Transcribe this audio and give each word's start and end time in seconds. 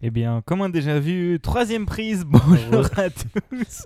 Eh 0.00 0.10
bien, 0.10 0.42
comme 0.46 0.62
un 0.62 0.68
déjà 0.68 1.00
vu, 1.00 1.40
troisième 1.40 1.84
prise, 1.84 2.24
bonjour 2.26 2.86
à 2.96 3.10
tous. 3.10 3.84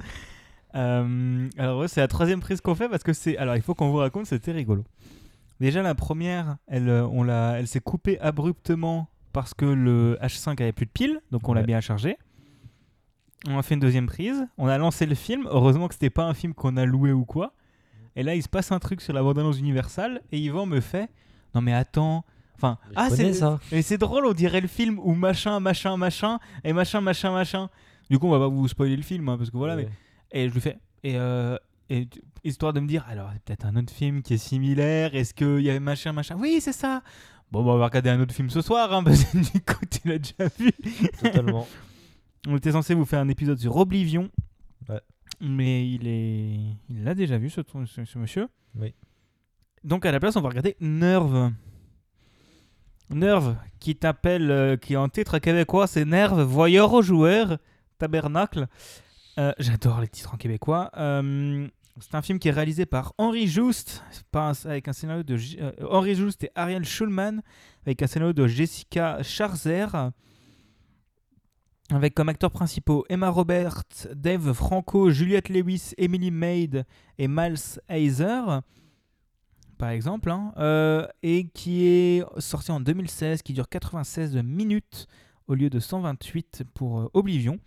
Euh, 0.75 1.49
alors, 1.57 1.81
ouais, 1.81 1.88
c'est 1.88 2.00
la 2.00 2.08
troisième 2.08 2.41
prise 2.41 2.61
qu'on 2.61 2.75
fait 2.75 2.88
parce 2.88 3.03
que 3.03 3.15
c'est. 3.15 3.38
Alors, 3.38 3.57
il 3.57 3.62
faut 3.62 3.75
qu'on 3.75 3.91
vous 3.91 3.96
raconte, 3.96 4.26
c'était 4.26 4.52
rigolo. 4.52 4.84
Déjà, 5.58 5.80
la 5.80 5.94
première, 5.94 6.58
elle, 6.67 6.90
euh, 6.90 7.06
on 7.06 7.22
l'a, 7.22 7.58
elle 7.58 7.67
s'est 7.67 7.80
coupée 7.80 8.18
abruptement 8.20 9.09
parce 9.32 9.54
que 9.54 9.64
le 9.64 10.18
H5 10.20 10.61
avait 10.61 10.72
plus 10.72 10.84
de 10.84 10.90
piles, 10.90 11.20
donc 11.30 11.48
on 11.48 11.54
l'a 11.54 11.62
bien 11.62 11.80
chargé. 11.80 12.18
On 13.48 13.58
a 13.58 13.62
fait 13.62 13.74
une 13.74 13.80
deuxième 13.80 14.06
prise, 14.06 14.46
on 14.58 14.68
a 14.68 14.76
lancé 14.76 15.06
le 15.06 15.14
film. 15.14 15.48
Heureusement 15.50 15.88
que 15.88 15.94
c'était 15.94 16.10
pas 16.10 16.24
un 16.24 16.34
film 16.34 16.52
qu'on 16.52 16.76
a 16.76 16.84
loué 16.84 17.12
ou 17.12 17.24
quoi. 17.24 17.54
Et 18.16 18.22
là, 18.22 18.34
il 18.34 18.42
se 18.42 18.48
passe 18.48 18.70
un 18.70 18.79
truc 18.79 19.00
sur 19.00 19.14
la 19.14 19.22
bande-annonce 19.22 19.58
Universal 19.58 20.20
et 20.30 20.38
Yvan 20.38 20.66
me 20.66 20.80
fait 20.80 21.08
Non, 21.54 21.62
mais 21.62 21.72
attends. 21.72 22.24
Enfin, 22.62 22.79
Je 22.90 22.92
ah, 22.96 23.10
c'est 23.10 23.32
ça. 23.32 23.58
et 23.72 23.82
c'est 23.82 23.98
drôle, 23.98 24.24
on 24.24 24.32
dirait 24.32 24.60
le 24.60 24.68
film 24.68 25.00
où 25.00 25.14
machin, 25.14 25.58
machin, 25.58 25.96
machin, 25.96 26.38
et 26.62 26.72
machin, 26.72 27.00
machin, 27.00 27.32
machin. 27.32 27.68
Du 28.09 28.18
coup, 28.20 28.28
on 28.28 28.30
va 28.30 28.38
pas 28.38 28.46
vous 28.48 28.68
spoiler 28.68 28.95
le 28.96 29.02
film, 29.02 29.28
hein, 29.28 29.37
parce 29.37 29.50
que 29.50 29.56
voilà. 29.56 29.74
Ouais. 29.74 29.88
Mais... 30.32 30.41
Et 30.45 30.48
je 30.48 30.54
lui 30.54 30.60
fais. 30.60 30.78
Et, 31.02 31.16
euh, 31.16 31.56
et 31.90 32.09
histoire 32.45 32.73
de 32.73 32.78
me 32.80 32.87
dire, 32.87 33.04
alors, 33.09 33.30
c'est 33.32 33.42
peut-être 33.42 33.66
un 33.66 33.74
autre 33.77 33.92
film 33.92 34.23
qui 34.23 34.34
est 34.34 34.38
similaire. 34.38 35.14
Est-ce 35.14 35.34
qu'il 35.34 35.60
y 35.60 35.70
avait 35.70 35.80
machin, 35.80 36.12
machin? 36.12 36.37
Oui, 36.38 36.59
c'est 36.60 36.73
ça. 36.73 37.02
Bon, 37.51 37.64
bah, 37.64 37.73
on 37.73 37.78
va 37.78 37.87
regarder 37.87 38.10
un 38.10 38.20
autre 38.20 38.34
film 38.34 38.48
ce 38.48 38.60
soir, 38.62 38.92
hein, 38.95 39.02
parce 39.04 39.24
que 39.24 39.38
du 39.38 39.60
coup, 39.60 39.84
tu 39.90 40.06
l'as 40.09 40.18
déjà 40.18 40.48
vu. 40.59 40.70
Totalement. 41.20 41.66
On 42.48 42.56
était 42.56 42.73
censé 42.73 42.95
vous 42.95 43.04
faire 43.04 43.20
un 43.20 43.29
épisode 43.29 43.59
sur 43.59 43.76
Oblivion. 43.76 44.30
Ouais. 44.88 45.01
Mais 45.40 45.88
il 45.88 46.06
est, 46.06 46.59
il 46.90 47.04
l'a 47.04 47.15
déjà 47.15 47.38
vu, 47.38 47.51
ce, 47.51 47.60
ce- 47.87 48.04
ce 48.04 48.18
monsieur. 48.18 48.48
Oui. 48.76 48.95
Donc, 49.84 50.06
à 50.06 50.12
la 50.12 50.18
place, 50.20 50.37
on 50.37 50.40
va 50.40 50.48
regarder 50.48 50.76
Nerve. 50.80 51.52
Nerve, 53.15 53.57
qui 53.80 53.97
t'appelle, 53.97 54.51
euh, 54.51 54.77
qui 54.77 54.97
en 54.97 55.09
titre 55.09 55.39
québécois, 55.39 55.87
c'est 55.87 56.05
Nerve, 56.05 56.43
voyeur 56.43 56.93
aux 56.93 57.02
joueurs, 57.02 57.59
tabernacle. 57.98 58.66
Euh, 59.38 59.52
J'adore 59.59 60.01
les 60.01 60.09
titres 60.09 60.35
en 60.35 60.37
québécois. 60.37 60.91
Euh, 60.96 61.66
c'est 62.01 62.15
un 62.15 62.23
film 62.23 62.38
qui 62.38 62.49
est 62.49 62.52
réalisé 62.52 62.87
par 62.87 63.13
Henri 63.19 63.46
un- 64.51 64.53
avec 64.65 64.89
un 64.89 64.93
scénario 64.93 65.23
de 65.23 65.37
Henri 65.91 66.15
et 66.45 66.51
Ariel 66.55 66.85
Schulman, 66.85 67.43
avec 67.87 68.03
un 68.03 68.07
scénario 68.07 68.33
de 68.33 68.47
Jessica 68.47 69.23
Scharzer, 69.23 69.87
avec 71.91 72.15
comme 72.15 72.29
acteurs 72.31 72.51
principaux 72.51 73.05
Emma 73.11 73.29
Roberts, 73.29 73.83
Dave 74.15 74.53
Franco, 74.55 75.11
Juliette 75.11 75.49
Lewis, 75.51 75.93
Emily 75.99 76.31
Maid 76.31 76.85
et 77.19 77.29
Miles 77.29 77.81
Heiser, 77.89 78.41
par 79.83 79.91
exemple, 79.91 80.31
hein, 80.31 80.53
euh, 80.59 81.09
et 81.25 81.49
qui 81.49 81.85
est 81.87 82.25
sorti 82.39 82.71
en 82.71 82.79
2016, 82.79 83.43
qui 83.43 83.53
dure 83.53 83.69
96 83.69 84.37
minutes 84.37 85.09
au 85.49 85.55
lieu 85.57 85.71
de 85.71 85.81
128 85.81 86.63
pour 86.73 87.01
euh, 87.01 87.11
Oblivion. 87.15 87.59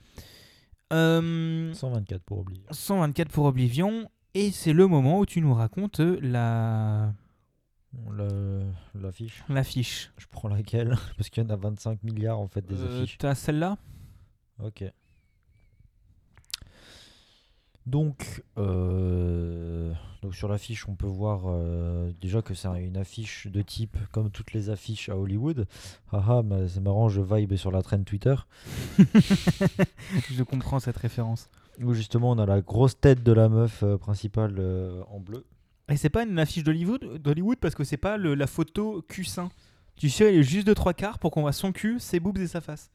Euh, 0.94 1.74
124 1.74 2.22
pour 2.24 2.40
oublier. 2.40 2.64
124 2.72 3.30
pour 3.30 3.44
Oblivion, 3.44 4.10
et 4.34 4.52
c'est 4.52 4.72
le 4.72 4.88
moment 4.88 5.20
où 5.20 5.26
tu 5.26 5.42
nous 5.42 5.54
racontes 5.54 6.00
la 6.00 7.14
Le- 8.12 8.64
L'affiche. 8.94 9.44
l'affiche. 9.50 10.14
Je 10.18 10.28
prends 10.32 10.48
laquelle? 10.48 10.96
Parce 11.18 11.30
qu'il 11.30 11.44
y 11.44 11.46
en 11.46 11.50
a 11.50 11.58
25 11.58 12.02
milliards 12.04 12.40
en 12.40 12.48
fait 12.48 12.66
des 12.66 12.82
Euh, 12.82 13.02
affiches. 13.02 13.18
T'as 13.18 13.36
celle-là? 13.36 13.78
Ok. 14.64 14.86
Donc, 17.86 18.44
euh, 18.58 19.94
donc 20.23 20.33
sur 20.33 20.47
l'affiche, 20.47 20.88
on 20.88 20.95
peut 20.95 21.05
voir 21.05 21.44
euh, 21.45 22.11
déjà 22.19 22.41
que 22.41 22.55
c'est 22.55 22.67
une 22.83 22.97
affiche 22.97 23.45
de 23.47 23.61
type 23.61 23.95
comme 24.11 24.31
toutes 24.31 24.53
les 24.53 24.69
affiches 24.72 25.09
à 25.09 25.17
Hollywood. 25.17 25.67
Haha, 26.11 26.41
c'est 26.67 26.81
marrant, 26.81 27.09
je 27.09 27.22
vibe 27.22 27.56
sur 27.56 27.72
la 27.72 27.83
trend 27.83 28.03
Twitter. 28.03 28.36
Je 30.31 30.44
comprends 30.44 30.80
cette 30.80 30.97
référence. 30.97 31.50
Où 31.81 31.94
justement 31.94 32.31
on 32.31 32.39
a 32.39 32.45
la 32.45 32.61
grosse 32.61 33.00
tête 33.00 33.22
de 33.22 33.31
la 33.33 33.50
meuf 33.50 33.83
euh, 33.83 33.97
principale 33.97 34.59
en 35.09 35.19
bleu. 35.19 35.45
Et 35.89 35.97
c'est 35.97 36.09
pas 36.09 36.23
une 36.23 36.40
affiche 36.40 36.63
d'Hollywood, 36.63 37.18
d'Hollywood 37.22 37.57
parce 37.59 37.75
que 37.75 37.84
c'est 37.84 37.97
pas 37.97 38.18
le- 38.18 38.34
la 38.34 38.47
photo 38.47 39.03
cul 39.07 39.25
sein. 39.25 39.51
Tu 39.95 40.09
sais, 40.09 40.25
elle 40.34 40.40
est 40.40 40.44
juste 40.44 40.66
de 40.68 40.74
trois 40.74 40.94
quarts 40.94 41.19
pour 41.19 41.31
qu'on 41.31 41.41
voit 41.41 41.53
son 41.53 41.72
cul, 41.72 42.00
ses 42.00 42.19
boobs 42.19 42.38
et 42.40 42.47
sa 42.47 42.62
face. 42.62 42.90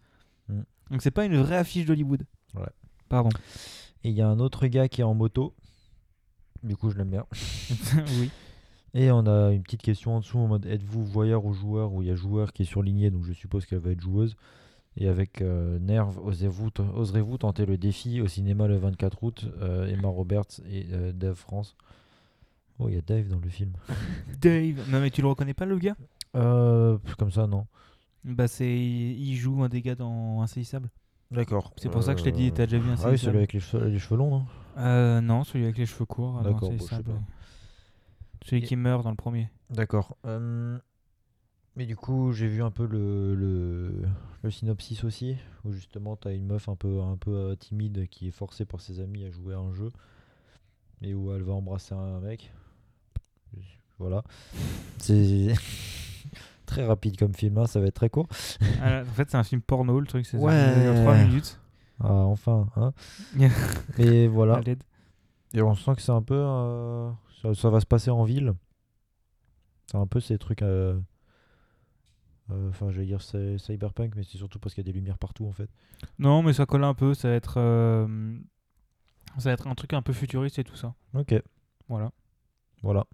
Mm. 0.49 0.63
Donc 0.91 1.03
c'est 1.03 1.11
pas 1.13 1.25
une 1.25 1.37
vraie 1.37 1.57
affiche 1.59 1.85
d'Hollywood. 1.87 2.25
Ouais. 2.55 2.67
Pardon. 3.09 3.31
Et 4.05 4.11
il 4.11 4.15
y 4.17 4.23
a 4.23 4.29
un 4.29 4.39
autre 4.41 4.67
gars 4.67 4.89
qui 4.89 5.01
est 5.01 5.05
en 5.05 5.15
moto. 5.15 5.55
Du 6.63 6.77
coup, 6.77 6.91
je 6.91 6.97
l'aime 6.99 7.11
bien. 7.11 7.27
oui. 8.21 8.31
Et 8.93 9.11
on 9.11 9.27
a 9.27 9.53
une 9.53 9.63
petite 9.63 9.83
question 9.83 10.17
en 10.17 10.21
dessous 10.21 10.39
en 10.39 10.49
mode 10.49 10.67
êtes-vous 10.67 11.05
voyeur 11.05 11.45
ou 11.45 11.53
joueur? 11.53 11.93
Où 11.93 12.03
il 12.03 12.09
y 12.09 12.11
a 12.11 12.15
joueur 12.17 12.53
qui 12.53 12.63
est 12.63 12.67
surligné, 12.67 13.11
donc 13.11 13.25
je 13.25 13.33
suppose 13.33 13.65
qu'elle 13.67 13.79
va 13.79 13.91
être 13.93 14.01
joueuse. 14.01 14.37
Et 14.97 15.07
avec 15.07 15.41
euh, 15.41 15.79
Nerve, 15.79 16.19
osez-vous 16.19 16.71
t- 16.71 16.83
oserez-vous 16.83 17.39
tenter 17.39 17.65
le 17.65 17.79
défi 17.79 18.21
au 18.21 18.27
cinéma 18.27 18.67
le 18.67 18.77
24 18.77 19.23
août 19.23 19.47
euh, 19.61 19.87
Emma 19.87 20.09
Roberts 20.09 20.61
et 20.69 20.87
euh, 20.93 21.13
Dave 21.13 21.37
France? 21.37 21.77
Oh, 22.81 22.89
il 22.89 22.97
y 22.97 22.99
a 22.99 23.03
Dave 23.03 23.29
dans 23.29 23.39
le 23.39 23.49
film. 23.49 23.73
Dave. 24.41 24.91
Non 24.91 25.01
mais 25.01 25.11
tu 25.11 25.23
le 25.23 25.29
reconnais 25.29 25.55
pas 25.55 25.67
le 25.67 25.79
gars? 25.79 25.97
Euh, 26.35 26.99
comme 27.19 27.31
ça, 27.31 27.47
non. 27.47 27.67
Bah 28.25 28.49
c'est 28.49 28.77
il 28.77 29.37
joue 29.37 29.63
un 29.63 29.69
des 29.69 29.81
gars 29.83 29.95
dans 29.95 30.43
Insaisissable. 30.43 30.91
D'accord. 31.31 31.73
C'est 31.77 31.89
pour 31.91 32.03
ça 32.03 32.15
que 32.15 32.21
je 32.21 32.25
t'ai 32.25 32.33
dit, 32.33 32.51
t'as 32.53 32.67
déjà 32.67 32.79
vu 32.79 32.91
Ah 33.05 33.11
oui, 33.11 33.19
celui 33.19 33.39
avec 33.39 33.53
les 33.53 33.61
cheveux, 33.61 33.87
les 33.87 33.99
cheveux 33.99 34.17
longs, 34.17 34.31
non? 34.31 34.47
Euh, 34.79 35.21
non, 35.21 35.45
celui 35.45 35.65
avec 35.65 35.79
les 35.79 35.87
cheveux 35.87 36.05
courts. 36.07 36.41
D'accord, 36.43 36.71
bon. 36.71 37.23
Celui 38.45 38.63
Et- 38.63 38.67
qui 38.67 38.77
meurt 38.77 39.05
dans 39.05 39.11
le 39.11 39.17
premier. 39.17 39.49
D'accord. 39.69 40.17
Euh, 40.25 40.79
mais 41.77 41.87
du 41.87 41.95
coup, 41.95 42.33
j'ai 42.33 42.49
vu 42.49 42.63
un 42.63 42.71
peu 42.73 42.87
le, 42.87 43.35
le, 43.37 44.03
le 44.43 44.51
synopsis 44.51 45.05
aussi, 45.05 45.37
où 45.65 45.73
justement, 45.73 46.17
tu 46.17 46.29
as 46.29 46.33
une 46.33 46.47
meuf 46.47 46.69
un 46.69 46.75
peu, 46.77 47.01
un 47.01 47.17
peu 47.17 47.31
euh, 47.33 47.55
timide 47.55 48.09
qui 48.09 48.29
est 48.29 48.33
forcée 48.33 48.65
par 48.65 48.81
ses 48.81 48.99
amis 49.01 49.25
à 49.25 49.31
jouer 49.31 49.55
à 49.55 49.59
un 49.59 49.73
jeu, 49.73 49.91
et 51.03 51.15
où 51.15 51.33
elle 51.33 51.43
va 51.43 51.53
embrasser 51.53 51.95
un 51.95 52.19
mec. 52.21 52.53
Voilà. 53.99 54.25
C'est 54.99 55.55
très 56.71 56.87
rapide 56.87 57.19
comme 57.19 57.35
film, 57.35 57.59
hein, 57.59 57.67
ça 57.67 57.81
va 57.81 57.87
être 57.87 57.95
très 57.95 58.09
court. 58.11 58.29
Ah, 58.83 59.01
en 59.03 59.05
fait 59.15 59.31
c'est 59.31 59.37
un 59.37 59.45
film 59.45 59.61
porno 59.61 60.01
le 60.01 60.07
truc, 60.07 60.25
c'est. 60.27 60.39
Ouais. 60.39 60.73
Il 60.77 60.83
dure 60.83 60.95
3 61.03 61.17
minutes. 61.17 61.61
Ah, 62.03 62.13
enfin. 62.13 62.69
Hein. 62.77 62.93
et 63.99 64.27
voilà. 64.29 64.61
Et 65.53 65.61
on 65.63 65.75
sent 65.75 65.95
que 65.97 66.03
c'est 66.03 66.13
un 66.13 66.23
peu. 66.23 66.35
euh, 66.37 67.11
ça, 67.43 67.55
ça 67.55 67.71
va 67.71 67.81
se 67.81 67.87
passer 67.87 68.11
en 68.11 68.25
ville. 68.25 68.55
C'est 69.91 69.99
un 69.99 70.07
peu 70.07 70.21
ces 70.21 70.39
trucs. 70.39 70.63
euh, 70.63 70.99
euh, 72.51 72.69
Enfin, 72.71 72.91
j'allais 72.91 73.07
dire 73.07 73.21
c'est 73.23 73.59
cyberpunk, 73.59 74.15
mais 74.17 74.23
c'est 74.23 74.39
surtout 74.39 74.59
parce 74.59 74.75
qu'il 74.75 74.85
y 74.85 74.89
a 74.89 74.91
des 74.93 74.97
lumières 74.99 75.19
partout 75.19 75.47
en 75.47 75.53
fait. 75.53 75.69
Non, 76.19 76.43
mais 76.43 76.53
ça 76.53 76.67
colle 76.67 76.85
un 76.85 76.95
peu. 76.95 77.13
Ça 77.15 77.29
va 77.29 77.35
être, 77.35 77.55
euh, 77.59 78.37
ça 79.39 79.51
va 79.51 79.53
être 79.53 79.67
un 79.67 79.75
truc 79.75 79.93
un 79.93 80.03
peu 80.03 80.13
futuriste 80.13 80.59
et 80.59 80.65
tout 80.65 80.77
ça. 80.77 80.95
Ok, 81.15 81.35
Voilà. 81.89 82.13
voilà. 82.83 83.05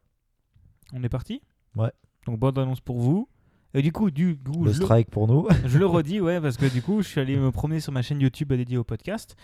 On 0.92 1.02
est 1.02 1.08
parti? 1.08 1.42
Ouais. 1.74 1.90
Donc 2.26 2.38
bonne 2.38 2.56
annonce 2.58 2.80
pour 2.80 3.00
vous. 3.00 3.28
Et 3.76 3.82
du 3.82 3.92
coup, 3.92 4.10
du 4.10 4.38
coup, 4.38 4.64
Le 4.64 4.72
je, 4.72 4.78
le, 4.78 4.84
strike 4.86 5.10
pour 5.10 5.28
nous. 5.28 5.46
je 5.66 5.78
le 5.78 5.84
redis, 5.84 6.18
ouais, 6.18 6.40
parce 6.40 6.56
que 6.56 6.64
du 6.64 6.80
coup, 6.80 7.02
je 7.02 7.08
suis 7.08 7.20
allé 7.20 7.36
me 7.36 7.50
promener 7.52 7.78
sur 7.78 7.92
ma 7.92 8.00
chaîne 8.00 8.18
YouTube 8.20 8.50
dédiée 8.54 8.78
au 8.78 8.84
podcast 8.84 9.36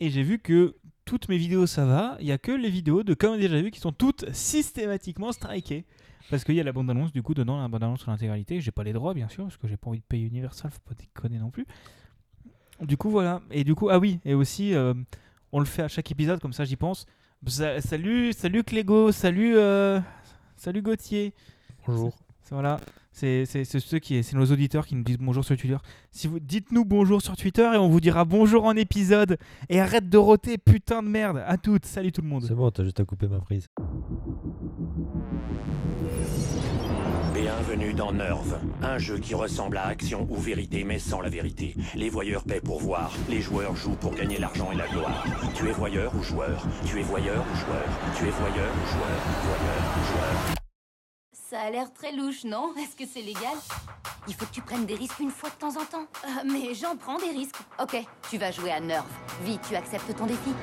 et 0.00 0.10
j'ai 0.10 0.22
vu 0.22 0.38
que 0.38 0.76
toutes 1.06 1.30
mes 1.30 1.38
vidéos 1.38 1.66
ça 1.66 1.86
va. 1.86 2.18
Il 2.20 2.26
y 2.26 2.32
a 2.32 2.36
que 2.36 2.52
les 2.52 2.68
vidéos 2.68 3.02
de 3.02 3.14
comme 3.14 3.38
déjà 3.38 3.58
vu 3.58 3.70
qui 3.70 3.80
sont 3.80 3.92
toutes 3.92 4.30
systématiquement 4.34 5.32
strikées. 5.32 5.86
Parce 6.28 6.44
qu'il 6.44 6.56
y 6.56 6.60
a 6.60 6.62
la 6.62 6.72
bande-annonce, 6.72 7.10
du 7.10 7.22
coup, 7.22 7.32
dedans, 7.32 7.58
la 7.58 7.68
bande-annonce 7.68 8.02
sur 8.02 8.10
l'intégralité. 8.10 8.60
J'ai 8.60 8.70
pas 8.70 8.84
les 8.84 8.92
droits, 8.92 9.14
bien 9.14 9.28
sûr, 9.28 9.44
parce 9.44 9.56
que 9.56 9.66
j'ai 9.66 9.78
pas 9.78 9.88
envie 9.88 10.00
de 10.00 10.04
payer 10.04 10.26
Universal, 10.26 10.70
faut 10.70 10.78
pas 10.86 10.94
déconner 10.94 11.38
non 11.38 11.50
plus. 11.50 11.66
Du 12.82 12.98
coup, 12.98 13.08
voilà. 13.08 13.40
Et 13.50 13.64
du 13.64 13.74
coup, 13.74 13.88
ah 13.88 13.98
oui, 13.98 14.20
et 14.26 14.34
aussi, 14.34 14.74
euh, 14.74 14.92
on 15.52 15.58
le 15.58 15.64
fait 15.64 15.82
à 15.82 15.88
chaque 15.88 16.10
épisode, 16.10 16.38
comme 16.38 16.52
ça 16.52 16.64
j'y 16.64 16.76
pense. 16.76 17.06
Sa- 17.46 17.80
salut, 17.80 18.34
salut 18.34 18.62
Clégo, 18.62 19.10
salut, 19.10 19.56
euh, 19.56 20.00
salut 20.56 20.82
Gauthier. 20.82 21.32
Bonjour. 21.86 22.14
Voilà, 22.50 22.78
c'est 23.12 23.44
ceux 23.64 23.98
qui, 23.98 24.22
c'est 24.22 24.36
nos 24.36 24.46
auditeurs 24.46 24.86
qui 24.86 24.94
nous 24.94 25.02
disent 25.02 25.18
bonjour 25.18 25.44
sur 25.44 25.56
Twitter. 25.56 25.76
Si 26.10 26.26
vous 26.26 26.40
dites-nous 26.40 26.84
bonjour 26.84 27.20
sur 27.20 27.36
Twitter 27.36 27.70
et 27.74 27.76
on 27.76 27.88
vous 27.88 28.00
dira 28.00 28.24
bonjour 28.24 28.64
en 28.64 28.74
épisode. 28.76 29.36
Et 29.68 29.80
arrête 29.80 30.08
de 30.08 30.18
roter, 30.18 30.58
putain 30.58 31.02
de 31.02 31.08
merde. 31.08 31.42
À 31.46 31.56
toutes, 31.56 31.86
salut 31.86 32.12
tout 32.12 32.22
le 32.22 32.28
monde. 32.28 32.44
C'est 32.46 32.54
bon, 32.54 32.70
t'as 32.70 32.84
juste 32.84 33.00
à 33.00 33.04
couper 33.04 33.28
ma 33.28 33.40
prise. 33.40 33.66
Bienvenue 37.34 37.94
dans 37.94 38.12
Nerve, 38.12 38.58
un 38.82 38.98
jeu 38.98 39.18
qui 39.18 39.34
ressemble 39.34 39.76
à 39.78 39.86
Action 39.86 40.26
ou 40.30 40.36
Vérité 40.36 40.84
mais 40.84 40.98
sans 40.98 41.20
la 41.20 41.28
vérité. 41.28 41.74
Les 41.94 42.10
voyeurs 42.10 42.44
paient 42.44 42.60
pour 42.60 42.80
voir, 42.80 43.12
les 43.28 43.40
joueurs 43.40 43.76
jouent 43.76 43.96
pour 43.96 44.14
gagner 44.14 44.38
l'argent 44.38 44.70
et 44.72 44.76
la 44.76 44.86
gloire. 44.88 45.24
Tu 45.54 45.68
es 45.68 45.72
voyeur 45.72 46.14
ou 46.14 46.22
joueur? 46.22 46.66
Tu 46.84 47.00
es 47.00 47.02
voyeur 47.02 47.44
ou 47.50 47.56
joueur? 47.56 47.88
Tu 48.18 48.26
es 48.26 48.30
voyeur 48.30 48.72
ou 48.72 48.86
joueur? 48.88 49.20
Voyeur 49.42 49.82
ou 49.96 50.04
joueur? 50.12 50.56
Ça 51.50 51.62
a 51.62 51.70
l'air 51.70 51.92
très 51.92 52.12
louche, 52.12 52.44
non? 52.44 52.72
Est-ce 52.76 52.94
que 52.94 53.10
c'est 53.12 53.22
légal? 53.22 53.56
Il 54.28 54.34
faut 54.34 54.46
que 54.46 54.52
tu 54.52 54.60
prennes 54.60 54.86
des 54.86 54.94
risques 54.94 55.18
une 55.18 55.32
fois 55.32 55.50
de 55.50 55.56
temps 55.56 55.76
en 55.80 55.84
temps. 55.84 56.06
Euh, 56.24 56.28
mais 56.44 56.74
j'en 56.74 56.96
prends 56.96 57.18
des 57.18 57.30
risques. 57.30 57.56
Ok, 57.82 57.96
tu 58.30 58.38
vas 58.38 58.52
jouer 58.52 58.70
à 58.70 58.78
Nerve. 58.78 59.04
Vi, 59.42 59.58
tu 59.68 59.74
acceptes 59.74 60.14
ton 60.16 60.26
défi 60.26 60.54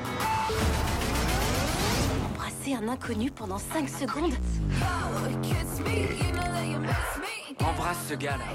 Embrasser 2.33 2.75
un 2.75 2.87
inconnu 2.87 3.29
pendant 3.31 3.57
5 3.57 3.89
secondes 3.89 4.31
Embrasse 7.59 8.07
ce 8.07 8.13
gars-là. 8.13 8.45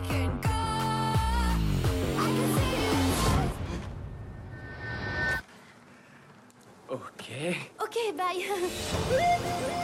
Ok. 6.89 7.82
Ok, 7.95 8.15
bye. 8.17 8.43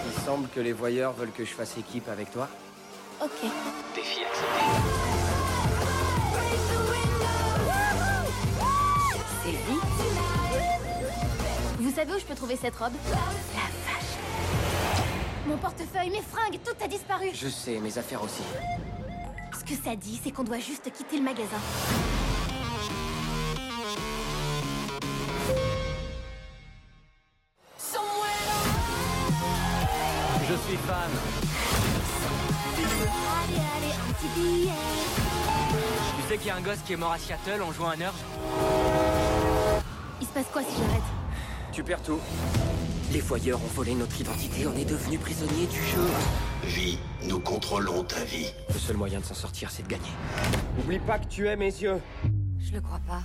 Il 0.06 0.22
semble 0.24 0.48
que 0.48 0.60
les 0.60 0.72
voyeurs 0.72 1.12
veulent 1.12 1.30
que 1.32 1.44
je 1.44 1.52
fasse 1.52 1.76
équipe 1.76 2.08
avec 2.08 2.30
toi. 2.30 2.48
ok. 3.22 3.30
Défi 3.94 4.20
accepté. 4.20 4.60
C'est 9.44 9.50
vite. 9.50 9.82
Vous 11.80 11.94
savez 11.94 12.12
où 12.14 12.18
je 12.18 12.24
peux 12.24 12.34
trouver 12.34 12.56
cette 12.56 12.76
robe? 12.76 12.92
La 13.10 13.16
vache. 13.16 14.16
Mon 15.46 15.58
portefeuille, 15.58 16.10
mes 16.10 16.22
fringues, 16.22 16.58
tout 16.64 16.74
a 16.82 16.88
disparu. 16.88 17.28
Je 17.34 17.48
sais, 17.48 17.78
mes 17.78 17.98
affaires 17.98 18.22
aussi. 18.22 18.42
Ce 19.52 19.64
que 19.64 19.78
ça 19.82 19.96
dit, 19.96 20.18
c'est 20.22 20.30
qu'on 20.30 20.44
doit 20.44 20.58
juste 20.58 20.90
quitter 20.92 21.18
le 21.18 21.24
magasin. 21.24 21.58
Sais 36.28 36.36
qu'il 36.36 36.48
y 36.48 36.50
a 36.50 36.56
un 36.56 36.60
gosse 36.60 36.80
qui 36.84 36.92
est 36.92 36.96
mort 36.96 37.12
à 37.12 37.18
Seattle 37.18 37.62
en 37.62 37.72
jouant 37.72 37.88
à 37.88 37.96
Nerve 37.96 38.14
Il 40.20 40.26
se 40.26 40.32
passe 40.32 40.46
quoi 40.52 40.62
si 40.62 40.76
j'arrête 40.76 41.02
Tu 41.72 41.82
perds 41.82 42.02
tout. 42.02 42.20
Les 43.12 43.20
voyeurs 43.20 43.58
ont 43.62 43.74
volé 43.74 43.94
notre 43.94 44.20
identité, 44.20 44.66
on 44.66 44.76
est 44.76 44.84
devenus 44.84 45.20
prisonniers 45.20 45.66
du 45.66 45.82
jeu. 45.82 46.06
Vie, 46.64 46.98
nous 47.24 47.40
contrôlons 47.40 48.04
ta 48.04 48.22
vie. 48.24 48.52
Le 48.68 48.78
seul 48.78 48.98
moyen 48.98 49.20
de 49.20 49.24
s'en 49.24 49.32
sortir, 49.32 49.70
c'est 49.70 49.84
de 49.84 49.88
gagner. 49.88 50.10
Oublie 50.78 50.98
pas 50.98 51.18
que 51.18 51.28
tu 51.28 51.48
es 51.48 51.56
mes 51.56 51.64
yeux. 51.64 51.98
Je 52.58 52.72
le 52.74 52.82
crois 52.82 53.00
pas. 53.08 53.22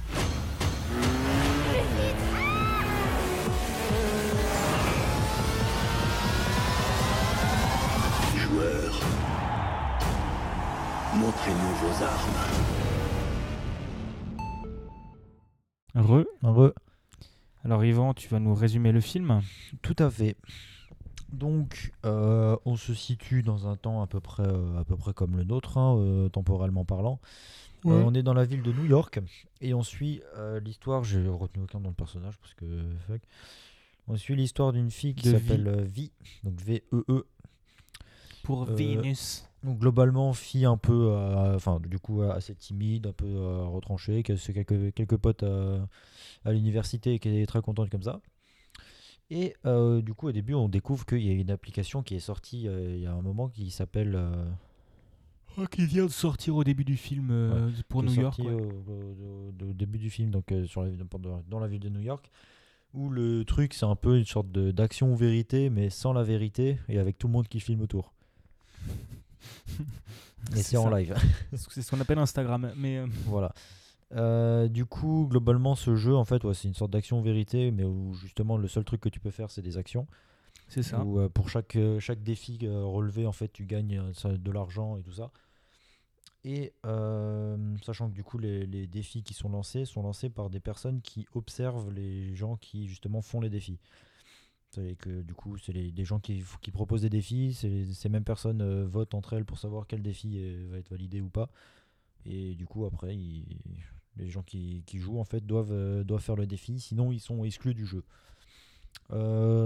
Joueurs, 8.38 9.00
montrez-nous 11.16 11.76
vos 11.82 12.04
armes. 12.04 12.83
Re. 15.96 16.26
Re. 16.42 16.74
Alors 17.64 17.84
Yvan, 17.86 18.14
tu 18.14 18.28
vas 18.28 18.40
nous 18.40 18.54
résumer 18.54 18.92
le 18.92 19.00
film 19.02 19.42
Tout 19.82 19.96
à 20.00 20.10
fait. 20.10 20.36
Donc, 21.32 21.92
euh, 22.06 22.56
on 22.66 22.76
se 22.76 22.94
situe 22.94 23.42
dans 23.42 23.68
un 23.68 23.76
temps 23.76 24.02
à 24.04 24.08
peu 24.08 24.20
près, 24.20 24.44
euh, 24.46 24.78
à 24.80 24.84
peu 24.84 24.96
près 24.96 25.14
comme 25.14 25.36
le 25.36 25.44
nôtre, 25.44 25.78
hein, 25.78 25.98
euh, 25.98 26.30
temporellement 26.30 26.86
parlant. 26.86 27.20
Euh, 27.86 28.02
on 28.06 28.14
est 28.14 28.24
dans 28.24 28.34
la 28.34 28.46
ville 28.46 28.62
de 28.62 28.72
New 28.72 28.86
York 28.86 29.20
et 29.60 29.74
on 29.74 29.84
suit 29.84 30.22
euh, 30.38 30.60
l'histoire. 30.62 31.04
J'ai 31.04 31.28
retenu 31.28 31.64
aucun 31.64 31.80
nom 31.80 31.90
de 31.90 31.96
personnage 31.96 32.38
parce 32.38 32.54
que 32.54 32.66
fuck. 33.08 33.22
On 34.08 34.16
suit 34.16 34.36
l'histoire 34.36 34.72
d'une 34.74 34.92
fille 34.92 35.16
qui 35.16 35.30
s'appelle 35.30 35.82
Vi, 35.84 36.12
donc 36.44 36.60
V-E-E. 36.62 37.26
pour 38.44 38.70
Euh, 38.70 38.76
Vénus. 38.76 39.50
Donc 39.64 39.80
globalement, 39.80 40.34
fille 40.34 40.66
un 40.66 40.78
peu, 40.78 41.08
euh, 41.12 41.56
enfin 41.56 41.80
du 41.80 41.98
coup 41.98 42.22
assez 42.22 42.54
timide, 42.54 43.08
un 43.08 43.14
peu 43.14 43.26
euh, 43.26 43.64
retranchée, 43.64 44.22
qui 44.24 44.34
a 44.34 44.36
quelques, 44.36 44.94
quelques 44.94 45.18
potes 45.18 45.44
euh, 45.44 45.80
à 46.44 46.52
l'université 46.52 47.14
et 47.14 47.20
qui 47.20 47.30
est 47.30 47.46
très 47.46 47.62
contente 47.62 47.90
comme 47.90 48.04
ça. 48.04 48.20
Et 49.30 49.56
euh, 49.66 50.02
du 50.02 50.14
coup, 50.14 50.28
au 50.28 50.32
début, 50.34 50.54
on 50.54 50.68
découvre 50.68 51.06
qu'il 51.06 51.22
y 51.24 51.30
a 51.30 51.34
une 51.34 51.50
application 51.50 52.04
qui 52.04 52.16
est 52.16 52.20
sortie 52.20 52.68
euh, 52.68 52.96
il 52.98 53.02
y 53.04 53.06
a 53.08 53.14
un 53.14 53.22
moment 53.22 53.48
qui 53.48 53.72
s'appelle 53.72 54.16
euh, 54.16 54.46
Oh, 55.58 55.66
qui 55.70 55.86
vient 55.86 56.06
de 56.06 56.12
sortir 56.12 56.56
au 56.56 56.64
début 56.64 56.84
du 56.84 56.98
film 56.98 57.30
euh, 57.32 57.70
pour 57.88 58.02
New 58.04 58.10
York. 58.24 58.40
ouais. 58.40 58.54
au, 58.54 58.58
au- 58.92 59.64
au- 59.66 59.70
au 59.70 59.74
début 59.74 59.98
du 60.00 60.10
film, 60.10 60.30
donc 60.32 60.52
euh, 60.52 60.66
sur 60.66 60.84
la, 60.84 60.90
dans, 61.48 61.60
la 61.60 61.68
ville 61.68 61.80
de 61.80 61.90
New 61.90 62.02
York, 62.02 62.30
où 62.94 63.10
le 63.10 63.46
truc 63.46 63.74
c'est 63.76 63.86
un 63.86 63.96
peu 63.96 64.18
une 64.18 64.26
sorte 64.26 64.52
d'action 64.52 65.16
vérité, 65.16 65.70
mais 65.70 65.90
sans 65.90 66.12
la 66.12 66.24
vérité 66.24 66.80
et 66.90 67.00
avec 67.00 67.18
tout 67.18 67.28
le 67.28 67.34
monde 67.34 67.48
qui 67.48 67.60
filme 67.60 67.82
autour. 67.82 68.14
Et 70.56 70.62
C'est 70.64 70.78
en 70.78 70.90
live. 70.90 71.16
C'est 71.54 71.82
ce 71.82 71.90
qu'on 71.90 72.00
appelle 72.00 72.20
Instagram. 72.20 72.72
Mais 72.76 72.98
euh, 72.98 73.08
Voilà. 73.26 73.54
Euh, 74.16 74.68
du 74.68 74.86
coup, 74.86 75.28
globalement, 75.30 75.76
ce 75.76 75.96
jeu, 75.96 76.16
en 76.16 76.26
fait, 76.26 76.44
ouais, 76.44 76.54
c'est 76.54 76.68
une 76.68 76.76
sorte 76.76 76.92
d'action-vérité, 76.92 77.72
mais 77.72 77.84
où 77.84 78.14
justement 78.14 78.58
le 78.58 78.68
seul 78.68 78.84
truc 78.84 79.02
que 79.02 79.10
tu 79.10 79.20
peux 79.20 79.32
faire, 79.32 79.50
c'est 79.50 79.62
des 79.62 79.78
actions. 79.78 80.06
c'est 80.68 80.84
ça. 80.84 81.04
Où 81.04 81.20
euh, 81.20 81.30
pour 81.30 81.50
chaque, 81.50 81.78
chaque 82.00 82.22
défi 82.22 82.60
relevé, 82.68 83.26
en 83.26 83.32
fait, 83.32 83.52
tu 83.52 83.66
gagnes 83.66 84.04
de 84.24 84.52
l'argent 84.52 84.98
et 84.98 85.04
tout 85.04 85.14
ça. 85.14 85.32
Et 86.46 86.74
sachant 87.82 88.10
que 88.10 88.14
du 88.14 88.24
coup, 88.24 88.38
les, 88.38 88.66
les 88.66 88.86
défis 88.86 89.24
qui 89.24 89.34
sont 89.34 89.50
lancés 89.50 89.86
sont 89.86 90.04
lancés 90.04 90.30
par 90.30 90.50
des 90.50 90.60
personnes 90.60 91.02
qui 91.02 91.26
observent 91.34 91.90
les 91.92 92.36
gens 92.36 92.58
qui 92.58 92.88
justement 92.88 93.22
font 93.22 93.40
les 93.40 93.50
défis. 93.50 93.80
C'est 94.74 94.96
que 94.96 95.22
du 95.22 95.34
coup, 95.34 95.58
c'est 95.58 95.72
les- 95.74 95.92
des 95.92 96.04
gens 96.06 96.20
qui, 96.20 96.44
qui 96.62 96.72
proposent 96.72 97.02
des 97.04 97.10
défis. 97.10 97.54
Ces 97.54 98.10
mêmes 98.10 98.24
personnes 98.24 98.62
euh, 98.62 98.86
votent 98.88 99.14
entre 99.14 99.34
elles 99.34 99.46
pour 99.46 99.60
savoir 99.60 99.86
quel 99.88 100.02
défi 100.02 100.34
euh, 100.38 100.68
va 100.72 100.78
être 100.80 100.90
validé 100.90 101.22
ou 101.22 101.30
pas. 101.30 101.50
Et 102.26 102.56
du 102.56 102.66
coup, 102.66 102.86
après, 102.86 103.16
ils- 103.16 103.46
les 104.18 104.30
gens 104.30 104.44
qui, 104.44 104.84
qui 104.86 104.98
jouent 105.00 105.20
en 105.20 105.26
fait 105.26 105.46
doivent, 105.46 105.72
euh, 105.72 106.04
doivent 106.04 106.22
faire 106.22 106.36
le 106.36 106.46
défi, 106.48 106.80
sinon 106.80 107.12
ils 107.12 107.20
sont 107.20 107.44
exclus 107.44 107.74
du 107.74 107.86
jeu. 107.86 108.04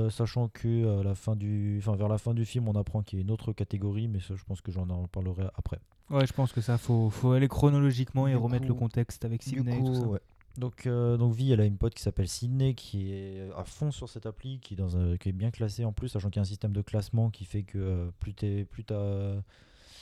Sachant 0.09 0.49
que 0.49 0.99
à 0.99 1.03
la 1.03 1.15
fin 1.15 1.35
du, 1.35 1.79
vers 1.79 2.07
la 2.07 2.17
fin 2.17 2.33
du 2.33 2.45
film, 2.45 2.67
on 2.67 2.75
apprend 2.75 3.01
qu'il 3.03 3.19
y 3.19 3.21
a 3.21 3.23
une 3.23 3.31
autre 3.31 3.53
catégorie, 3.53 4.07
mais 4.07 4.19
ça, 4.19 4.35
je 4.35 4.43
pense 4.43 4.61
que 4.61 4.71
j'en 4.71 4.89
en 4.89 5.07
parlerai 5.07 5.45
après. 5.55 5.79
Ouais, 6.09 6.25
je 6.25 6.33
pense 6.33 6.53
que 6.53 6.61
ça, 6.61 6.77
faut, 6.77 7.09
faut 7.09 7.31
aller 7.31 7.47
chronologiquement 7.47 8.27
et 8.27 8.31
Du 8.31 8.37
remettre 8.37 8.67
le 8.67 8.73
contexte 8.73 9.25
avec 9.25 9.43
Sydney 9.43 9.79
et 9.79 9.83
tout 9.83 9.93
ça. 9.95 10.07
ouais. 10.07 10.19
Donc, 10.57 10.87
euh, 10.87 11.17
donc 11.17 11.33
Vi, 11.35 11.51
elle 11.51 11.61
a 11.61 11.65
une 11.65 11.77
pote 11.77 11.93
qui 11.93 12.01
s'appelle 12.01 12.27
Sydney, 12.27 12.73
qui 12.73 13.11
est 13.13 13.47
à 13.55 13.63
fond 13.63 13.91
sur 13.91 14.09
cette 14.09 14.25
appli, 14.25 14.59
qui 14.59 14.73
est, 14.73 14.77
dans 14.77 14.97
un- 14.97 15.15
qui 15.17 15.29
est 15.29 15.33
bien 15.33 15.51
classée 15.51 15.85
en 15.85 15.93
plus, 15.93 16.09
sachant 16.09 16.29
qu'il 16.29 16.37
y 16.37 16.39
a 16.39 16.41
un 16.41 16.45
système 16.45 16.73
de 16.73 16.81
classement 16.81 17.29
qui 17.29 17.45
fait 17.45 17.61
que 17.63 17.77
euh, 17.77 18.09
plus 18.19 18.33
t'es, 18.33 18.65
plus 18.65 18.83
t'as, 18.83 19.35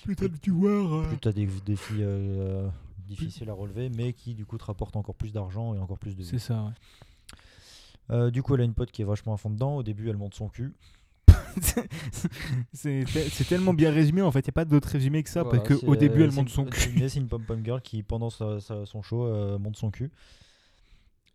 Putain 0.06 0.28
de 0.28 0.38
viewers. 0.42 1.07
plus 1.07 1.18
t'as 1.18 1.31
des 1.34 1.48
défis 1.66 1.96
euh, 2.00 2.68
difficiles 3.07 3.50
à 3.50 3.54
relever, 3.54 3.90
mais 3.90 4.13
qui 4.13 4.34
du 4.34 4.46
coup 4.46 4.57
te 4.57 4.63
rapportent 4.66 4.96
encore 4.96 5.16
plus 5.16 5.34
d'argent 5.34 5.74
et 5.75 5.80
encore 5.80 5.98
plus 6.00 6.16
de. 6.16 6.24
C'est 6.24 6.40
ça, 6.40 6.63
ouais. 6.63 6.72
Euh, 8.12 8.30
du 8.31 8.42
coup, 8.44 8.54
elle 8.56 8.62
a 8.62 8.66
une 8.66 8.75
pote 8.75 8.92
qui 8.92 9.01
est 9.01 9.06
vachement 9.06 9.34
à 9.34 9.38
fond 9.38 9.50
dedans. 9.50 9.75
Au 9.78 9.84
début, 9.84 10.10
elle 10.10 10.18
monte 10.18 10.36
son 10.36 10.48
cul. 10.48 10.74
c'est 12.74 13.06
te- 13.06 13.30
c'est 13.31 13.46
tellement 13.48 13.74
bien 13.74 13.90
résumé 13.92 14.22
en 14.22 14.30
fait, 14.31 14.40
il 14.40 14.48
n'y 14.48 14.50
a 14.50 14.54
pas 14.54 14.66
d'autre 14.66 14.90
résumé 14.90 15.24
que 15.24 15.30
ça 15.30 15.44
Voilà, 15.44 15.62
parce 15.62 15.80
qu'au 15.81 15.96
début 15.96 16.24
elle 16.24 16.31
monte 16.31 16.50
son 16.50 16.66
cul. 16.66 17.00
C'est 17.10 17.19
une 17.19 17.28
pom-pom 17.28 17.63
girl 17.63 17.81
qui, 17.81 18.04
pendant 18.04 18.30
sa- 18.30 18.60
sa- 18.60 18.86
son 18.86 19.01
show, 19.01 19.25
euh, 19.25 19.58
monte 19.58 19.78
son 19.78 19.90
cul. 19.90 20.12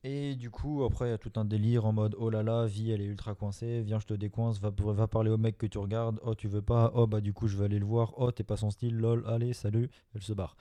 Et 0.03 0.35
du 0.35 0.49
coup, 0.51 0.83
après, 0.85 1.09
il 1.09 1.11
y 1.11 1.15
a 1.15 1.19
tout 1.19 1.33
un 1.37 1.45
délire 1.45 1.85
en 1.85 1.93
mode 1.93 2.17
oh 2.19 2.31
là 2.31 2.43
là, 2.43 2.65
vie, 2.65 2.91
elle 2.91 3.03
est 3.03 3.07
ultra 3.07 3.35
coincée. 3.35 3.83
Viens, 3.83 3.99
je 3.99 4.07
te 4.07 4.15
décoince. 4.15 4.59
Va, 4.59 4.71
va 4.75 5.07
parler 5.07 5.31
au 5.31 5.37
mec 5.37 5.59
que 5.59 5.67
tu 5.67 5.77
regardes. 5.77 6.19
Oh, 6.25 6.35
tu 6.35 6.49
veux 6.49 6.63
pas. 6.63 6.91
Oh, 6.95 7.07
bah, 7.07 7.21
du 7.21 7.35
coup, 7.35 7.49
je 7.49 7.57
vais 7.59 7.67
aller 7.67 7.79
le 7.79 7.85
voir. 7.85 8.15
Oh, 8.17 8.31
t'es 8.33 8.43
pas 8.43 8.57
son 8.57 8.71
style. 8.71 8.97
Lol, 8.97 9.25
allez, 9.27 9.53
salut. 9.53 9.91
Elle 10.15 10.23
se 10.23 10.33
barre. 10.33 10.57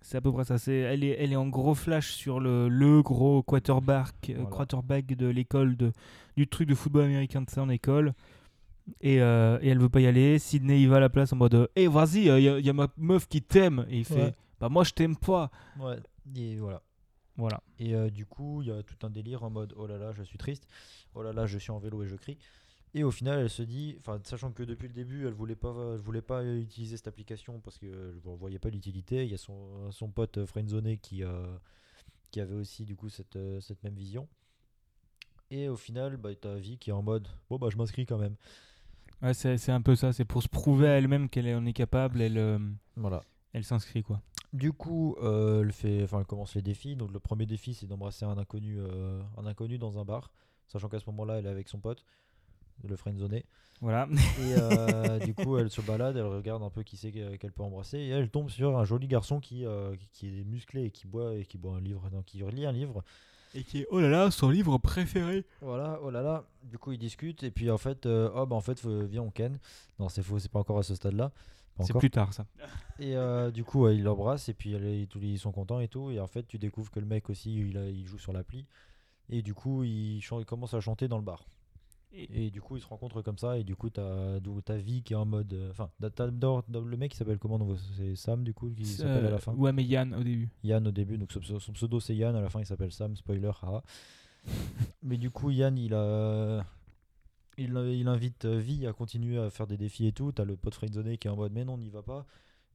C'est 0.00 0.16
à 0.16 0.20
peu 0.20 0.32
près 0.32 0.44
ça. 0.44 0.58
C'est, 0.58 0.74
elle, 0.74 1.04
est, 1.04 1.16
elle 1.20 1.32
est 1.32 1.36
en 1.36 1.46
gros 1.48 1.74
flash 1.76 2.12
sur 2.12 2.40
le, 2.40 2.68
le 2.68 3.00
gros 3.02 3.42
quarterback, 3.44 4.14
euh, 4.30 4.34
Voilà. 4.38 4.50
quarterback 4.50 5.06
de 5.06 5.26
l'école, 5.28 5.76
de, 5.76 5.92
du 6.36 6.48
truc 6.48 6.68
de 6.68 6.74
football 6.74 7.04
américain 7.04 7.42
de 7.42 7.50
son 7.50 7.68
école. 7.70 8.12
Et, 9.02 9.20
euh, 9.20 9.58
et 9.60 9.68
elle 9.68 9.78
veut 9.78 9.88
pas 9.88 10.00
y 10.00 10.06
aller. 10.06 10.38
Sydney 10.40 10.80
il 10.82 10.88
va 10.88 10.96
à 10.96 11.00
la 11.00 11.08
place 11.10 11.32
en 11.32 11.36
mode 11.36 11.68
Hé, 11.76 11.86
vas-y, 11.88 12.20
il 12.20 12.24
y, 12.24 12.48
a- 12.48 12.58
y 12.58 12.70
a 12.70 12.72
ma 12.72 12.88
meuf 12.96 13.28
qui 13.28 13.42
t'aime. 13.42 13.86
Et 13.90 13.98
il 13.98 14.04
fait 14.04 14.14
Ouais. 14.22 14.34
Bah, 14.60 14.68
moi 14.68 14.82
je 14.82 14.92
t'aime 14.92 15.14
pas. 15.16 15.50
Ouais, 15.78 15.96
et 16.36 16.56
voilà. 16.56 16.80
Voilà. 17.38 17.62
Et 17.78 17.94
euh, 17.94 18.10
du 18.10 18.26
coup, 18.26 18.60
il 18.62 18.68
y 18.68 18.70
a 18.72 18.82
tout 18.82 19.06
un 19.06 19.10
délire 19.10 19.42
en 19.44 19.50
mode 19.50 19.72
oh 19.76 19.86
là 19.86 19.96
là, 19.96 20.12
je 20.12 20.22
suis 20.24 20.36
triste, 20.38 20.66
oh 21.14 21.22
là 21.22 21.32
là, 21.32 21.46
je 21.46 21.56
suis 21.56 21.70
en 21.70 21.78
vélo 21.78 22.02
et 22.02 22.06
je 22.06 22.16
crie. 22.16 22.36
Et 22.94 23.04
au 23.04 23.10
final, 23.10 23.38
elle 23.38 23.50
se 23.50 23.62
dit, 23.62 23.96
enfin, 23.98 24.18
sachant 24.24 24.50
que 24.50 24.62
depuis 24.62 24.88
le 24.88 24.94
début, 24.94 25.26
elle 25.26 25.34
voulait 25.34 25.54
pas, 25.54 25.74
elle 25.94 26.00
voulait 26.00 26.22
pas 26.22 26.44
utiliser 26.44 26.96
cette 26.96 27.06
application 27.06 27.60
parce 27.60 27.78
qu'elle 27.78 27.90
ne 28.24 28.36
voyait 28.36 28.58
pas 28.58 28.70
l'utilité. 28.70 29.24
Il 29.24 29.30
y 29.30 29.34
a 29.34 29.38
son, 29.38 29.90
son 29.92 30.08
pote 30.10 30.44
Friendzone 30.46 30.96
qui, 30.98 31.22
euh, 31.22 31.56
qui 32.30 32.40
avait 32.40 32.54
aussi 32.56 32.84
du 32.84 32.96
coup 32.96 33.08
cette, 33.08 33.36
euh, 33.36 33.60
cette 33.60 33.82
même 33.84 33.94
vision. 33.94 34.26
Et 35.50 35.68
au 35.68 35.76
final, 35.76 36.16
bah, 36.16 36.34
t'as 36.34 36.56
vie 36.56 36.76
qui 36.78 36.90
est 36.90 36.92
en 36.92 37.02
mode 37.02 37.28
bon 37.48 37.56
bah 37.58 37.68
je 37.70 37.76
m'inscris 37.76 38.04
quand 38.04 38.18
même. 38.18 38.34
Ouais, 39.22 39.34
c'est, 39.34 39.58
c'est 39.58 39.72
un 39.72 39.80
peu 39.82 39.94
ça. 39.94 40.12
C'est 40.12 40.24
pour 40.24 40.42
se 40.42 40.48
prouver 40.48 40.88
à 40.88 40.92
elle-même 40.98 41.28
qu'elle 41.28 41.54
en 41.54 41.66
est 41.66 41.72
capable. 41.72 42.20
Elle, 42.20 42.60
Voilà. 42.96 43.22
elle 43.52 43.64
s'inscrit 43.64 44.02
quoi. 44.02 44.20
Du 44.52 44.72
coup, 44.72 45.14
euh, 45.22 45.62
elle, 45.62 45.72
fait, 45.72 46.02
enfin, 46.04 46.20
elle 46.20 46.26
commence 46.26 46.54
les 46.54 46.62
défis. 46.62 46.96
Donc 46.96 47.12
le 47.12 47.18
premier 47.20 47.46
défi, 47.46 47.74
c'est 47.74 47.86
d'embrasser 47.86 48.24
un 48.24 48.38
inconnu, 48.38 48.76
euh, 48.78 49.20
un 49.36 49.46
inconnu 49.46 49.78
dans 49.78 49.98
un 49.98 50.04
bar, 50.04 50.30
sachant 50.68 50.88
qu'à 50.88 50.98
ce 50.98 51.06
moment-là, 51.10 51.38
elle 51.38 51.46
est 51.46 51.50
avec 51.50 51.68
son 51.68 51.78
pote, 51.78 52.04
le 52.82 52.96
friendzoné. 52.96 53.44
Voilà. 53.80 54.08
Et 54.10 54.54
euh, 54.56 55.18
du 55.18 55.34
coup, 55.34 55.58
elle 55.58 55.70
se 55.70 55.80
balade, 55.82 56.16
elle 56.16 56.24
regarde 56.26 56.62
un 56.62 56.70
peu 56.70 56.82
qui 56.82 56.96
c'est 56.96 57.12
qu'elle 57.12 57.52
peut 57.52 57.62
embrasser, 57.62 57.98
et 57.98 58.08
elle 58.08 58.30
tombe 58.30 58.48
sur 58.50 58.76
un 58.78 58.84
joli 58.84 59.06
garçon 59.06 59.38
qui, 59.38 59.64
qui- 60.12 60.40
est 60.40 60.44
musclé 60.44 60.84
et 60.84 60.90
qui 60.90 61.06
boit 61.06 61.34
et 61.34 61.44
qui 61.44 61.58
boit 61.58 61.76
un 61.76 61.80
livre, 61.80 62.08
qui 62.26 62.38
lit 62.38 62.66
un 62.66 62.72
livre. 62.72 63.04
Et 63.54 63.62
qui 63.62 63.80
est 63.80 63.86
Oh 63.90 64.00
là 64.00 64.08
là, 64.08 64.30
son 64.30 64.50
livre 64.50 64.78
préféré. 64.78 65.44
Voilà, 65.62 66.00
oh 66.02 66.10
là 66.10 66.22
là. 66.22 66.44
Du 66.64 66.76
coup, 66.78 66.92
ils 66.92 66.98
discutent 66.98 67.42
et 67.44 67.50
puis 67.50 67.70
en 67.70 67.78
fait, 67.78 68.06
oh 68.06 68.46
bah 68.46 68.56
en 68.56 68.60
fait, 68.60 68.84
viens 68.84 69.22
on 69.22 69.30
ken. 69.30 69.58
Non, 69.98 70.08
c'est 70.08 70.22
faux, 70.22 70.38
c'est 70.38 70.50
pas 70.50 70.58
encore 70.58 70.78
à 70.78 70.82
ce 70.82 70.94
stade-là. 70.94 71.32
C'est 71.84 71.94
plus 71.98 72.10
tard 72.10 72.32
ça. 72.32 72.46
Et 72.98 73.16
euh, 73.16 73.50
du 73.50 73.64
coup, 73.64 73.82
ouais, 73.84 73.96
il 73.96 74.02
l'embrasse 74.02 74.48
et 74.48 74.54
puis 74.54 74.76
les- 74.78 75.06
ils 75.20 75.38
sont 75.38 75.52
contents 75.52 75.80
et 75.80 75.88
tout. 75.88 76.10
Et 76.10 76.20
en 76.20 76.26
fait, 76.26 76.46
tu 76.46 76.58
découvres 76.58 76.90
que 76.90 77.00
le 77.00 77.06
mec 77.06 77.30
aussi, 77.30 77.54
il, 77.56 77.76
a- 77.78 77.88
il 77.88 78.06
joue 78.06 78.18
sur 78.18 78.32
l'appli. 78.32 78.66
Et 79.30 79.42
du 79.42 79.54
coup, 79.54 79.84
il, 79.84 80.20
commence 80.46 80.74
à 80.74 80.80
chanter 80.80 81.06
dans 81.08 81.18
le 81.18 81.24
bar. 81.24 81.46
Et- 82.12 82.46
Et 82.46 82.50
du 82.50 82.60
coup, 82.62 82.76
ils 82.76 82.80
se 82.80 82.86
rencontrent 82.86 83.22
comme 83.22 83.38
ça. 83.38 83.58
Et 83.58 83.64
du 83.64 83.76
coup, 83.76 83.90
t'as 83.90 84.40
ta 84.64 84.76
vie 84.76 85.02
qui 85.02 85.12
est 85.12 85.16
en 85.16 85.26
mode. 85.26 85.52
euh, 85.52 85.70
Enfin, 85.70 85.90
le 86.00 86.96
mec 86.96 87.12
qui 87.12 87.16
s'appelle 87.18 87.38
comment 87.38 87.58
C'est 87.96 88.16
Sam, 88.16 88.42
du 88.42 88.54
coup, 88.54 88.70
qui 88.70 88.84
s'appelle 88.86 89.24
à 89.26 89.28
Euh, 89.28 89.30
la 89.32 89.38
fin? 89.38 89.52
Ouais, 89.54 89.72
mais 89.72 89.84
Yann 89.84 90.14
au 90.14 90.22
début. 90.24 90.48
Yann 90.64 90.86
au 90.88 90.92
début, 90.92 91.18
donc 91.18 91.30
son, 91.32 91.58
son 91.60 91.72
pseudo 91.72 92.00
c'est 92.00 92.16
Yann, 92.16 92.34
à 92.34 92.40
la 92.40 92.48
fin 92.48 92.60
il 92.60 92.66
s'appelle 92.66 92.92
Sam, 92.92 93.14
spoiler, 93.16 93.50
haha. 93.62 93.82
Mais 95.02 95.18
du 95.18 95.30
coup, 95.30 95.50
Yann 95.50 95.76
il 95.76 95.94
a. 95.94 96.64
Il, 97.58 97.76
invite 98.08 98.44
euh, 98.44 98.58
Vi 98.58 98.86
à 98.86 98.92
continuer 98.92 99.36
à 99.38 99.50
faire 99.50 99.66
des 99.66 99.76
défis 99.76 100.06
et 100.06 100.12
tout. 100.12 100.30
T'as 100.32 100.44
le 100.44 100.56
pote 100.56 100.74
friendzone 100.74 101.18
qui 101.18 101.26
est 101.26 101.30
en 101.30 101.36
mode 101.36 101.52
mais 101.52 101.64
non, 101.64 101.76
n'y 101.76 101.90
va 101.90 102.02
pas. 102.02 102.24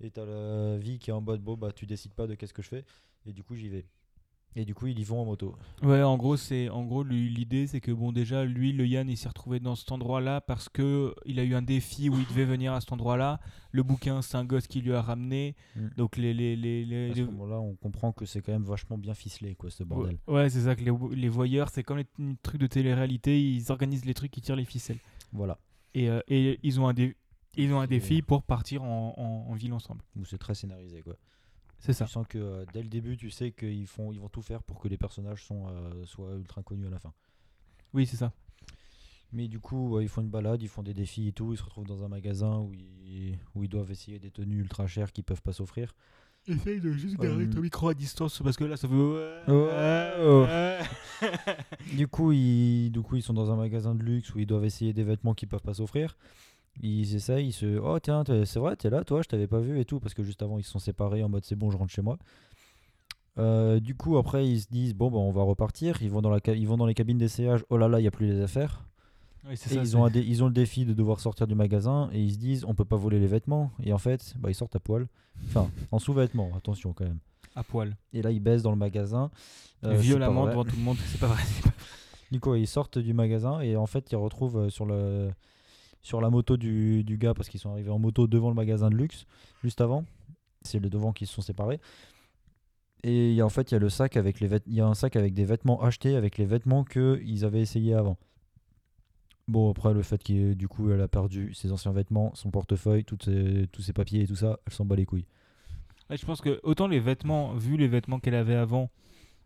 Et 0.01 0.11
t'as 0.11 0.25
la 0.25 0.77
vie 0.77 0.99
qui 0.99 1.09
est 1.09 1.13
en 1.13 1.21
mode 1.21 1.41
bon 1.41 1.55
bah 1.55 1.71
tu 1.71 1.85
décides 1.85 2.13
pas 2.13 2.27
de 2.27 2.35
qu'est-ce 2.35 2.53
que 2.53 2.61
je 2.61 2.67
fais. 2.67 2.85
Et 3.25 3.31
du 3.31 3.43
coup, 3.43 3.55
j'y 3.55 3.69
vais. 3.69 3.85
Et 4.55 4.65
du 4.65 4.75
coup, 4.75 4.85
ils 4.87 4.99
y 4.99 5.03
vont 5.03 5.19
en 5.21 5.25
moto. 5.25 5.55
Ouais, 5.81 6.03
en 6.03 6.15
gros, 6.15 6.37
c'est 6.37 6.69
en 6.69 6.83
gros 6.83 7.03
l'idée, 7.03 7.65
c'est 7.65 7.81
que 7.81 7.91
bon, 7.91 8.11
déjà, 8.11 8.45
lui, 8.45 8.71
le 8.71 8.85
Yann, 8.85 9.09
il 9.09 9.17
s'est 9.17 9.27
retrouvé 9.27 9.59
dans 9.59 9.75
cet 9.75 9.91
endroit-là 9.91 10.41
parce 10.41 10.69
que 10.69 11.15
il 11.25 11.39
a 11.39 11.43
eu 11.43 11.55
un 11.55 11.63
défi 11.63 12.07
où 12.09 12.17
il 12.19 12.25
devait 12.27 12.45
venir 12.45 12.73
à 12.73 12.79
cet 12.79 12.91
endroit-là. 12.91 13.39
Le 13.71 13.81
bouquin, 13.81 14.21
c'est 14.21 14.37
un 14.37 14.45
gosse 14.45 14.67
qui 14.67 14.81
lui 14.81 14.93
a 14.93 15.01
ramené. 15.01 15.55
Mm. 15.75 15.87
Donc 15.97 16.17
les 16.17 16.33
les 16.35 16.55
les, 16.55 16.85
les- 16.85 17.09
À 17.09 17.13
ce 17.13 17.19
les- 17.19 17.25
moment-là, 17.25 17.59
on 17.59 17.73
comprend 17.75 18.11
que 18.11 18.25
c'est 18.25 18.41
quand 18.41 18.51
même 18.51 18.63
vachement 18.63 18.97
bien 18.99 19.15
ficelé 19.15 19.55
quoi 19.55 19.71
ce 19.71 19.83
bordel. 19.83 20.19
Ouais, 20.27 20.33
ouais, 20.35 20.49
c'est 20.51 20.61
ça 20.61 20.75
que 20.75 20.83
les, 20.83 20.91
les 21.15 21.29
voyeurs, 21.29 21.69
c'est 21.69 21.81
comme 21.83 21.97
les 21.97 22.07
trucs 22.43 22.61
de 22.61 22.67
télé-réalité, 22.67 23.41
ils 23.41 23.71
organisent 23.71 24.05
les 24.05 24.13
trucs, 24.13 24.37
ils 24.37 24.41
tirent 24.41 24.55
les 24.55 24.65
ficelles. 24.65 24.99
Voilà. 25.31 25.57
Et, 25.95 26.09
euh, 26.09 26.21
et 26.27 26.59
ils 26.61 26.79
ont 26.79 26.87
un 26.87 26.93
dé- 26.93 27.15
ils 27.57 27.71
ont 27.73 27.79
un 27.79 27.83
C'est- 27.83 27.87
défi 27.87 28.21
pour 28.21 28.43
partir 28.43 28.83
en, 28.83 29.15
en- 29.17 29.51
en 29.51 29.55
ville 29.55 29.73
ensemble. 29.73 30.01
C'est 30.25 30.37
très 30.37 30.53
scénarisé 30.53 31.01
quoi. 31.01 31.15
C'est 31.83 31.91
ça. 31.91 32.05
Tu 32.05 32.11
sens 32.11 32.25
que 32.27 32.37
euh, 32.37 32.65
dès 32.71 32.81
le 32.81 32.87
début, 32.87 33.17
tu 33.17 33.29
sais 33.29 33.51
qu'ils 33.51 33.87
font, 33.87 34.13
ils 34.13 34.19
vont 34.19 34.29
tout 34.29 34.41
faire 34.41 34.63
pour 34.63 34.79
que 34.79 34.87
les 34.87 34.97
personnages 34.97 35.43
sont, 35.43 35.67
euh, 35.67 36.05
soient 36.05 36.33
ultra 36.35 36.63
connus 36.63 36.87
à 36.87 36.89
la 36.89 36.97
fin. 36.97 37.13
Oui, 37.93 38.05
c'est 38.05 38.15
ça. 38.15 38.31
Mais 39.33 39.49
du 39.49 39.59
coup, 39.59 39.89
ouais, 39.89 40.05
ils 40.05 40.07
font 40.07 40.21
une 40.21 40.29
balade, 40.29 40.61
ils 40.61 40.69
font 40.69 40.81
des 40.81 40.93
défis 40.93 41.27
et 41.27 41.33
tout. 41.33 41.51
Ils 41.51 41.57
se 41.57 41.63
retrouvent 41.63 41.85
dans 41.85 42.05
un 42.05 42.07
magasin 42.07 42.59
où 42.59 42.71
ils, 42.73 43.37
où 43.53 43.63
ils 43.63 43.69
doivent 43.69 43.91
essayer 43.91 44.17
des 44.17 44.31
tenues 44.31 44.59
ultra 44.61 44.87
chères 44.87 45.11
qu'ils 45.11 45.25
peuvent 45.25 45.41
pas 45.41 45.51
s'offrir. 45.51 45.93
Essaye 46.47 46.79
de 46.79 46.91
juste 46.91 47.17
garder 47.17 47.49
ton 47.49 47.61
micro 47.61 47.89
à 47.89 47.93
distance 47.93 48.41
parce 48.43 48.55
que 48.55 48.63
là, 48.63 48.77
ça 48.77 48.87
fait. 48.87 48.93
Ouais, 48.93 50.79
Du 51.95 52.07
coup, 52.07 52.31
ils, 52.31 52.91
du 52.91 53.01
coup, 53.01 53.17
ils 53.17 53.23
sont 53.23 53.33
dans 53.33 53.51
un 53.51 53.57
magasin 53.57 53.93
de 53.93 54.03
luxe 54.03 54.33
où 54.33 54.39
ils 54.39 54.45
doivent 54.45 54.65
essayer 54.65 54.93
des 54.93 55.03
vêtements 55.03 55.33
qu'ils 55.33 55.49
peuvent 55.49 55.61
pas 55.61 55.73
s'offrir. 55.73 56.17
Ils 56.81 57.15
essayent, 57.15 57.47
ils 57.47 57.51
se. 57.53 57.77
Oh 57.79 57.99
tiens, 57.99 58.23
t'es- 58.23 58.45
c'est 58.45 58.59
vrai, 58.59 58.75
t'es 58.75 58.89
là, 58.89 59.03
toi, 59.03 59.21
je 59.21 59.27
t'avais 59.27 59.47
pas 59.47 59.59
vu 59.59 59.79
et 59.79 59.85
tout. 59.85 59.99
Parce 59.99 60.13
que 60.13 60.23
juste 60.23 60.41
avant, 60.41 60.57
ils 60.57 60.63
se 60.63 60.71
sont 60.71 60.79
séparés 60.79 61.23
en 61.23 61.29
mode 61.29 61.45
c'est 61.45 61.55
bon, 61.55 61.69
je 61.71 61.77
rentre 61.77 61.91
chez 61.93 62.01
moi. 62.01 62.17
Euh, 63.39 63.79
du 63.79 63.95
coup, 63.95 64.17
après, 64.17 64.47
ils 64.47 64.61
se 64.61 64.67
disent 64.69 64.93
bon, 64.93 65.09
bah, 65.09 65.17
on 65.17 65.31
va 65.31 65.43
repartir. 65.43 66.01
Ils 66.01 66.09
vont 66.09 66.21
dans, 66.21 66.29
la 66.29 66.39
ca- 66.43 66.53
ils 66.55 66.67
vont 66.67 66.77
dans 66.77 66.85
les 66.85 66.93
cabines 66.93 67.17
d'essayage. 67.17 67.63
Oh 67.69 67.77
là 67.77 67.87
là, 67.87 67.99
il 67.99 68.03
y 68.03 68.07
a 68.07 68.11
plus 68.11 68.27
les 68.27 68.41
affaires. 68.41 68.83
Oui, 69.47 69.57
c'est 69.57 69.71
Et 69.71 69.75
ça. 69.75 69.81
ils, 69.81 69.97
ont 69.97 70.05
un 70.05 70.09
dé- 70.11 70.23
ils 70.25 70.43
ont 70.43 70.47
le 70.47 70.53
défi 70.53 70.85
de 70.85 70.93
devoir 70.93 71.19
sortir 71.19 71.47
du 71.47 71.55
magasin 71.55 72.09
et 72.13 72.21
ils 72.21 72.33
se 72.33 72.37
disent 72.37 72.63
on 72.67 72.75
peut 72.75 72.85
pas 72.85 72.95
voler 72.95 73.19
les 73.19 73.27
vêtements. 73.27 73.71
Et 73.83 73.91
en 73.93 73.97
fait, 73.97 74.33
bah, 74.37 74.49
ils 74.51 74.55
sortent 74.55 74.75
à 74.75 74.79
poil. 74.79 75.07
Enfin, 75.47 75.69
en 75.91 75.97
sous-vêtements, 75.99 76.51
attention 76.55 76.93
quand 76.93 77.05
même. 77.05 77.17
à 77.55 77.63
poil. 77.63 77.95
Et 78.13 78.21
là, 78.21 78.29
ils 78.31 78.39
baissent 78.39 78.61
dans 78.63 78.71
le 78.71 78.77
magasin. 78.77 79.31
Euh, 79.83 79.89
c'est 79.91 79.95
pas 79.95 80.01
Violemment 80.01 80.41
vrai. 80.43 80.51
devant 80.51 80.63
tout 80.63 80.75
le 80.75 80.81
monde. 80.83 80.97
C'est 81.07 81.19
pas 81.19 81.27
vrai. 81.27 81.41
c'est 81.45 81.63
pas- 81.63 81.75
Du 82.31 82.39
coup, 82.39 82.53
ils 82.55 82.67
sortent 82.67 82.97
du 82.99 83.13
magasin 83.13 83.59
et 83.61 83.75
en 83.75 83.85
fait, 83.87 84.11
ils 84.11 84.15
retrouvent 84.15 84.57
euh, 84.57 84.69
sur, 84.69 84.85
le, 84.85 85.29
sur 86.03 86.21
la 86.21 86.29
moto 86.29 86.57
du, 86.57 87.03
du 87.03 87.17
gars 87.17 87.33
parce 87.33 87.49
qu'ils 87.49 87.59
sont 87.59 87.71
arrivés 87.71 87.89
en 87.89 87.97
moto 87.99 88.27
devant 88.27 88.49
le 88.49 88.55
magasin 88.55 88.89
de 88.89 88.95
luxe 88.95 89.25
juste 89.63 89.81
avant. 89.81 90.05
C'est 90.61 90.79
le 90.79 90.89
devant 90.89 91.11
qui 91.13 91.25
se 91.25 91.33
sont 91.33 91.41
séparés. 91.41 91.79
Et 93.03 93.33
y 93.33 93.41
a- 93.41 93.45
en 93.45 93.49
fait, 93.49 93.71
il 93.71 93.73
y 93.73 93.77
a 93.77 93.79
le 93.79 93.89
sac 93.89 94.15
avec 94.15 94.39
les 94.39 94.49
y 94.67 94.79
a 94.79 94.85
un 94.87 94.93
sac 94.93 95.15
avec 95.15 95.33
des 95.33 95.43
vêtements 95.45 95.81
achetés 95.81 96.15
avec 96.15 96.37
les 96.37 96.45
vêtements 96.45 96.83
qu'ils 96.85 97.43
avaient 97.43 97.61
essayé 97.61 97.93
avant. 97.93 98.17
Bon, 99.49 99.69
après, 99.71 99.93
le 99.93 100.01
fait 100.03 100.23
qu'il 100.23 100.55
du 100.55 100.69
coup, 100.69 100.89
elle 100.91 101.01
a 101.01 101.09
perdu 101.09 101.53
ses 101.53 101.73
anciens 101.73 101.91
vêtements, 101.91 102.33
son 102.33 102.49
portefeuille, 102.49 103.03
tous 103.03 103.17
ses 103.25 103.93
papiers 103.93 104.21
et 104.21 104.27
tout 104.27 104.37
ça, 104.37 104.59
elle 104.65 104.71
s'en 104.73 104.85
bat 104.85 104.95
les 104.95 105.05
couilles. 105.05 105.25
Je 106.09 106.25
pense 106.25 106.39
que 106.41 106.59
autant 106.63 106.87
les 106.87 106.99
vêtements, 106.99 107.53
vu 107.55 107.75
les 107.75 107.87
vêtements 107.89 108.19
qu'elle 108.19 108.35
avait 108.35 108.55
avant, 108.55 108.89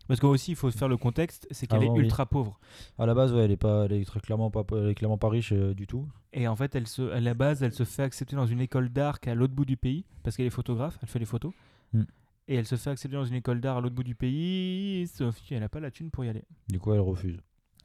parce 0.08 0.20
qu'aussi 0.20 0.52
il 0.52 0.56
faut 0.56 0.70
faire 0.72 0.88
le 0.88 0.98
contexte, 0.98 1.48
c'est 1.52 1.68
qu'elle 1.68 1.84
est 1.84 1.90
oui. 1.90 2.02
ultra 2.02 2.26
pauvre. 2.26 2.60
À 2.98 3.06
la 3.06 3.14
base, 3.14 3.34
ouais, 3.34 3.44
elle 3.44 3.52
est 3.52 3.58
pas, 3.58 3.86
elle 3.86 3.94
est 3.94 4.06
très 4.06 4.20
clairement 4.20 4.52
pas, 4.52 4.64
elle 4.72 4.90
est 4.90 4.96
clairement 4.96 5.18
pas 5.18 5.30
riche 5.30 5.52
euh, 5.54 5.74
du 5.74 5.88
tout. 5.88 6.08
Et 6.34 6.48
en 6.48 6.56
fait, 6.56 6.76
elle 6.76 6.88
se, 6.88 7.12
à 7.12 7.20
la 7.20 7.34
base, 7.34 7.64
elle 7.64 7.74
se 7.74 7.84
fait 7.84 8.04
accepter 8.04 8.36
dans 8.36 8.46
une 8.46 8.62
école 8.62 8.90
d'art 8.90 9.20
qui 9.20 9.30
est 9.30 9.32
à 9.32 9.36
l'autre 9.36 9.54
bout 9.54 9.66
du 9.66 9.78
pays, 9.78 10.06
parce 10.24 10.38
qu'elle 10.38 10.46
est 10.46 10.52
photographe, 10.52 10.98
elle 11.02 11.10
fait 11.10 11.20
les 11.20 11.26
photos. 11.26 11.54
Hmm. 11.94 12.04
Et 12.48 12.56
elle 12.56 12.66
se 12.66 12.76
fait 12.76 12.90
accepter 12.90 13.18
dans 13.18 13.26
une 13.26 13.36
école 13.36 13.60
d'art 13.60 13.78
à 13.78 13.82
l'autre 13.82 13.96
bout 13.96 14.04
du 14.04 14.16
pays, 14.16 15.08
sauf 15.08 15.40
qu'elle 15.42 15.60
n'a 15.60 15.70
pas 15.70 15.82
la 15.82 15.92
thune 15.92 16.10
pour 16.12 16.24
y 16.24 16.30
aller. 16.30 16.44
Du 16.70 16.80
coup, 16.80 16.94
elle 16.94 17.02
refuse. 17.02 17.40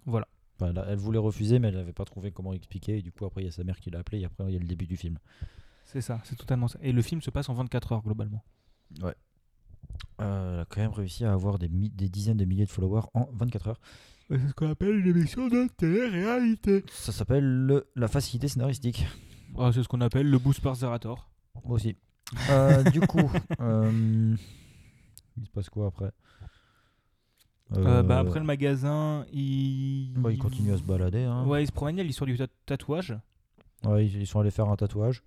Voilà. 0.07 0.29
Enfin, 0.61 0.73
elle, 0.87 0.99
voulait 0.99 1.19
refuser, 1.19 1.59
mais 1.59 1.69
elle 1.69 1.75
n'avait 1.75 1.93
pas 1.93 2.05
trouvé 2.05 2.31
comment 2.31 2.53
expliquer. 2.53 2.99
Et 2.99 3.03
du 3.03 3.11
coup, 3.11 3.25
après, 3.25 3.43
il 3.43 3.47
y 3.47 3.49
a 3.49 3.53
sa 3.53 3.65
mère 3.65 3.81
qui 3.81 3.91
l'a 3.91 3.99
appelé. 3.99 4.21
Et 4.21 4.25
après, 4.25 4.45
il 4.49 4.53
y 4.53 4.57
a 4.57 4.61
le 4.61 4.67
début 4.67 4.87
du 4.87 4.97
film. 4.97 5.19
C'est 5.85 6.01
ça, 6.01 6.21
c'est 6.25 6.37
totalement 6.37 6.69
ça. 6.69 6.79
Et 6.83 6.93
le 6.93 7.03
film 7.03 7.21
se 7.21 7.31
passe 7.31 7.49
en 7.49 7.55
24 7.55 7.93
heures 7.93 8.03
globalement. 8.03 8.45
Euh, 9.03 9.13
elle 10.19 10.61
a 10.61 10.67
quand 10.69 10.81
même 10.81 10.93
réussi 10.93 11.25
à 11.25 11.33
avoir 11.33 11.59
des, 11.59 11.69
mi- 11.69 11.91
des 11.91 12.09
dizaines 12.09 12.37
de 12.37 12.45
milliers 12.45 12.65
de 12.67 12.71
followers 12.71 13.07
en 13.15 13.29
24 13.33 13.69
heures. 13.69 13.81
C'est 14.31 14.39
ce 14.49 14.55
qu'on 14.55 14.71
appelle 14.71 14.97
une 14.97 15.07
émission 15.17 15.49
de 15.49 15.69
télé-réalité. 15.77 16.85
Ça 16.93 17.13
s'appelle 17.13 17.45
le- 17.45 17.87
la 17.97 18.09
facilité 18.09 18.49
scénaristique. 18.49 19.07
Ah, 19.59 19.71
c'est 19.75 19.83
ce 19.83 19.89
qu'on 19.89 20.01
appelle 20.01 20.31
le 20.31 20.39
boost 20.39 20.61
par 20.61 20.75
Zerator. 20.75 21.29
Moi 21.65 21.75
aussi. 21.75 21.97
Euh, 22.49 22.83
du 22.85 23.01
coup, 23.01 23.31
euh, 23.61 24.35
il 25.37 25.45
se 25.45 25.51
passe 25.51 25.69
quoi 25.69 25.89
après? 25.89 26.13
Euh, 27.77 28.03
bah, 28.03 28.19
Euh, 28.19 28.21
après 28.23 28.39
le 28.41 28.47
magasin, 28.47 29.25
il. 29.33 30.13
bah, 30.17 30.31
il 30.31 30.39
continue 30.39 30.73
à 30.73 30.79
se 30.79 30.83
balader. 30.83 31.25
hein. 31.25 31.45
Ouais, 31.47 31.63
il 31.63 31.67
se 31.67 31.73
promène, 31.73 31.97
il 31.97 31.99
y 31.99 32.01
a 32.03 32.05
l'histoire 32.05 32.27
du 32.27 32.37
tat- 32.37 32.47
tatouage. 32.67 33.17
Ouais, 33.85 34.07
ils 34.07 34.21
ils 34.21 34.27
sont 34.27 34.41
allés 34.41 34.51
faire 34.51 34.69
un 34.69 34.77
tatouage. 34.77 35.23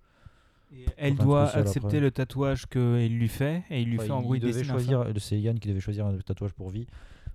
Et 0.72 0.84
elle 0.96 1.16
doit 1.16 1.44
accepter 1.50 1.86
après. 1.86 2.00
le 2.00 2.10
tatouage 2.10 2.66
qu'il 2.66 3.18
lui 3.18 3.28
fait. 3.28 3.62
Et 3.70 3.82
il 3.82 3.88
lui 3.88 3.96
Enfin, 3.98 4.06
fait 4.06 4.12
en 4.12 4.22
gros, 4.22 4.34
il 4.34 4.40
devait 4.40 4.64
choisir, 4.64 5.04
phare. 5.04 5.12
c'est 5.18 5.38
Yann 5.40 5.58
qui 5.58 5.68
devait 5.68 5.80
choisir 5.80 6.06
un 6.06 6.16
tatouage 6.18 6.52
pour 6.52 6.70
vie. 6.70 6.86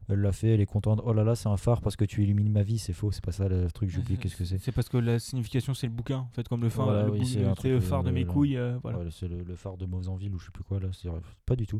Elle 0.10 0.20
l'a 0.20 0.32
fait, 0.34 0.50
elle 0.50 0.60
est 0.62 0.66
contente. 0.66 1.00
Oh 1.06 1.14
là 1.14 1.24
là, 1.24 1.36
c'est 1.36 1.48
un 1.48 1.56
phare 1.56 1.80
parce 1.82 1.96
que 1.96 2.04
tu 2.04 2.22
illumines 2.24 2.52
ma 2.52 2.64
vie, 2.64 2.78
c'est 2.80 2.92
faux, 2.92 3.12
c'est 3.14 3.24
pas 3.24 3.32
ça 3.32 3.48
le 3.48 3.72
truc, 3.72 3.90
j'ai 3.90 4.00
oublié 4.00 4.18
qu'est-ce 4.22 4.36
que 4.36 4.44
c'est. 4.44 4.58
C'est 4.58 4.74
parce 4.74 4.90
que 4.90 4.98
la 4.98 5.20
signification, 5.20 5.74
c'est 5.74 5.88
le 5.88 5.94
bouquin. 5.94 6.18
En 6.18 6.30
fait, 6.34 6.48
comme 6.50 6.62
le 6.62 6.70
phare, 6.70 6.86
Voilà, 6.88 7.04
le, 7.06 7.12
oui, 7.12 7.20
bou- 7.20 7.26
c'est 7.26 7.40
le- 7.40 7.46
un 7.46 7.50
c'est 7.52 7.56
truc, 7.56 7.72
le 7.72 7.80
phare 7.80 8.04
de 8.04 8.10
euh, 8.10 8.14
mes 8.14 8.26
couilles. 8.26 8.58
euh, 8.58 8.78
voilà. 8.84 8.98
Ouais, 9.00 9.06
c'est 9.12 9.30
le, 9.30 9.56
phare 9.56 9.78
de 9.78 9.86
Mausanville 9.86 10.34
ou 10.34 10.40
je 10.40 10.46
sais 10.46 10.52
plus 10.52 10.64
quoi 10.64 10.80
là, 10.82 10.88
c'est 10.92 11.10
pas 11.46 11.56
du 11.56 11.66
tout. 11.68 11.80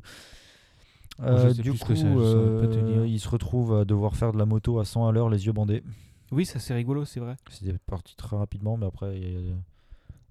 Euh, 1.20 1.54
du 1.54 1.74
coup, 1.74 1.96
c'est, 1.96 2.06
euh, 2.06 3.06
il 3.06 3.20
se 3.20 3.28
retrouve 3.30 3.76
à 3.76 3.86
devoir 3.86 4.16
faire 4.16 4.32
de 4.32 4.38
la 4.38 4.46
moto 4.46 4.80
à 4.80 4.86
100 4.86 5.08
à 5.08 5.12
l'heure, 5.12 5.30
les 5.30 5.46
yeux 5.46 5.52
bandés. 5.52 5.84
Oui, 6.32 6.46
ça 6.46 6.60
c'est 6.60 6.74
rigolo, 6.74 7.04
c'est 7.04 7.20
vrai. 7.20 7.36
C'était 7.50 7.76
parti 7.86 8.16
très 8.16 8.38
rapidement, 8.38 8.78
mais 8.78 8.86
après, 8.86 9.18
il 9.20 9.48
y 9.48 9.52
a- 9.52 9.56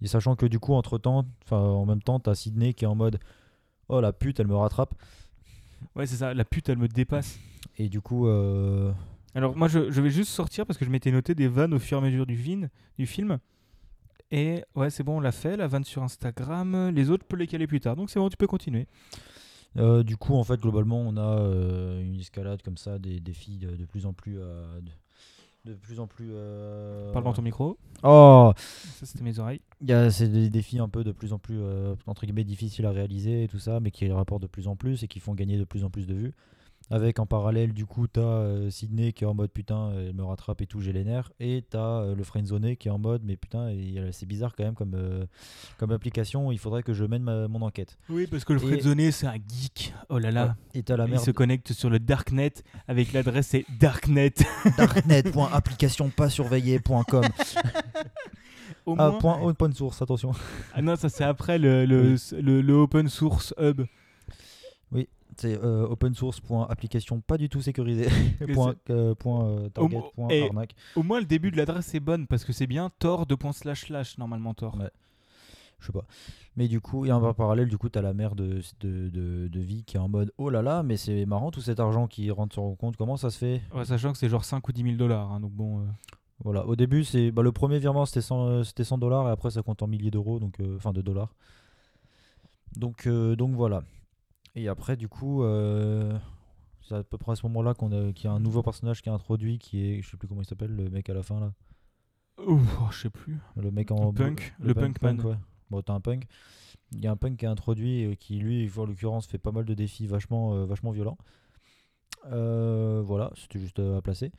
et 0.03 0.07
sachant 0.07 0.37
que 0.37 0.47
du 0.47 0.59
coup, 0.59 0.75
entre 0.75 0.99
temps, 0.99 1.25
enfin 1.45 1.59
en 1.59 1.85
même 1.87 2.03
temps, 2.03 2.21
t'as 2.21 2.35
Sydney 2.35 2.75
qui 2.75 2.85
est 2.85 2.89
en 2.89 2.95
mode 2.95 3.19
Oh 3.89 4.01
la 4.01 4.13
pute, 4.13 4.39
elle 4.41 4.47
me 4.47 4.57
rattrape. 4.57 4.95
Ouais, 5.97 6.07
c'est 6.07 6.17
ça. 6.17 6.33
La 6.35 6.45
pute, 6.45 6.69
elle 6.69 6.79
me 6.79 6.89
dépasse. 6.89 7.39
Et 7.79 7.89
du 7.89 8.01
coup, 8.01 8.27
euh, 8.29 8.93
Alors 9.35 9.57
moi 9.57 9.69
je, 9.69 9.91
je 9.91 10.01
vais 10.01 10.11
juste 10.11 10.31
sortir 10.31 10.67
parce 10.67 10.79
que 10.79 10.85
je 10.85 10.91
m'étais 10.91 11.11
noté 11.11 11.35
des 11.35 11.49
vannes 11.49 11.75
au 11.75 11.79
fur 11.79 11.99
et 11.99 12.01
à 12.01 12.05
mesure 12.05 12.27
du, 12.27 12.37
vin- 12.37 12.69
du 12.99 13.07
film. 13.07 13.39
Et 14.31 14.63
ouais 14.77 14.91
c'est 14.91 15.03
bon 15.03 15.17
on 15.17 15.21
l'a 15.21 15.33
fait, 15.33 15.57
la 15.57 15.67
vanne 15.67 15.85
sur 15.85 16.03
Instagram. 16.03 16.91
Les 16.95 17.11
autres, 17.11 17.25
je 17.25 17.29
peux 17.29 17.37
les 17.37 17.47
caler 17.47 17.67
plus 17.67 17.81
tard. 17.81 17.97
Donc 17.97 18.11
c'est 18.11 18.21
bon, 18.21 18.29
tu 18.29 18.37
peux 18.37 18.47
continuer. 18.47 18.87
Euh, 19.77 20.03
du 20.03 20.17
coup, 20.17 20.35
en 20.35 20.43
fait, 20.43 20.61
globalement, 20.61 21.01
on 21.01 21.17
a 21.17 21.39
euh, 21.39 22.01
une 22.03 22.19
escalade 22.19 22.61
comme 22.63 22.77
ça, 22.77 22.99
des 22.99 23.21
défis 23.21 23.57
de, 23.59 23.77
de 23.77 23.85
plus 23.85 24.05
en 24.07 24.13
plus. 24.13 24.37
euh, 24.39 24.81
de, 24.81 24.91
de 25.65 25.75
plus 25.75 26.01
en 26.01 26.07
plus. 26.07 26.31
euh, 26.33 27.13
Parle 27.13 27.25
dans 27.25 27.33
ton 27.33 27.43
micro. 27.43 27.77
Oh 28.03 28.53
Ça 28.57 29.07
c'était 29.07 29.23
mes 29.25 29.39
oreilles. 29.39 29.61
Il 29.83 29.89
y 29.89 29.93
a 29.93 30.11
c'est 30.11 30.29
des 30.29 30.49
défis 30.49 30.79
un 30.79 30.89
peu 30.89 31.05
de 31.05 31.13
plus 31.13 31.33
en 31.33 31.39
plus 31.39 31.59
euh, 31.61 31.95
entre 32.07 32.25
guillemets 32.25 32.45
difficiles 32.45 32.87
à 32.87 32.91
réaliser 32.91 33.45
et 33.45 33.49
tout 33.49 33.59
ça, 33.59 33.81
mais 33.81 33.91
qui 33.91 34.11
rapportent 34.11 34.43
de 34.43 34.47
plus 34.47 34.69
en 34.69 34.77
plus 34.77 35.03
et 35.03 35.09
qui 35.09 35.21
font 35.21 35.35
gagner 35.35 35.59
de 35.59 35.65
plus 35.65 35.85
en 35.85 35.91
plus 35.91 36.07
de 36.07 36.15
vues. 36.15 36.35
Avec 36.93 37.21
en 37.21 37.27
parallèle, 37.27 37.73
du 37.73 37.87
coup, 37.87 38.09
t'as 38.09 38.21
euh, 38.21 38.69
Sydney 38.69 39.13
qui 39.13 39.23
est 39.23 39.27
en 39.27 39.33
mode 39.35 39.53
putain, 39.53 39.93
elle 39.97 40.13
me 40.13 40.25
rattrape 40.25 40.61
et 40.61 40.67
tout, 40.67 40.81
j'ai 40.81 40.93
les 40.93 41.05
nerfs. 41.05 41.31
Et 41.39 41.65
t'as 41.71 42.01
euh, 42.01 42.17
le 42.17 42.25
friendzone 42.25 42.75
qui 42.77 42.89
est 42.89 42.91
en 42.91 42.99
mode 42.99 43.23
mais 43.25 43.37
putain, 43.37 43.73
c'est 44.11 44.27
bizarre 44.27 44.57
quand 44.57 44.65
même 44.65 44.75
comme, 44.75 44.95
euh, 44.97 45.25
comme 45.79 45.93
application, 45.93 46.51
il 46.51 46.59
faudrait 46.59 46.83
que 46.83 46.93
je 46.93 47.05
mène 47.05 47.23
ma- 47.23 47.47
mon 47.47 47.63
enquête. 47.63 47.97
Oui 48.09 48.27
parce 48.27 48.45
que 48.45 48.53
le 48.53 48.59
Fredzoné 48.59 49.13
c'est 49.13 49.29
un 49.29 49.35
geek. 49.37 49.95
Oh 50.09 50.19
là 50.19 50.33
là. 50.33 50.57
Et 50.75 50.83
t'as 50.83 50.97
la 50.97 51.05
Il 51.05 51.13
merde. 51.13 51.25
se 51.25 51.31
connecte 51.31 51.73
sur 51.73 51.91
le 51.91 52.01
Darknet 52.01 52.55
avec 52.89 53.13
l'adresse 53.13 53.47
c'est 53.47 53.65
Darknet. 53.79 54.35
darknet.application-pas-surveillée.com 54.77 57.25
Au 58.87 58.95
Ah, 58.99 59.11
moins- 59.11 59.19
point 59.19 59.41
open 59.43 59.73
source, 59.75 60.01
attention. 60.03 60.33
Ah 60.75 60.83
non, 60.83 60.97
ça 60.97 61.09
c'est 61.09 61.25
après 61.25 61.59
le, 61.59 61.85
le, 61.85 62.17
le, 62.41 62.61
le 62.63 62.73
open 62.75 63.09
source 63.09 63.55
hub. 63.61 63.83
C'est 65.37 65.63
euh, 65.63 65.87
open 65.87 66.15
source.application 66.15 67.21
pas 67.21 67.39
du 67.39 67.49
tout 67.49 67.61
sécurisé. 67.63 68.09
Mais 68.41 68.53
point, 68.53 68.75
euh, 68.91 69.15
point, 69.15 69.45
euh, 69.47 69.69
target, 69.69 69.97
mo- 69.97 70.11
point 70.15 70.29
et- 70.29 70.43
arnaque. 70.47 70.75
Au 70.97 71.03
moins 71.03 71.21
le 71.21 71.27
début 71.27 71.51
de 71.51 71.57
l'adresse 71.57 71.95
est 71.95 72.01
bonne 72.01 72.27
parce 72.27 72.45
que 72.45 72.53
c'est 72.53 72.67
bien 72.67 72.91
tor 72.99 73.27
2 73.27 73.37
slash 73.53 73.87
slash 73.87 74.19
normalement 74.19 74.55
tor. 74.55 74.77
Ouais. 74.79 74.91
Je 75.79 75.87
sais 75.87 75.93
pas. 75.93 76.05
Mais 76.57 76.69
du 76.69 76.81
coup, 76.83 77.07
et 77.07 77.13
en 77.13 77.33
parallèle, 77.33 77.69
du 77.69 77.79
coup, 77.79 77.89
t'as 77.89 78.03
la 78.03 78.13
mère 78.13 78.35
de, 78.35 78.61
de, 78.81 79.09
de, 79.09 79.49
de 79.49 79.61
vie 79.61 79.83
qui 79.85 79.97
est 79.97 80.01
en 80.01 80.09
mode 80.09 80.31
Oh 80.37 80.51
là 80.51 80.61
là, 80.61 80.83
mais 80.83 80.99
c'est 80.99 81.25
marrant 81.25 81.51
tout 81.51 81.63
cet 81.63 81.81
argent 81.81 82.07
qui 82.07 82.31
rentre 82.31 82.53
sur 82.53 82.63
mon 82.65 82.75
compte, 82.75 82.97
comment 82.99 83.17
ça 83.17 83.31
se 83.31 83.39
fait? 83.39 83.63
Ouais, 83.75 83.87
sachant 83.87 84.13
que 84.13 84.19
c'est 84.19 84.29
genre 84.29 84.45
5 84.45 84.69
ou 84.69 84.73
10 84.73 84.83
000 84.83 84.97
dollars. 84.97 85.33
hein, 85.33 85.41
donc 85.41 85.53
bon. 85.53 85.87
Voilà, 86.45 86.67
au 86.67 86.75
début, 86.77 87.05
c'est 87.05 87.31
bah, 87.31 87.43
le 87.43 87.53
premier 87.53 87.79
virement 87.79 88.05
c'était 88.07 88.21
100, 88.23 88.47
euh, 88.47 88.63
c'était 88.63 88.85
100 88.85 88.99
dollars 88.99 89.29
et 89.29 89.31
après 89.31 89.51
ça 89.51 89.63
compte 89.63 89.83
en 89.83 89.87
milliers 89.87 90.11
d'euros, 90.11 90.39
donc 90.39 90.57
enfin 90.77 90.93
de 90.93 91.01
dollars. 91.03 91.35
Donc, 92.77 93.09
donc 93.09 93.55
voilà. 93.55 93.83
Et 94.55 94.69
après, 94.69 94.97
du 94.97 95.09
coup, 95.09 95.43
euh, 95.43 96.19
c'est 96.83 96.95
à 96.95 97.03
peu 97.03 97.19
près 97.19 97.33
à 97.33 97.37
ce 97.37 97.47
moment-là 97.47 97.75
qu'on 97.75 97.93
a, 97.93 98.13
qu'il 98.13 98.25
y 98.25 98.29
a 98.29 98.33
un 98.33 98.41
nouveau 98.41 98.63
personnage 98.63 99.03
qui 99.03 99.09
est 99.09 99.13
introduit, 99.13 99.59
qui 99.59 99.85
est, 99.85 100.03
je 100.03 100.11
sais 100.11 100.17
plus 100.17 100.29
comment 100.29 100.43
il 100.43 100.47
s'appelle, 100.47 100.75
le 100.75 100.91
mec 100.91 101.09
à 101.09 101.15
la 101.15 101.23
fin 101.23 101.41
là. 101.41 101.53
Ouf, 102.47 102.79
oh, 102.81 102.89
je 102.91 103.03
sais 103.03 103.11
plus. 103.11 103.39
Le 103.57 103.71
mec 103.71 103.91
en 103.91 104.07
Le 104.07 104.13
punk, 104.13 104.55
le 104.61 104.75
punkman. 104.75 105.21
ouais. 105.21 105.37
Bon, 105.71 105.83
t'as 105.83 105.93
un 105.93 106.01
punk. 106.01 106.27
Il 106.93 107.01
y 107.01 107.07
a 107.07 107.13
un 107.13 107.17
punk 107.17 107.37
qui 107.37 107.45
est 107.45 107.49
introduit 107.49 108.17
qui, 108.19 108.39
lui, 108.39 108.71
en 108.77 108.87
l'occurrence, 108.87 109.27
fait 109.27 109.39
pas 109.39 109.53
mal 109.53 109.65
de 109.65 109.75
défis 109.75 110.07
vachement, 110.07 110.55
euh, 110.55 110.65
vachement 110.65 110.91
violents. 110.91 111.19
Euh, 112.33 113.03
voilà, 113.05 113.31
c'était 113.37 113.61
juste 113.61 113.79
à 113.79 114.01
placer. 114.03 114.33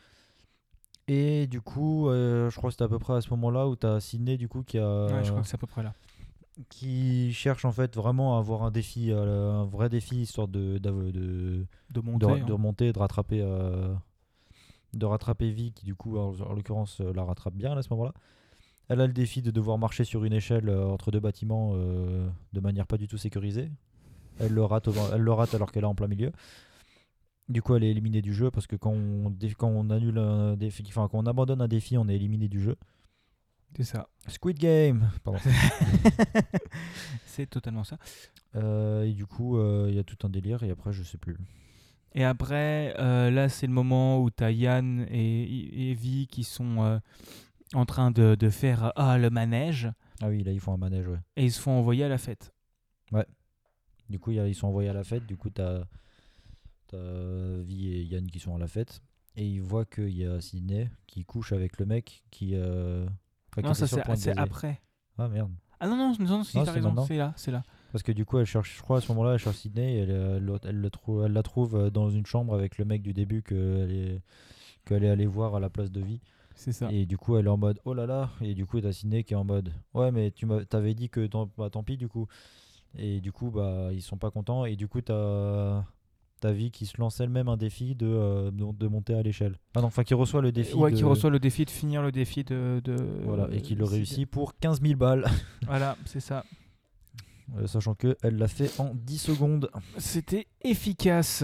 Et 1.08 1.48
du 1.48 1.62
coup, 1.62 2.08
je 2.10 2.56
crois 2.56 2.70
que 2.70 2.74
c'était 2.74 2.84
à 2.84 2.90
peu 2.90 3.00
près 3.00 3.14
à 3.14 3.22
ce 3.22 3.30
moment-là 3.32 3.68
où 3.68 3.76
t'as 3.76 4.00
Sydney, 4.00 4.38
du 4.38 4.50
coup, 4.50 4.64
qui 4.64 4.78
a, 4.78 5.06
Ouais, 5.06 5.24
je 5.24 5.30
crois 5.30 5.42
que 5.42 5.48
c'est 5.48 5.56
à 5.56 5.58
peu 5.58 5.68
près 5.68 5.84
là. 5.84 5.94
Qui 6.70 7.32
cherche 7.34 7.66
en 7.66 7.72
fait 7.72 7.96
vraiment 7.96 8.36
à 8.36 8.40
avoir 8.40 8.64
un 8.64 8.72
défi, 8.72 9.12
euh, 9.12 9.52
un 9.52 9.66
vrai 9.66 9.90
défi, 9.90 10.22
histoire 10.22 10.48
de, 10.48 10.78
de, 10.78 11.66
De 11.92 12.02
monter. 12.02 12.26
de, 12.26 12.32
hein. 12.32 12.46
de 12.46 12.54
remonter, 12.54 12.94
de 12.94 13.00
rattraper, 13.00 13.42
euh, 13.42 13.94
de 14.94 15.06
rattraper 15.06 15.52
Vi, 15.52 15.72
qui 15.72 15.86
du 15.86 15.96
coup, 15.96 16.18
en, 16.18 16.34
en 16.42 16.54
l'occurrence, 16.54 17.00
euh, 17.02 17.14
la 17.14 17.24
rattrape 17.24 17.54
bien 17.56 17.76
à 17.78 17.82
ce 17.82 17.90
moment-là. 17.92 18.14
Elle 18.90 19.00
a 19.00 19.08
le 19.08 19.14
défi 19.14 19.42
de 19.42 19.52
devoir 19.52 19.78
marcher 19.78 20.04
sur 20.04 20.26
une 20.26 20.34
échelle 20.34 20.68
euh, 20.70 20.88
entre 20.88 21.12
deux 21.12 21.22
bâtiments 21.22 21.72
euh, 21.76 22.28
de 22.52 22.60
manière 22.60 22.86
pas 22.88 22.98
du 22.98 23.08
tout 23.08 23.18
sécurisée. 23.18 23.72
Elle 24.40 24.54
le 24.54 24.64
rate, 24.64 24.90
elle 25.14 25.22
le 25.22 25.32
rate 25.34 25.54
alors 25.54 25.72
qu'elle 25.72 25.84
est 25.84 25.88
en 25.88 25.96
plein 25.96 26.08
milieu. 26.08 26.32
Du 27.50 27.62
coup, 27.62 27.76
elle 27.76 27.84
est 27.84 27.92
éliminée 27.92 28.22
du 28.22 28.34
jeu 28.34 28.50
parce 28.50 28.66
que 28.68 28.76
quand 28.76 28.92
on, 28.92 29.30
dé- 29.30 29.54
quand 29.58 29.68
on 29.70 29.90
annule 29.90 30.18
un 30.18 30.56
défi, 30.56 30.84
enfin 30.88 31.08
quand 31.12 31.20
on 31.20 31.26
abandonne 31.26 31.62
un 31.62 31.68
défi, 31.68 31.98
on 31.98 32.08
est 32.08 32.16
éliminé 32.16 32.48
du 32.48 32.62
jeu. 32.62 32.76
C'est 33.76 33.84
ça. 33.84 34.10
Squid 34.28 34.60
Game. 34.60 35.10
Pardon. 35.24 35.40
c'est 37.26 37.50
totalement 37.50 37.84
ça. 37.84 37.98
Euh, 38.56 39.04
et 39.04 39.14
du 39.14 39.26
coup, 39.26 39.58
euh, 39.58 39.88
il 39.90 39.96
y 39.96 40.00
a 40.00 40.04
tout 40.04 40.18
un 40.26 40.30
délire 40.30 40.64
et 40.64 40.70
après, 40.72 40.92
je 40.92 41.04
sais 41.04 41.18
plus. 41.18 41.38
Et 42.14 42.26
après, 42.26 42.94
euh, 43.00 43.32
là, 43.32 43.48
c'est 43.48 43.68
le 43.68 43.74
moment 43.74 44.22
où 44.22 44.30
tu 44.30 44.44
as 44.44 44.52
Yann 44.52 45.08
et, 45.10 45.94
Vi 45.94 46.28
qui 46.28 46.44
sont 46.44 47.00
en 47.74 47.86
train 47.86 48.12
de, 48.12 48.36
de 48.36 48.50
faire 48.50 48.92
ah, 48.98 49.18
le 49.18 49.30
manège 49.30 49.90
Ah 50.22 50.28
oui, 50.28 50.44
là, 50.44 50.52
ils 50.52 50.60
font 50.60 50.74
un 50.74 50.78
manège, 50.78 51.08
ouais. 51.08 51.20
et 51.38 51.46
ils 51.46 51.52
se 51.52 51.62
font 51.62 51.72
envoyer 51.72 52.04
à 52.04 52.10
la 52.10 52.18
fête. 52.18 52.54
Du 54.10 54.20
coup, 54.20 54.32
il 54.32 54.38
y 54.38 54.40
a- 54.42 54.48
ils 54.48 54.56
sont 54.56 54.68
envoyés 54.68 54.90
à 54.90 54.94
la 54.94 55.06
fête. 55.06 55.26
Du 55.26 55.38
coup, 55.38 55.50
t'as 55.50 55.84
as 56.92 57.64
et 57.70 58.04
Yann 58.04 58.28
qui 58.30 58.40
sont 58.40 58.54
à 58.54 58.60
la 58.60 58.68
fête. 58.68 59.02
Et 59.38 59.48
ils 59.48 59.62
voient 59.62 59.86
qu'il 59.86 60.10
y 60.10 60.26
a 60.26 60.42
Sydney 60.42 60.92
qui 61.08 61.24
couche 61.24 61.54
avec 61.54 61.80
le 61.80 61.86
mec 61.86 62.26
qui. 62.30 62.54
Euh, 63.58 63.62
non, 63.62 63.74
ça 63.74 63.88
c'est 63.88 64.38
après. 64.38 64.82
Ah 65.18 65.28
merde. 65.28 65.52
Ah 65.80 65.88
non, 65.88 65.96
non, 65.98 66.14
non, 66.20 66.44
si, 66.44 66.58
Non, 66.58 66.64
t'as 66.64 66.72
c'est 66.74 66.80
raison, 66.80 67.06
c'est 67.06 67.18
là, 67.18 67.34
c'est 67.36 67.52
là. 67.52 67.64
Parce 67.92 68.04
que 68.04 68.12
du 68.12 68.24
coup, 68.24 68.38
elle 68.38 68.46
cherche, 68.46 68.78
je 68.78 68.82
crois 68.82 68.98
à 68.98 69.02
ce 69.02 69.12
moment-là, 69.12 69.34
elle 69.34 69.40
cherche 69.40 69.58
Sydney 69.58 69.96
et 69.96 70.00
elle, 70.02 70.12
elle, 70.12 70.44
le- 70.44 70.60
elle 70.64 70.90
trou- 70.92 71.24
elle 71.24 71.34
la 71.34 71.44
trouve 71.44 71.76
euh, 71.76 71.90
dans 71.90 72.10
une 72.10 72.26
chambre 72.26 72.54
avec 72.54 72.78
le 72.78 72.86
mec 72.86 73.02
du 73.02 73.14
début 73.14 73.42
qu'elle 73.42 73.92
est, 73.92 74.94
est 75.04 75.10
allée 75.10 75.26
voir 75.26 75.56
à 75.56 75.60
la 75.60 75.70
place 75.70 75.92
de 75.92 76.00
vie. 76.02 76.22
C'est 76.56 76.72
ça. 76.72 76.92
Et 76.92 77.06
du 77.06 77.18
coup, 77.18 77.38
elle 77.38 77.48
est 77.48 77.50
en 77.50 77.58
mode 77.58 77.80
oh 77.86 77.94
là 77.94 78.06
là. 78.06 78.30
Et 78.42 78.54
du 78.54 78.66
coup, 78.66 78.80
t'as 78.80 78.92
Sydney 78.92 79.24
qui 79.24 79.34
est 79.34 79.38
en 79.38 79.44
mode 79.44 79.74
ouais, 79.94 80.12
mais 80.12 80.32
tu 80.32 80.48
t'avais 80.70 80.94
dit 80.94 81.10
que 81.10 81.26
tant, 81.26 81.50
bah, 81.58 81.70
tant 81.70 81.84
pis 81.84 81.98
du 81.98 82.08
coup. 82.08 82.28
Et 82.96 83.20
du 83.22 83.32
coup, 83.32 83.50
bah, 83.50 83.90
ils 83.92 84.02
sont 84.04 84.18
pas 84.18 84.32
contents. 84.32 84.66
Et 84.66 84.76
du 84.76 84.88
coup, 84.88 85.02
t'as 85.02 85.84
ta 86.42 86.52
vie 86.52 86.70
qui 86.72 86.86
se 86.86 87.00
lance 87.00 87.20
elle-même 87.22 87.48
un 87.48 87.56
défi 87.58 87.96
de, 87.96 88.06
euh, 88.06 88.52
de, 88.52 88.66
de 88.78 88.88
monter 88.88 89.14
à 89.14 89.22
l'échelle. 89.22 89.56
Ah 89.76 89.82
non, 89.82 89.88
enfin, 89.88 90.04
qui 90.04 90.14
reçoit 90.14 90.42
le 90.42 90.52
défi. 90.52 90.76
ouais, 90.76 90.92
de- 90.92 90.98
qui 90.98 91.04
reçoit 91.04 91.30
le 91.30 91.40
défi 91.40 91.64
de 91.66 91.70
finir 91.70 92.02
le 92.02 92.12
défi 92.12 92.44
de. 92.44 92.82
de 92.84 92.96
Voilà, 93.24 93.48
et 93.54 93.62
qui 93.62 93.76
le 93.76 93.86
réussit 93.86 94.30
pour 94.30 94.58
15 94.60 94.82
000 94.82 94.96
balles. 94.98 95.26
Voilà, 95.68 95.96
c'est 96.06 96.20
ça. 96.20 96.44
Euh, 97.58 97.68
sachant 97.68 97.96
que 97.96 98.16
elle 98.24 98.38
l'a 98.38 98.48
fait 98.48 98.80
en 98.80 98.94
10 98.94 99.18
secondes. 99.18 99.70
C'était 99.98 100.48
efficace. 100.64 101.44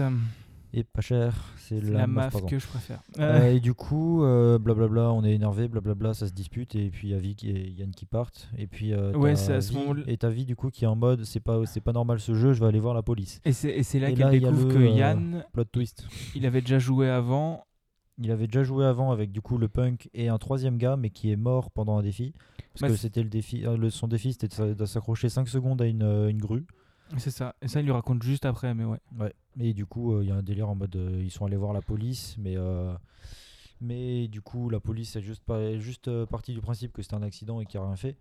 Et 0.74 0.84
pas 0.84 1.00
cher. 1.00 1.34
C'est 1.56 1.80
la, 1.80 2.00
la 2.00 2.06
maf 2.06 2.44
que 2.44 2.58
je 2.58 2.66
préfère. 2.66 3.00
Euh, 3.18 3.52
et 3.52 3.60
du 3.60 3.72
coup, 3.74 4.22
euh, 4.22 4.58
blablabla, 4.58 5.12
on 5.12 5.24
est 5.24 5.32
énervé, 5.32 5.66
blablabla, 5.66 6.12
ça 6.14 6.26
se 6.28 6.32
dispute, 6.32 6.74
et 6.74 6.90
puis 6.90 7.12
et 7.12 7.70
Yann 7.70 7.90
qui 7.90 8.04
partent, 8.04 8.48
et 8.56 8.66
puis 8.66 8.92
euh, 8.92 9.12
Ouais, 9.14 9.34
c'est 9.36 9.54
à 9.54 9.60
ce 9.62 9.70
Vi- 9.72 9.78
moment-là- 9.78 10.02
et 10.06 10.16
ta 10.18 10.28
vie 10.28 10.44
du 10.44 10.56
coup 10.56 10.70
qui 10.70 10.84
est 10.84 10.88
en 10.88 10.96
mode 10.96 11.24
c'est 11.24 11.40
pas 11.40 11.64
c'est 11.66 11.80
pas 11.80 11.92
normal 11.92 12.20
ce 12.20 12.34
jeu, 12.34 12.52
je 12.52 12.60
vais 12.60 12.66
aller 12.66 12.80
voir 12.80 12.92
la 12.94 13.02
police. 13.02 13.40
et 13.46 13.52
c'est 13.52 13.98
là 13.98 14.12
qu'elle 14.12 14.30
découvre 14.30 14.68
le, 14.68 14.74
que 14.74 14.78
euh, 14.78 14.88
Yann, 14.90 15.44
Plot 15.52 15.64
twist. 15.64 16.06
il 16.34 16.44
avait 16.46 16.60
déjà 16.60 16.78
joué 16.78 17.08
avant. 17.08 17.64
Il 18.20 18.32
avait 18.32 18.46
déjà 18.48 18.64
joué 18.64 18.84
avant 18.84 19.12
avec 19.12 19.30
du 19.30 19.40
coup 19.40 19.58
le 19.58 19.68
punk 19.68 20.10
et 20.12 20.28
un 20.28 20.38
troisième 20.38 20.76
gars, 20.76 20.96
mais 20.96 21.08
qui 21.10 21.30
est 21.30 21.36
mort 21.36 21.70
pendant 21.70 21.96
un 21.98 22.02
défi. 22.02 22.34
Parce 22.74 22.80
Bah, 22.82 22.88
que 22.88 22.96
c'était 22.96 23.22
le 23.22 23.28
défi, 23.28 23.64
son 23.90 24.08
défi 24.08 24.32
c'était 24.32 24.48
de 24.48 24.52
s'a- 24.54 24.74
de 24.74 24.84
s'accrocher 24.86 25.28
5 25.28 25.48
secondes 25.48 25.80
à 25.80 25.86
une, 25.86 26.02
une 26.02 26.38
grue. 26.38 26.66
C'est 27.16 27.30
ça. 27.30 27.54
Et 27.62 27.68
ça, 27.68 27.80
il 27.80 27.84
lui 27.86 27.92
raconte 27.92 28.22
juste 28.22 28.44
après, 28.44 28.74
mais 28.74 28.84
ouais. 28.84 28.98
Ouais. 29.18 29.32
Et 29.60 29.72
du 29.72 29.86
coup, 29.86 30.12
euh, 30.14 30.22
il 30.22 30.28
y 30.28 30.32
a 30.32 30.36
un 30.36 30.42
délire 30.42 30.68
en 30.68 30.74
mode 30.74 30.94
euh, 30.96 31.20
ils 31.24 31.30
sont 31.30 31.46
allés 31.46 31.56
voir 31.56 31.72
la 31.72 31.80
police, 31.82 32.36
mais 32.38 32.54
euh, 32.56 32.92
mais 33.80 34.28
du 34.28 34.40
coup 34.40 34.68
la 34.70 34.80
police 34.80 35.14
est 35.16 35.22
juste 35.22 35.42
pas 35.44 35.78
juste 35.78 36.08
euh, 36.08 36.26
partie 36.26 36.52
du 36.52 36.60
principe 36.60 36.92
que 36.92 37.02
c'était 37.02 37.14
un 37.14 37.22
accident 37.22 37.60
et 37.60 37.66
qu'il 37.66 37.78
n'y 37.80 37.84
a 37.84 37.88
rien 37.88 37.96
fait. 37.96 38.16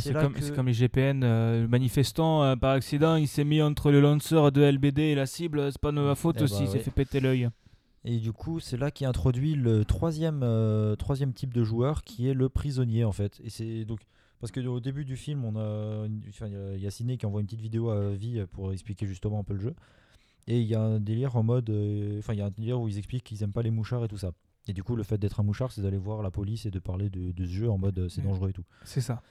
C'est 0.00 0.12
comme, 0.14 0.32
que- 0.32 0.42
c'est 0.42 0.54
comme 0.54 0.66
les 0.66 0.72
GPN. 0.72 1.22
euh, 1.22 1.62
le 1.62 1.68
manifestant, 1.68 2.42
euh, 2.42 2.56
par 2.56 2.72
accident, 2.72 3.14
il 3.16 3.28
s'est 3.28 3.44
mis 3.44 3.62
entre 3.62 3.90
le 3.92 4.00
lanceur 4.00 4.50
de 4.50 4.62
LBD 4.62 4.98
et 5.02 5.14
la 5.14 5.26
cible. 5.26 5.70
C'est 5.70 5.80
pas 5.80 5.92
de 5.92 6.00
ma 6.00 6.14
faute 6.16 6.36
Eh 6.40 6.42
aussi, 6.42 6.54
bah 6.54 6.60
il 6.62 6.66
s'est 6.68 6.78
ouais. 6.78 6.82
fait 6.82 6.90
péter 6.90 7.20
l'œil. 7.20 7.48
Et 8.04 8.18
du 8.18 8.32
coup, 8.32 8.58
c'est 8.58 8.76
là 8.76 8.90
qui 8.90 9.04
introduit 9.04 9.54
le 9.54 9.84
troisième, 9.84 10.40
euh, 10.42 10.96
troisième 10.96 11.32
type 11.32 11.52
de 11.54 11.62
joueur 11.62 12.02
qui 12.02 12.28
est 12.28 12.34
le 12.34 12.48
prisonnier 12.48 13.04
en 13.04 13.12
fait. 13.12 13.40
Et 13.44 13.50
c'est 13.50 13.84
donc 13.84 14.00
parce 14.40 14.50
que 14.52 14.60
au 14.60 14.80
début 14.80 15.04
du 15.04 15.16
film, 15.16 15.44
on 15.44 15.56
a, 15.56 16.06
enfin, 16.28 16.46
il 16.48 16.80
y 16.80 16.86
a- 16.86 16.90
Ciné 16.90 17.16
qui 17.16 17.26
envoie 17.26 17.40
une 17.40 17.46
petite 17.46 17.60
vidéo 17.60 17.90
à 17.90 18.10
Vie 18.14 18.44
pour 18.52 18.72
expliquer 18.72 19.06
justement 19.06 19.38
un 19.40 19.44
peu 19.44 19.54
le 19.54 19.60
jeu. 19.60 19.74
Et 20.46 20.60
il 20.60 20.66
y 20.66 20.74
a 20.74 20.80
un 20.80 21.00
délire 21.00 21.34
en 21.36 21.42
mode, 21.42 21.70
euh, 21.70 22.18
enfin 22.20 22.32
il 22.32 22.38
y 22.38 22.42
a 22.42 22.46
un 22.46 22.50
délire 22.50 22.80
où 22.80 22.86
ils 22.88 22.98
expliquent 22.98 23.24
qu'ils 23.24 23.42
aiment 23.42 23.52
pas 23.52 23.62
les 23.62 23.70
mouchards 23.72 24.04
et 24.04 24.08
tout 24.08 24.18
ça. 24.18 24.32
Et 24.68 24.72
du 24.72 24.82
coup, 24.84 24.94
le 24.96 25.02
fait 25.02 25.18
d'être 25.18 25.40
un 25.40 25.42
mouchard, 25.42 25.72
c'est 25.72 25.82
d'aller 25.82 25.96
voir 25.98 26.22
la 26.22 26.30
police 26.30 26.66
et 26.66 26.70
de 26.70 26.78
parler 26.78 27.08
de, 27.10 27.32
de 27.32 27.44
ce 27.44 27.50
jeu 27.50 27.70
en 27.70 27.78
mode 27.78 27.98
euh, 27.98 28.08
c'est 28.08 28.20
dangereux 28.22 28.50
et 28.50 28.52
tout. 28.52 28.64
C'est 28.84 29.00
ça. 29.00 29.22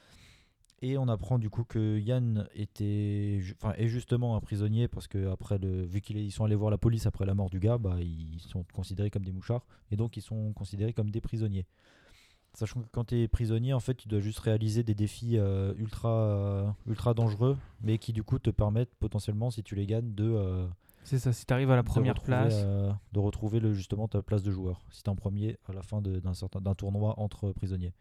Et 0.82 0.98
on 0.98 1.08
apprend 1.08 1.40
du 1.40 1.50
coup 1.50 1.64
que 1.64 1.98
Yann 2.00 2.48
était, 2.54 3.40
enfin, 3.62 3.74
est 3.78 3.88
justement 3.88 4.36
un 4.36 4.42
prisonnier 4.42 4.88
parce 4.90 5.08
que 5.08 5.30
après 5.30 5.58
le, 5.58 5.84
vu 5.86 6.02
qu'ils 6.02 6.32
sont 6.34 6.44
allés 6.44 6.56
voir 6.56 6.70
la 6.70 6.78
police 6.78 7.06
après 7.06 7.26
la 7.26 7.34
mort 7.34 7.50
du 7.50 7.60
gars, 7.60 7.78
bah, 7.78 7.96
ils 8.02 8.40
sont 8.42 8.66
considérés 8.74 9.10
comme 9.10 9.24
des 9.24 9.32
mouchards 9.32 9.66
et 9.90 9.96
donc 9.96 10.18
ils 10.18 10.22
sont 10.22 10.52
considérés 10.54 10.92
comme 10.94 11.10
des 11.12 11.22
prisonniers. 11.22 11.66
Sachant 12.56 12.82
que 12.82 12.88
quand 12.92 13.06
tu 13.06 13.22
es 13.22 13.28
prisonnier, 13.28 13.74
en 13.74 13.80
fait, 13.80 13.96
tu 13.96 14.08
dois 14.08 14.22
juste 14.22 14.40
réaliser 14.40 14.84
des 14.84 14.96
défis 14.96 15.38
euh, 15.38 15.74
ultra, 15.78 16.10
euh, 16.10 16.70
ultra 16.88 17.14
dangereux, 17.14 17.58
mais 17.82 17.98
qui 17.98 18.14
du 18.14 18.24
coup 18.24 18.40
te 18.40 18.50
permettent 18.50 18.96
potentiellement, 19.00 19.52
si 19.52 19.62
tu 19.62 19.76
les 19.76 19.86
gagnes, 19.86 20.14
de, 20.14 20.24
euh, 20.24 20.66
C'est 21.04 21.20
ça. 21.20 21.34
Si 21.34 21.46
à 21.50 21.58
la 21.58 21.84
première 21.84 22.16
retrouver, 22.16 22.48
place. 22.48 22.66
de 23.12 23.20
retrouver 23.20 23.60
le, 23.60 23.74
justement 23.74 24.08
ta 24.08 24.22
place 24.22 24.42
de 24.42 24.52
joueur. 24.52 24.82
Si 24.90 25.04
t'es 25.04 25.10
en 25.10 25.16
premier 25.16 25.58
à 25.68 25.74
la 25.74 25.82
fin 25.82 26.02
d'un 26.02 26.34
certain 26.34 26.62
d'un 26.62 26.76
tournoi 26.76 27.20
entre 27.20 27.52
prisonniers. 27.52 27.94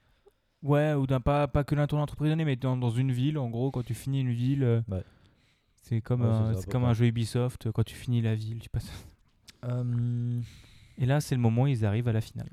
Ouais, 0.63 0.95
ou 0.95 1.07
d'un 1.07 1.21
pas, 1.21 1.49
pas 1.49 1.65
que 1.65 1.75
d'un 1.75 1.87
tournoi 1.87 2.05
entre 2.05 2.17
prisonniers, 2.17 2.45
mais 2.45 2.57
dans, 2.57 2.77
dans 2.77 2.91
une 2.91 3.13
ville, 3.13 3.39
en 3.39 3.51
gros, 3.51 3.71
quand 3.71 3.85
tu 3.85 3.95
finis 3.95 4.21
une 4.21 4.33
ville. 4.33 4.85
Ouais. 4.89 5.05
C'est 5.83 6.01
comme, 6.01 6.23
Ouais, 6.23 6.29
un, 6.29 6.55
ça, 6.55 6.71
comme 6.71 6.91
jeu 6.95 7.07
Ubisoft, 7.07 7.71
quand 7.73 7.83
tu 7.83 7.95
finis 7.95 8.23
la 8.23 8.35
ville, 8.35 8.61
tu 8.61 8.71
passes. 8.71 8.91
Et 10.99 11.07
là, 11.07 11.21
c'est 11.21 11.35
le 11.35 11.41
moment 11.41 11.63
où 11.63 11.67
ils 11.67 11.85
arrivent 11.85 12.09
à 12.09 12.13
la 12.13 12.21
finale. 12.21 12.49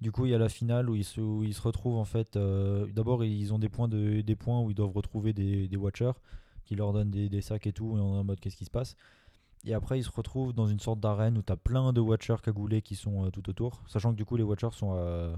Du 0.00 0.12
coup, 0.12 0.26
il 0.26 0.30
y 0.30 0.34
a 0.34 0.38
la 0.38 0.48
finale 0.50 0.90
où 0.90 0.94
ils 0.94 1.04
se, 1.04 1.20
où 1.20 1.42
ils 1.44 1.54
se 1.54 1.62
retrouvent 1.62 1.96
en 1.96 2.04
fait. 2.04 2.36
euh, 2.36 2.86
D'abord, 2.94 3.24
ils 3.24 3.52
ont 3.54 3.58
des 3.58 3.68
points, 3.70 3.88
de, 3.88 4.20
des 4.20 4.36
points 4.36 4.60
où 4.60 4.70
ils 4.70 4.74
doivent 4.74 4.92
retrouver 4.92 5.32
des, 5.32 5.66
des 5.68 5.76
Watchers 5.76 6.12
qui 6.64 6.74
leur 6.74 6.92
donnent 6.92 7.10
des, 7.10 7.28
des 7.28 7.40
sacs 7.40 7.66
et 7.66 7.72
tout, 7.72 7.96
et 7.96 8.00
on 8.00 8.14
est 8.16 8.18
en 8.18 8.24
mode 8.24 8.40
qu'est-ce 8.40 8.56
qui 8.56 8.64
se 8.64 8.70
passe? 8.70 8.96
Et 9.64 9.72
après, 9.72 9.98
ils 9.98 10.04
se 10.04 10.10
retrouvent 10.10 10.52
dans 10.52 10.66
une 10.66 10.78
sorte 10.80 11.00
d'arène 11.00 11.38
où 11.38 11.42
tu 11.42 11.52
as 11.52 11.56
plein 11.56 11.92
de 11.92 12.00
Watchers 12.00 12.36
cagoulés 12.42 12.82
qui 12.82 12.96
sont 12.96 13.24
euh, 13.24 13.30
tout 13.30 13.48
autour, 13.48 13.82
sachant 13.86 14.12
que 14.12 14.16
du 14.16 14.24
coup, 14.24 14.36
les 14.36 14.42
Watchers 14.42 14.72
sont, 14.72 14.94
euh, 14.96 15.34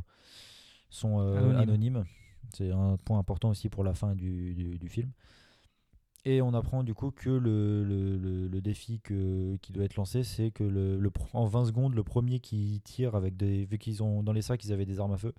sont 0.91 1.19
Anonymes. 1.19 1.59
anonymes. 1.61 2.05
C'est 2.55 2.71
un 2.73 2.97
point 2.97 3.19
important 3.19 3.51
aussi 3.51 3.69
pour 3.69 3.85
la 3.85 3.95
fin 3.95 4.15
du, 4.15 4.55
du- 4.55 4.79
du 4.79 4.89
film. 4.89 5.11
Et 6.25 6.43
on 6.43 6.53
apprend 6.53 6.83
du 6.83 6.95
coup 6.95 7.11
que 7.11 7.31
le, 7.31 7.85
le, 7.85 8.49
le- 8.49 8.61
défi 8.61 9.01
que, 9.01 9.57
qui 9.63 9.73
doit 9.73 9.85
être 9.85 9.97
lancé, 9.97 10.25
c'est 10.25 10.51
que 10.51 10.65
le, 10.65 10.99
le 10.99 11.11
en 11.33 11.47
20 11.47 11.67
secondes, 11.67 11.95
le 11.95 12.03
premier 12.03 12.41
qui 12.41 12.81
tire 12.85 13.15
avec 13.15 13.37
des. 13.37 13.65
Vu 13.65 13.79
qu'ils 13.79 14.03
ont 14.03 14.23
dans 14.23 14.33
les 14.33 14.43
sacs, 14.43 14.63
ils 14.65 14.73
avaient 14.73 14.85
des 14.85 15.01
armes 15.01 15.13
à 15.13 15.17
feu. 15.17 15.33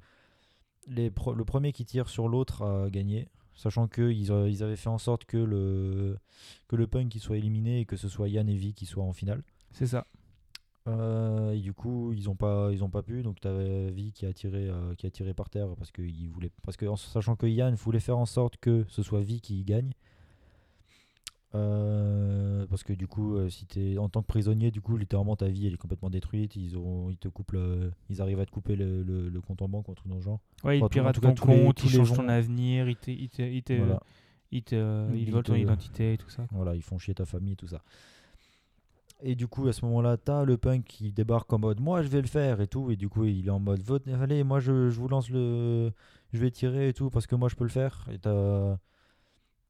Les 0.87 1.11
pro- 1.11 1.33
le 1.35 1.45
premier 1.45 1.73
qui 1.73 1.85
tire 1.85 2.07
sur 2.09 2.27
l'autre 2.27 2.63
a 2.63 2.89
gagné. 2.89 3.27
Sachant 3.53 3.87
qu'ils 3.89 4.31
ils 4.47 4.63
avaient 4.63 4.77
fait 4.77 4.87
en 4.89 4.97
sorte 4.97 5.25
que 5.25 5.37
le, 5.37 6.17
que 6.69 6.77
le 6.77 6.87
punk 6.87 7.13
il 7.13 7.19
soit 7.19 7.37
éliminé 7.37 7.81
et 7.81 7.85
que 7.85 7.97
ce 7.97 8.07
soit 8.07 8.29
Yann 8.29 8.47
et 8.47 8.55
Vi 8.55 8.73
qui 8.73 8.85
soient 8.85 9.03
en 9.03 9.11
finale. 9.13 9.43
C'est 9.71 9.85
ça. 9.87 10.07
Euh, 10.87 11.51
et 11.51 11.59
du 11.59 11.73
coup, 11.73 12.13
il 12.13 12.19
ils 12.19 12.29
ont 12.29 12.35
pas, 12.35 12.69
ils 12.71 12.83
ont 12.85 12.89
pas 12.89 13.03
pu. 13.03 13.21
Donc 13.21 13.41
t'avais 13.41 13.91
Vi 13.91 14.13
qui 14.13 14.25
a 14.25 14.33
tiré, 14.33 14.69
euh, 14.69 14.95
qui 14.95 15.05
a 15.05 15.11
tiré 15.11 15.33
par 15.33 15.49
terre 15.49 15.67
parce 15.77 15.91
que 15.91 16.01
il 16.01 16.29
voulait, 16.29 16.51
parce 16.63 16.77
que 16.77 16.85
en 16.85 16.95
sachant 16.95 17.35
que 17.35 17.45
Yann 17.47 17.75
voulait 17.75 17.99
faire 17.99 18.17
en 18.17 18.25
sorte 18.25 18.55
que 18.57 18.85
ce 18.87 19.03
soit 19.03 19.19
Vi 19.21 19.41
qui 19.41 19.63
gagne. 19.65 19.91
Euh, 21.55 22.67
parce 22.69 22.83
que 22.83 22.93
du 22.93 23.07
coup, 23.07 23.35
euh, 23.35 23.49
si 23.49 23.65
t'es 23.65 23.97
en 23.97 24.07
tant 24.07 24.21
que 24.21 24.27
prisonnier, 24.27 24.69
du 24.69 24.81
coup, 24.81 24.97
littéralement 24.97 25.35
ta 25.35 25.47
vie 25.47 25.65
elle 25.65 25.73
est 25.73 25.77
complètement 25.77 26.09
détruite. 26.11 26.55
Ils 26.55 26.77
ont, 26.77 27.09
ils 27.09 27.17
te 27.17 27.27
coupent, 27.27 27.53
le- 27.53 27.91
ils 28.09 28.21
arrivent 28.21 28.39
à 28.39 28.45
te 28.45 28.51
couper 28.51 28.75
le, 28.75 29.01
le- 29.03 29.29
le 29.29 29.41
compte 29.41 29.61
en 29.63 29.67
banque 29.67 29.87
ou 29.87 29.91
un 29.91 29.95
truc 29.95 30.09
dans 30.09 30.15
le 30.17 30.21
genre. 30.21 30.39
Ouais, 30.63 30.77
ils 30.77 30.83
Enfin, 30.83 30.89
tout- 30.89 30.99
en 30.99 31.01
piratent 31.01 31.15
tout 31.15 31.21
cas, 31.21 31.27
ton 31.29 31.33
tous 31.33 31.47
les- 31.47 31.63
compte, 31.63 31.75
tous 31.77 31.85
ils 31.87 31.91
les 31.91 31.97
changent 31.97 32.07
gens- 32.09 32.15
ton 32.17 32.29
avenir, 32.29 32.87
ils 32.87 32.95
te, 32.95 33.09
ils 33.09 33.29
te, 33.29 33.41
ils 33.41 33.63
te, 33.63 33.73
Voilà. 33.73 33.99
ils 34.51 34.61
te- 34.63 35.11
ils 35.13 35.23
Ils 35.23 35.31
volent 35.31 35.41
ton 35.43 35.53
te- 35.53 35.57
identité 35.57 36.13
et 36.13 36.17
tout 36.17 36.29
ça. 36.29 36.45
Voilà, 36.51 36.75
ils 36.75 36.83
font 36.83 36.99
chier 36.99 37.15
ta 37.15 37.25
famille, 37.25 37.55
tout 37.55 37.67
ça. 37.67 37.81
Et 39.21 39.35
du 39.35 39.47
coup, 39.47 39.67
à 39.67 39.73
ce 39.73 39.83
moment-là, 39.85 40.15
t'as 40.17 40.45
le 40.45 40.55
punk 40.55 40.83
qui 40.85 41.11
débarque 41.11 41.51
en 41.51 41.59
mode 41.59 41.81
moi 41.81 42.01
je 42.03 42.07
vais 42.07 42.21
le 42.21 42.27
faire 42.27 42.61
et 42.61 42.67
tout. 42.67 42.89
Et 42.91 42.95
du 42.95 43.09
coup, 43.09 43.25
il 43.25 43.47
est 43.47 43.51
en 43.51 43.59
mode 43.59 43.81
vote, 43.81 44.07
allez, 44.07 44.43
moi 44.43 44.59
je, 44.59 44.89
je 44.89 44.99
vous 44.99 45.07
lance 45.09 45.29
le. 45.29 45.91
Je 46.31 46.39
vais 46.39 46.51
tirer 46.51 46.89
et 46.89 46.93
tout 46.93 47.09
parce 47.09 47.25
que 47.27 47.35
moi 47.35 47.49
je 47.49 47.55
peux 47.55 47.63
le 47.65 47.69
faire. 47.71 48.07
Et 48.13 48.19
t'as. 48.19 48.77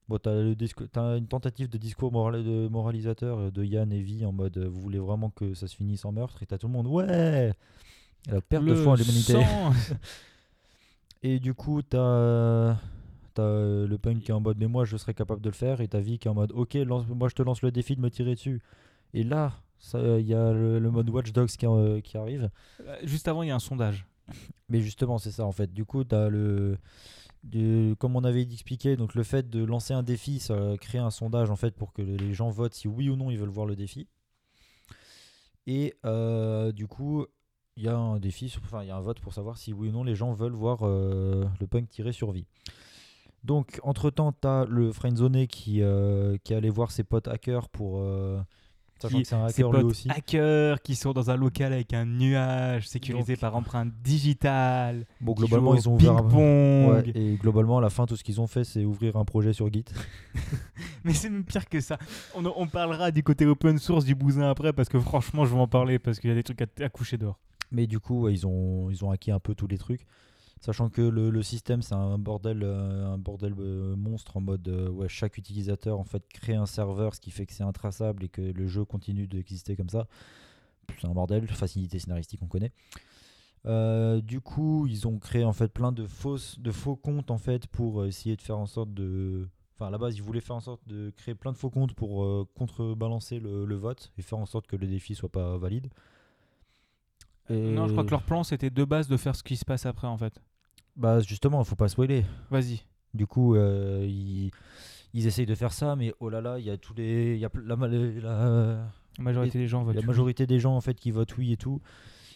Bon, 0.10 0.18
t'as, 0.18 0.34
le 0.34 0.56
discours- 0.56 0.88
t'as 0.92 1.18
une 1.18 1.28
tentative 1.28 1.70
de 1.70 1.78
discours 1.78 2.12
moral- 2.12 2.44
de 2.44 2.68
moralisateur 2.68 3.52
de 3.52 3.64
Yann 3.64 3.94
et 3.94 4.02
Vi 4.02 4.26
en 4.26 4.32
mode 4.34 4.58
euh, 4.58 4.68
vous 4.68 4.82
voulez 4.82 5.00
vraiment 5.00 5.30
que 5.30 5.54
ça 5.54 5.68
se 5.68 5.76
finisse 5.76 6.04
en 6.04 6.12
meurtre. 6.12 6.42
Et 6.44 6.46
t'as 6.48 6.58
tout 6.58 6.68
le 6.68 6.74
monde, 6.74 6.88
ouais 6.88 7.54
La 8.30 8.42
perte 8.42 8.66
de 8.66 8.70
Le 8.72 8.76
foi 8.76 8.94
en 8.94 8.96
l'humanité. 8.96 9.34
Et 11.24 11.40
du 11.40 11.54
coup, 11.54 11.82
t'as 11.82 12.78
t'as 13.36 13.44
euh, 13.44 13.88
le 13.88 13.98
punk 13.98 14.22
qui 14.22 14.32
est 14.32 14.34
en 14.34 14.40
mode 14.40 14.58
mais 14.58 14.68
moi 14.68 14.86
je 14.86 14.98
serais 14.98 15.14
capable 15.14 15.42
de 15.42 15.50
le 15.50 15.54
faire 15.56 15.82
et 15.82 15.88
ta 15.88 16.00
vie 16.00 16.18
qui 16.18 16.28
est 16.28 16.32
en 16.32 16.34
mode 16.34 16.52
ok 16.52 16.74
lance, 16.74 17.06
moi 17.08 17.30
je 17.30 17.36
te 17.36 17.44
lance 17.44 17.62
le 17.62 17.72
défi 17.72 17.96
de 17.96 18.02
me 18.02 18.10
tirer 18.10 18.34
dessus. 18.36 18.62
Et 19.14 19.24
là, 19.24 19.54
il 19.94 20.22
y 20.26 20.34
a 20.34 20.52
le, 20.52 20.80
le 20.80 20.92
mode 20.92 21.10
Watch 21.10 21.32
Dogs 21.32 21.50
qui, 21.50 21.66
euh, 21.66 22.00
qui 22.02 22.18
arrive. 22.18 22.50
Euh, 22.82 22.96
Juste 23.04 23.28
avant, 23.28 23.44
il 23.44 23.48
y 23.48 23.52
a 23.52 23.56
un 23.56 23.60
sondage. 23.60 24.06
Mais 24.70 24.82
justement, 24.82 25.18
c'est 25.18 25.32
ça 25.32 25.46
en 25.46 25.52
fait. 25.52 25.74
Du 25.74 25.86
coup, 25.86 26.04
t'as 26.04 26.30
le 26.30 26.78
comme 28.00 28.16
on 28.16 28.24
avait 28.24 28.42
expliqué, 28.42 28.96
donc 28.98 29.16
le 29.16 29.24
fait 29.24 29.50
de 29.50 29.64
lancer 29.64 29.94
un 29.94 30.04
défi, 30.04 30.40
ça 30.40 30.76
crée 30.80 30.98
un 30.98 31.12
sondage 31.12 31.50
en 31.50 31.56
fait 31.56 31.76
pour 31.76 31.94
que 31.94 32.02
les 32.02 32.34
gens 32.34 32.50
votent 32.50 32.74
si 32.74 32.88
oui 32.88 33.10
ou 33.10 33.16
non 33.16 33.32
ils 33.32 33.38
veulent 33.38 33.50
voir 33.50 33.66
le 33.66 33.76
défi. 33.76 34.08
Et 35.68 35.96
euh, 36.06 36.72
du 36.72 36.88
coup, 36.88 37.26
il 37.78 37.84
y 37.84 37.88
a 37.88 37.96
un 37.96 38.20
défi, 38.20 38.54
enfin 38.64 38.84
il 38.84 38.88
y 38.88 38.92
a 38.92 38.96
un 38.98 39.02
vote 39.02 39.20
pour 39.20 39.34
savoir 39.34 39.58
si 39.58 39.72
oui 39.72 39.90
ou 39.90 39.92
non 39.92 40.04
les 40.04 40.16
gens 40.16 40.34
veulent 40.34 40.54
voir 40.54 40.80
euh, 40.84 41.46
le 41.60 41.68
punk 41.68 41.88
tirer 41.90 42.12
sur 42.12 42.32
vie. 42.32 42.46
Donc 43.44 43.80
entre 43.84 44.10
temps, 44.10 44.34
t'as 44.34 44.66
le 44.66 44.92
friendzoné 44.92 45.48
qui 45.48 45.82
euh, 45.82 46.38
qui 46.44 46.54
est 46.54 46.56
allé 46.58 46.70
voir 46.70 46.92
ses 46.92 47.04
potes 47.04 47.28
hackers 47.28 47.70
pour 47.70 48.00
euh, 48.00 48.42
Qui- 49.08 49.22
que 49.22 49.28
c'est 49.28 49.36
un 49.36 49.48
Ces 49.50 49.64
potes 49.64 49.84
aussi. 49.84 50.10
hackers 50.10 50.82
qui 50.82 50.96
sont 50.96 51.14
dans 51.14 51.30
un 51.32 51.36
local 51.38 51.72
avec 51.74 51.94
un 51.94 52.06
nuage 52.06 52.88
sécurisé 52.88 53.34
Donc- 53.34 53.40
par 53.42 53.56
empreinte 53.56 53.94
digitale. 54.04 55.06
Bon, 55.22 55.34
globalement, 55.34 55.74
ils 55.76 55.88
ont 55.88 55.96
ouvert 55.96 56.18
un-. 56.18 56.90
Ouais, 56.90 57.12
et 57.16 57.36
globalement, 57.38 57.78
à 57.78 57.82
la 57.82 57.90
fin, 57.90 58.06
tout 58.06 58.16
ce 58.16 58.24
qu'ils 58.24 58.42
ont 58.42 58.48
fait, 58.48 58.64
c'est 58.64 58.84
ouvrir 58.86 59.16
un 59.16 59.26
projet 59.26 59.54
sur 59.54 59.72
Git. 59.72 59.86
Mais 61.04 61.14
c'est 61.14 61.30
même 61.30 61.44
pire 61.46 61.68
que 61.70 61.80
ça. 61.80 61.98
On, 62.36 62.44
on 62.46 62.68
parlera 62.68 63.12
du 63.12 63.24
côté 63.24 63.46
open 63.46 63.78
source 63.80 64.04
du 64.06 64.16
bousin 64.16 64.50
après 64.50 64.74
parce 64.74 64.90
que 64.90 65.00
franchement, 65.00 65.46
je 65.46 65.54
vais 65.54 65.60
en 65.62 65.68
parler 65.68 66.00
parce 66.00 66.20
qu'il 66.20 66.30
y 66.30 66.34
a 66.34 66.36
des 66.36 66.44
trucs 66.44 66.62
à, 66.62 66.66
à 66.84 66.90
coucher 66.90 67.18
dehors. 67.18 67.40
Mais 67.72 67.88
du 67.88 68.00
coup, 68.00 68.24
ouais, 68.24 68.34
ils, 68.34 68.46
ont, 68.48 68.90
ils 68.90 69.06
ont 69.06 69.12
acquis 69.12 69.32
un 69.32 69.40
peu 69.40 69.54
tous 69.56 69.68
les 69.68 69.78
trucs. 69.78 70.02
Sachant 70.62 70.90
que 70.90 71.02
le, 71.02 71.30
le 71.30 71.42
système, 71.42 71.82
c'est 71.82 71.96
un 71.96 72.18
bordel, 72.18 72.64
euh, 72.64 73.14
un 73.14 73.18
bordel 73.18 73.54
euh, 73.60 73.96
monstre 73.96 74.36
en 74.36 74.42
mode 74.42 74.68
euh, 74.68 74.90
ouais, 74.90 75.08
chaque 75.08 75.38
utilisateur 75.38 75.98
en 75.98 76.04
fait 76.04 76.22
crée 76.28 76.56
un 76.56 76.66
serveur, 76.66 77.16
ce 77.16 77.22
qui 77.22 77.32
fait 77.32 77.46
que 77.46 77.54
c'est 77.54 77.64
intraçable 77.64 78.26
et 78.26 78.30
que 78.30 78.42
le 78.42 78.68
jeu 78.68 78.84
continue 78.84 79.26
d'exister 79.28 79.76
comme 79.78 79.90
ça. 79.90 80.08
C'est 81.00 81.08
un 81.08 81.12
bordel, 81.14 81.48
facilité 81.48 81.98
scénaristique, 82.00 82.42
on 82.44 82.48
connaît. 82.48 82.72
Euh, 83.66 84.20
du 84.22 84.42
coup, 84.42 84.86
ils 84.88 85.08
ont 85.08 85.18
créé 85.20 85.44
en 85.46 85.54
fait 85.54 85.70
plein 85.70 85.92
de 85.92 86.06
fausses, 86.06 86.60
de 86.60 86.72
faux 86.72 86.96
comptes 86.98 87.32
en 87.32 87.38
fait 87.38 87.68
pour 87.68 88.06
essayer 88.06 88.36
de 88.36 88.42
faire 88.42 88.58
en 88.58 88.66
sorte 88.66 88.94
de, 88.94 89.48
enfin 89.76 89.88
à 89.88 89.92
la 89.92 89.98
base, 89.98 90.16
ils 90.18 90.24
voulaient 90.24 90.42
faire 90.42 90.56
en 90.58 90.62
sorte 90.62 90.82
de 90.88 91.10
créer 91.16 91.36
plein 91.36 91.52
de 91.54 91.58
faux 91.58 91.70
comptes 91.70 91.94
pour 91.94 92.24
euh, 92.24 92.46
contrebalancer 92.58 93.40
le, 93.40 93.66
le 93.66 93.76
vote 93.76 94.12
et 94.18 94.22
faire 94.22 94.40
en 94.40 94.46
sorte 94.46 94.68
que 94.68 94.76
le 94.76 94.88
défi 94.88 95.16
soit 95.16 95.30
pas 95.30 95.58
valide. 95.58 95.88
Et- 97.50 97.72
Non, 97.74 97.88
je 97.88 97.94
crois 97.94 98.04
que 98.04 98.12
leur 98.12 98.24
plan 98.24 98.44
c'était 98.44 98.70
de 98.70 98.84
base 98.84 99.08
de 99.08 99.18
faire 99.18 99.36
ce 99.36 99.44
qui 99.44 99.56
se 99.58 99.66
passe 99.66 99.86
après 99.86 100.08
en 100.08 100.18
fait. 100.18 100.42
Bah 101.00 101.20
justement, 101.22 101.62
il 101.62 101.66
faut 101.66 101.76
pas 101.76 101.88
spoiler. 101.90 102.26
Vas-y. 102.52 102.82
Du 103.14 103.26
coup, 103.26 103.56
euh, 103.56 104.06
ils, 104.08 104.52
ils 105.14 105.26
essayent 105.26 105.46
de 105.48 105.56
faire 105.56 105.74
ça, 105.74 105.96
mais 105.96 106.14
oh 106.20 106.30
là 106.30 106.42
là, 106.42 106.60
il 106.60 106.66
y 106.66 106.70
a 106.70 106.78
tous 106.78 106.94
les, 106.94 107.34
il 107.36 107.40
y 107.40 107.46
a 107.46 107.50
la, 107.66 107.76
la, 107.76 108.92
La 109.18 109.24
majorité 109.24 109.58
des 109.58 109.68
gens 109.68 109.84
votent. 109.84 109.96
la 109.96 110.02
oui. 110.02 110.08
majorité 110.08 110.46
des 110.46 110.60
gens 110.60 110.76
en 110.76 110.82
fait 110.82 110.94
qui 110.94 111.10
votent 111.12 111.36
oui 111.38 111.54
et 111.54 111.58
tout. 111.58 111.82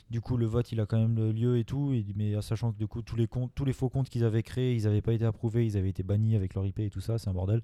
Du 0.09 0.21
coup, 0.21 0.37
le 0.37 0.45
vote, 0.45 0.71
il 0.71 0.79
a 0.79 0.85
quand 0.85 0.97
même 0.97 1.15
le 1.15 1.31
lieu 1.31 1.57
et 1.57 1.63
tout, 1.63 1.91
et, 1.93 2.05
mais 2.15 2.39
sachant 2.41 2.71
que 2.71 2.77
du 2.77 2.87
coup, 2.87 3.01
tous 3.01 3.15
les 3.15 3.27
comptes, 3.27 3.51
tous 3.55 3.65
les 3.65 3.73
faux 3.73 3.89
comptes 3.89 4.09
qu'ils 4.09 4.23
avaient 4.23 4.43
créés, 4.43 4.73
ils 4.75 4.83
n'avaient 4.83 5.01
pas 5.01 5.13
été 5.13 5.25
approuvés, 5.25 5.65
ils 5.65 5.77
avaient 5.77 5.89
été 5.89 6.03
bannis 6.03 6.35
avec 6.35 6.53
leur 6.55 6.65
IP 6.65 6.79
et 6.79 6.89
tout 6.89 7.01
ça, 7.01 7.17
c'est 7.17 7.29
un 7.29 7.33
bordel. 7.33 7.61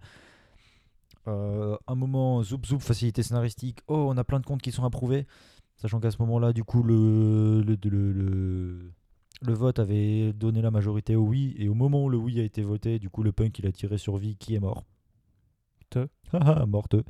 Euh, 1.27 1.77
un 1.87 1.95
moment, 1.95 2.41
zoup 2.43 2.65
zoup, 2.65 2.79
facilité 2.79 3.23
scénaristique. 3.23 3.79
Oh, 3.87 4.07
on 4.09 4.17
a 4.17 4.23
plein 4.23 4.39
de 4.39 4.45
comptes 4.45 4.61
qui 4.61 4.71
sont 4.71 4.83
approuvés. 4.83 5.27
Sachant 5.75 5.99
qu'à 5.99 6.11
ce 6.11 6.17
moment-là, 6.21 6.51
du 6.53 6.63
coup, 6.63 6.81
le, 6.83 7.61
le, 7.61 7.77
le, 7.89 8.11
le- 8.13 8.91
le 9.41 9.53
vote 9.53 9.79
avait 9.79 10.33
donné 10.33 10.61
la 10.61 10.71
majorité 10.71 11.15
au 11.15 11.21
oui. 11.23 11.55
Et 11.57 11.69
au 11.69 11.73
moment 11.73 12.03
où 12.03 12.09
le 12.09 12.17
oui 12.17 12.39
a 12.39 12.43
été 12.43 12.61
voté, 12.61 12.99
du 12.99 13.09
coup, 13.09 13.23
le 13.23 13.31
punk, 13.31 13.57
il 13.59 13.67
a 13.67 13.71
tiré 13.71 13.97
sur 13.97 14.17
vie 14.17 14.35
qui 14.35 14.55
est 14.55 14.59
mort. 14.59 14.83
Te. 15.89 16.07
Haha, 16.33 16.65
morteux. 16.65 17.03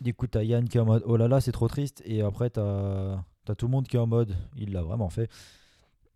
Du 0.00 0.14
coup, 0.14 0.26
t'as 0.26 0.42
Yann 0.44 0.68
qui 0.68 0.76
est 0.78 0.80
en 0.80 0.84
mode 0.86 1.02
oh 1.06 1.16
là 1.16 1.26
là, 1.28 1.40
c'est 1.40 1.52
trop 1.52 1.68
triste. 1.68 2.02
Et 2.06 2.22
après, 2.22 2.50
t'as 2.50 3.16
as 3.48 3.54
tout 3.56 3.66
le 3.66 3.72
monde 3.72 3.88
qui 3.88 3.96
est 3.96 4.00
en 4.00 4.06
mode 4.06 4.36
il 4.56 4.72
l'a 4.72 4.82
vraiment 4.82 5.08
fait. 5.08 5.30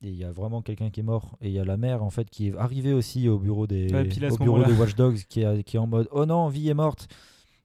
Et 0.03 0.09
il 0.09 0.17
y 0.17 0.25
a 0.25 0.31
vraiment 0.33 0.63
quelqu'un 0.63 0.91
qui 0.91 1.01
est 1.01 1.05
mort. 1.05 1.37
Et 1.41 1.49
il 1.49 1.55
y 1.55 1.59
a 1.59 1.65
la 1.65 1.77
mère 1.77 2.03
en 2.03 2.11
fait 2.11 2.29
qui 2.29 2.49
est 2.49 2.57
arrivée 2.57 2.93
aussi 2.93 3.29
au 3.29 3.39
bureau 3.39 3.67
des 3.67 3.93
Ouais, 3.93 4.05
pile 4.05 4.25
à 4.25 4.29
au 4.29 4.33
ce 4.33 4.39
bureau 4.39 4.57
moment-là. 4.59 4.75
de 4.75 4.79
Watch 4.79 4.95
Dogs 4.95 5.19
qui, 5.29 5.45
a- 5.45 5.63
qui 5.63 5.77
est 5.77 5.81
en 5.81 5.87
mode 5.87 6.09
oh 6.13 6.27
non, 6.27 6.49
vie 6.49 6.69
est 6.69 6.75
morte. 6.75 7.09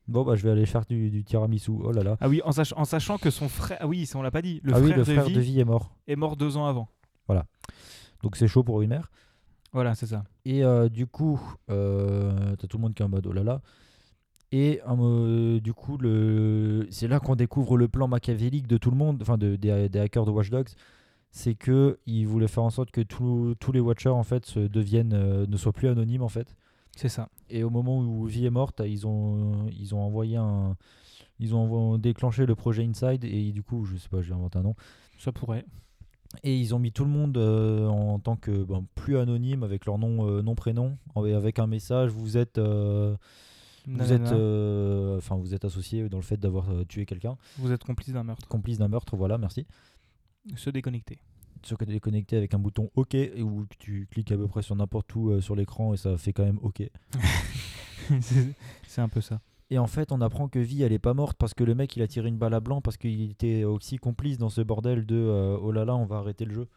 Bon 0.08 0.24
bah 0.24 0.36
je 0.36 0.44
vais 0.44 0.52
aller 0.52 0.66
faire 0.66 0.86
du, 0.86 1.10
du 1.10 1.24
tiramisu. 1.24 1.72
Oh 1.84 1.92
là 1.92 2.04
là. 2.04 2.18
Ah 2.22 2.30
oui, 2.30 2.42
en, 2.46 2.52
sach- 2.52 2.74
en 2.78 2.86
sachant 2.86 3.18
que 3.18 3.30
son 3.30 3.50
frère. 3.50 3.78
Ah 3.82 3.88
oui, 3.88 4.06
ça, 4.06 4.18
on 4.18 4.22
l'a 4.22 4.32
pas 4.32 4.42
dit. 4.42 4.62
Le 4.64 4.74
ah 4.74 4.78
frère, 4.78 4.86
oui, 4.86 4.92
le 4.92 4.98
de, 5.00 5.04
frère 5.04 5.26
vie 5.26 5.34
de 5.34 5.40
vie 5.42 5.60
est 5.60 5.66
mort. 5.66 5.96
est 6.08 6.16
mort 6.16 6.38
deux 6.38 6.58
ans 6.58 6.66
avant. 6.66 6.88
Donc 8.24 8.36
c'est 8.36 8.48
chaud 8.48 8.64
pour 8.64 8.82
une 8.82 8.90
mère. 8.90 9.12
Voilà, 9.74 9.94
c'est 9.94 10.08
ça. 10.08 10.24
Et 10.46 10.64
euh, 10.64 10.90
du 10.90 11.06
coup, 11.06 11.40
euh, 11.70 12.56
t'as 12.56 12.68
tout 12.68 12.78
le 12.78 12.82
monde 12.82 12.96
qui 12.96 13.04
est 13.04 13.06
en 13.06 13.10
mode 13.10 13.28
oh 13.28 13.34
là 13.34 13.44
là. 13.44 13.62
Et 14.52 14.82
euh, 14.88 15.60
du 15.60 15.74
coup, 15.74 15.98
le... 15.98 16.88
c'est 16.90 17.08
là 17.08 17.20
qu'on 17.20 17.36
découvre 17.36 17.78
le 17.78 17.88
plan 17.88 18.08
machiavélique 18.08 18.66
de 18.66 18.78
tout 18.78 18.90
le 18.90 18.98
monde, 18.98 19.20
enfin 19.22 19.38
de, 19.38 19.56
des, 19.56 19.90
des 19.90 20.00
hackers 20.00 20.26
de 20.26 20.32
Watch 20.32 20.50
Dogs. 20.50 20.70
C'est 21.30 21.54
que 21.54 22.00
ils 22.08 22.26
voulaient 22.26 22.48
faire 22.48 22.64
en 22.64 22.70
sorte 22.70 22.90
que 22.92 23.02
tous 23.02 23.54
tous 23.60 23.72
les 23.74 23.82
Watchers 23.82 24.10
en 24.10 24.24
fait 24.24 24.46
se 24.46 24.62
deviennent, 24.62 25.46
ne 25.46 25.58
soient 25.58 25.74
plus 25.74 25.90
anonymes 25.90 26.24
en 26.24 26.30
fait. 26.30 26.56
C'est 26.96 27.10
ça. 27.10 27.30
Et 27.50 27.64
au 27.64 27.70
moment 27.70 28.00
où 28.00 28.26
Vi 28.26 28.46
est 28.46 28.50
morte, 28.50 28.82
ils 28.86 29.08
ont, 29.08 29.68
ils 29.72 29.96
ont 29.96 30.02
envoyé 30.02 30.38
un, 30.38 30.76
ils 31.40 31.56
ont 31.56 31.98
déclenché 31.98 32.46
le 32.46 32.56
projet 32.56 32.84
Inside 32.84 33.24
et 33.24 33.52
du 33.52 33.64
coup, 33.64 33.86
je 33.86 33.96
sais 33.98 34.10
pas, 34.10 34.22
j'ai 34.22 34.34
inventé 34.34 34.60
un 34.60 34.64
nom. 34.64 34.76
Ça 35.18 35.32
pourrait. 35.32 35.66
Et 36.44 36.58
ils 36.58 36.76
ont 36.76 36.80
mis 36.80 36.92
tout 36.92 37.06
le 37.06 37.10
monde 37.10 37.38
euh, 37.38 37.88
en 37.88 38.20
tant 38.20 38.36
que 38.36 38.64
ben, 38.64 38.86
plus 38.96 39.18
anonyme 39.18 39.64
avec 39.64 39.86
leur 39.86 39.98
nom, 39.98 40.28
euh, 40.28 40.42
nom 40.42 40.56
prénom, 40.56 40.98
avec 41.16 41.58
un 41.60 41.68
message. 41.68 42.12
Vous 42.12 42.36
êtes, 42.38 42.58
euh, 42.58 43.16
vous 43.88 44.12
êtes, 44.12 44.34
euh, 44.34 45.18
enfin 45.18 45.38
vous 45.38 45.54
êtes 45.54 45.64
associé 45.64 46.10
dans 46.10 46.18
le 46.18 46.24
fait 46.24 46.38
d'avoir 46.38 46.70
euh, 46.70 46.84
tué 46.84 47.06
quelqu'un, 47.06 47.38
Vous 47.58 47.72
êtes 47.72 47.84
complice 47.86 48.14
d'un 48.14 48.24
meurtre. 48.24 48.46
complice 48.50 48.78
d'un 48.78 48.90
meurtre. 48.90 49.16
Voilà, 49.16 49.38
merci. 49.38 49.66
Se 50.58 50.70
déconnecter. 50.70 51.18
Se 51.64 51.76
déconnecter 51.76 52.38
avec 52.38 52.54
un 52.54 52.60
bouton 52.60 52.90
OK 52.96 53.16
où 53.40 53.66
tu 53.80 54.08
cliques 54.12 54.32
à 54.32 54.38
peu 54.38 54.48
près 54.48 54.62
sur 54.62 54.76
n'importe 54.76 55.14
où 55.16 55.32
euh, 55.32 55.42
sur 55.42 55.56
l'écran 55.56 55.94
et 55.94 55.98
ça 55.98 56.18
fait 56.18 56.34
quand 56.34 56.44
même 56.46 56.60
OK. 56.62 56.84
c'est 58.88 59.02
un 59.02 59.10
peu 59.10 59.22
ça. 59.22 59.42
Et 59.70 59.78
en 59.78 59.88
fait, 59.88 60.12
on 60.12 60.22
apprend 60.22 60.48
que 60.48 60.60
Vi, 60.60 60.84
elle 60.84 60.94
est 60.94 61.00
pas 61.00 61.14
morte 61.14 61.38
parce 61.38 61.54
que 61.54 61.64
le 61.64 61.76
mec, 61.76 61.96
il 61.98 62.02
a 62.02 62.08
tiré 62.08 62.30
une 62.30 62.38
balle 62.38 62.54
à 62.54 62.60
blanc 62.62 62.82
parce 62.82 62.96
qu'il 62.98 63.32
était 63.32 63.66
aussi 63.66 63.98
complice 63.98 64.38
dans 64.38 64.50
ce 64.50 64.62
bordel 64.62 65.06
de 65.06 65.16
euh, 65.16 65.58
oh 65.62 65.72
là 65.72 65.84
là, 65.84 65.96
on 65.96 66.06
va 66.06 66.18
arrêter 66.18 66.46
le 66.46 66.54
jeu. 66.54 66.68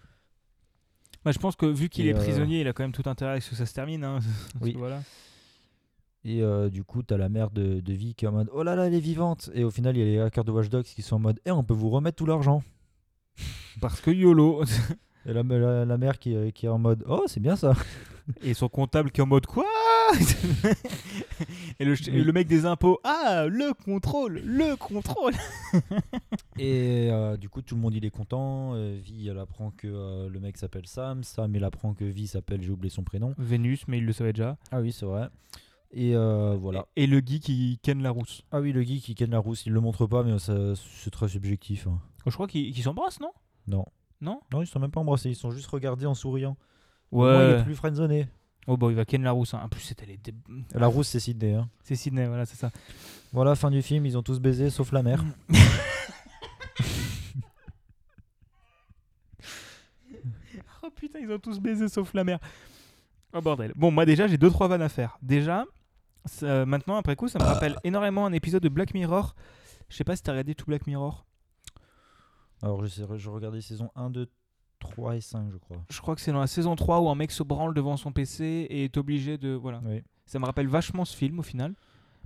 Bah, 1.24 1.32
je 1.32 1.38
pense 1.38 1.54
que 1.54 1.66
vu 1.66 1.88
qu'il 1.88 2.06
est 2.08 2.14
euh, 2.14 2.18
prisonnier, 2.18 2.62
il 2.62 2.68
a 2.68 2.72
quand 2.72 2.82
même 2.82 2.92
tout 2.92 3.08
intérêt 3.08 3.34
à 3.36 3.40
ce 3.40 3.50
que 3.50 3.56
ça 3.56 3.66
se 3.66 3.74
termine. 3.74 4.02
hein. 4.04 4.18
Oui. 4.60 4.74
voilà. 4.76 5.02
Et 6.24 6.42
euh, 6.42 6.68
du 6.68 6.84
coup, 6.84 7.02
t'as 7.02 7.16
la 7.16 7.28
mère 7.28 7.50
de, 7.50 7.80
de 7.80 7.92
Vi 7.92 8.14
qui 8.14 8.24
est 8.24 8.28
en 8.28 8.32
mode 8.32 8.50
oh 8.52 8.62
là 8.62 8.74
là, 8.74 8.86
elle 8.88 8.94
est 8.94 9.00
vivante. 9.00 9.50
Et 9.54 9.64
au 9.64 9.70
final, 9.70 9.96
il 9.96 10.00
y 10.00 10.02
a 10.02 10.06
les 10.06 10.18
hackers 10.18 10.44
de 10.44 10.50
Watch 10.50 10.68
Dogs 10.68 10.84
qui 10.84 11.02
sont 11.02 11.16
en 11.16 11.20
mode 11.20 11.40
eh, 11.46 11.50
on 11.50 11.62
peut 11.62 11.74
vous 11.74 11.90
remettre 11.90 12.16
tout 12.16 12.26
l'argent. 12.26 12.62
Parce 13.80 14.00
que 14.00 14.10
YOLO. 14.10 14.62
Et 15.26 15.34
la, 15.34 15.42
la, 15.42 15.84
la 15.84 15.98
mère 15.98 16.18
qui, 16.18 16.32
est- 16.34 16.50
qui 16.52 16.64
est 16.64 16.70
en 16.70 16.78
mode 16.78 17.04
oh, 17.06 17.24
c'est 17.26 17.40
bien 17.40 17.54
ça. 17.56 17.74
Et 18.42 18.54
son 18.54 18.68
comptable 18.68 19.10
qui 19.10 19.20
est 19.20 19.24
en 19.24 19.26
mode 19.26 19.44
quoi? 19.46 19.66
Et, 21.78 21.84
le, 21.84 21.94
et 22.08 22.22
le 22.24 22.32
mec 22.32 22.46
des 22.48 22.66
impôts, 22.66 22.98
ah, 23.04 23.46
le 23.48 23.72
contrôle, 23.84 24.40
le 24.44 24.76
contrôle. 24.76 25.32
Et 26.58 27.08
euh, 27.10 27.36
du 27.36 27.48
coup, 27.48 27.62
tout 27.62 27.74
le 27.74 27.80
monde 27.80 27.94
il 27.94 28.04
est 28.04 28.10
content. 28.10 28.72
Euh, 28.74 28.98
Vi, 29.02 29.28
elle 29.28 29.38
apprend 29.38 29.70
que 29.70 29.86
euh, 29.88 30.28
le 30.28 30.40
mec 30.40 30.56
s'appelle 30.58 30.86
Sam. 30.86 31.22
Sam, 31.22 31.54
il 31.54 31.64
apprend 31.64 31.94
que 31.94 32.04
Vi 32.04 32.26
s'appelle, 32.26 32.62
j'ai 32.62 32.70
oublié 32.70 32.90
son 32.90 33.02
prénom. 33.02 33.34
Vénus, 33.38 33.84
mais 33.88 33.98
il 33.98 34.04
le 34.06 34.12
savait 34.12 34.32
déjà. 34.32 34.56
Ah 34.70 34.80
oui, 34.80 34.92
c'est 34.92 35.06
vrai. 35.06 35.28
Et 35.92 36.14
euh, 36.14 36.56
voilà. 36.60 36.86
Et 36.96 37.06
le 37.06 37.18
geek 37.24 37.42
qui 37.42 37.78
ken 37.82 38.02
la 38.02 38.10
rousse. 38.10 38.42
Ah 38.52 38.60
oui, 38.60 38.72
le 38.72 38.82
geek 38.82 39.02
qui 39.02 39.14
ken 39.14 39.30
la 39.30 39.38
rousse, 39.38 39.64
il 39.66 39.72
le 39.72 39.80
montre 39.80 40.06
pas, 40.06 40.22
mais 40.22 40.38
ça, 40.38 40.54
c'est 40.76 41.10
très 41.10 41.28
subjectif. 41.28 41.86
hein. 41.86 41.98
Je 42.26 42.30
crois 42.32 42.46
qu'ils 42.46 42.82
s'embrassent, 42.82 43.20
non? 43.20 43.32
Non. 43.66 43.84
Non? 44.20 44.40
Non, 44.52 44.62
ils 44.62 44.66
sont 44.66 44.78
même 44.80 44.90
pas 44.90 45.00
embrassés, 45.00 45.30
ils 45.30 45.36
sont 45.36 45.50
juste 45.50 45.68
regardés 45.68 46.06
en 46.06 46.14
souriant. 46.14 46.56
Au 47.10 47.18
moins, 47.20 47.32
il 47.32 47.52
Ouais. 47.54 47.60
est 47.60 47.64
plus 47.64 47.74
friendzoné. 47.74 48.28
Oh 48.66 48.76
bon, 48.76 48.90
il 48.90 48.96
va 48.96 49.04
ken 49.06 49.22
la 49.22 49.32
rousse. 49.32 49.54
hein. 49.54 49.60
En 49.64 49.68
plus, 49.68 49.80
c'était 49.80 50.04
les. 50.06 50.18
dé- 50.18 50.34
La 50.74 50.86
rousse, 50.86 51.08
c'est 51.08 51.18
Sydney. 51.20 51.54
hein. 51.54 51.68
C'est 51.82 51.96
Sydney, 51.96 52.26
voilà, 52.26 52.44
c'est 52.44 52.56
ça. 52.56 52.70
Voilà, 53.32 53.54
fin 53.54 53.70
du 53.70 53.80
film, 53.82 54.04
ils 54.06 54.18
ont 54.18 54.22
tous 54.22 54.38
baisé, 54.38 54.68
sauf 54.70 54.92
la 54.92 55.02
mère. 55.02 55.24
Oh 60.82 60.90
putain, 60.94 61.18
ils 61.20 61.30
ont 61.30 61.38
tous 61.38 61.58
baisé 61.60 61.88
sauf 61.88 62.14
la 62.14 62.24
mère. 62.24 62.38
Oh 63.32 63.40
bordel. 63.40 63.72
Bon, 63.76 63.90
moi 63.90 64.04
déjà, 64.06 64.26
j'ai 64.26 64.38
deux 64.38 64.50
trois 64.50 64.68
vannes 64.68 64.82
à 64.82 64.88
faire. 64.88 65.18
Déjà, 65.22 65.64
ça- 66.24 66.64
maintenant 66.66 66.96
après 66.96 67.16
coup, 67.16 67.28
ça 67.28 67.38
me 67.38 67.44
rappelle 67.44 67.76
énormément 67.84 68.26
un 68.26 68.32
épisode 68.32 68.62
de 68.62 68.68
Black 68.68 68.94
Mirror. 68.94 69.34
Je 69.88 69.96
sais 69.96 70.04
pas 70.04 70.16
si 70.16 70.22
t'as 70.22 70.32
regardé 70.32 70.54
tout 70.54 70.66
Black 70.66 70.86
Mirror. 70.86 71.26
Alors, 72.62 72.82
je, 72.82 72.88
sais- 72.88 73.06
je 73.16 73.30
regardais 73.30 73.60
saison 73.60 73.90
1, 73.94 74.10
2, 74.10 74.28
3 74.80 75.16
et 75.16 75.20
5, 75.20 75.50
je 75.50 75.56
crois. 75.58 75.82
Je 75.90 76.00
crois 76.00 76.14
que 76.14 76.20
c'est 76.20 76.32
dans 76.32 76.40
la 76.40 76.46
saison 76.46 76.76
3 76.76 77.00
où 77.00 77.08
un 77.10 77.14
mec 77.14 77.30
se 77.30 77.42
branle 77.42 77.74
devant 77.74 77.96
son 77.96 78.12
PC 78.12 78.44
et 78.70 78.84
est 78.84 78.96
obligé 78.96 79.38
de 79.38 79.50
voilà. 79.50 79.80
Oui. 79.84 80.02
Ça 80.26 80.38
me 80.38 80.44
rappelle 80.46 80.68
vachement 80.68 81.04
ce 81.04 81.16
film 81.16 81.38
au 81.38 81.42
final. 81.42 81.74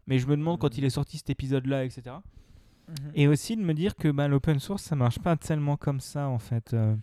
Mais 0.07 0.19
je 0.19 0.27
me 0.27 0.37
demande 0.37 0.59
quand 0.59 0.71
Mhm. 0.73 0.79
il 0.79 0.85
est 0.85 0.91
sorti 0.91 1.17
cet 1.19 1.31
épisode-là, 1.31 1.85
etc. 1.85 2.17
Et 3.15 3.27
aussi 3.29 3.57
de 3.57 3.63
me 3.63 3.73
dire 3.73 3.95
que 3.97 4.09
bah, 4.09 4.29
l'open 4.29 4.59
source, 4.61 4.83
ça 4.83 4.95
marche 4.95 5.19
pas 5.19 5.37
tellement 5.37 5.77
comme 5.79 6.01
ça 6.01 6.29
en 6.29 6.39
fait. 6.39 6.75
Euh, 6.75 6.95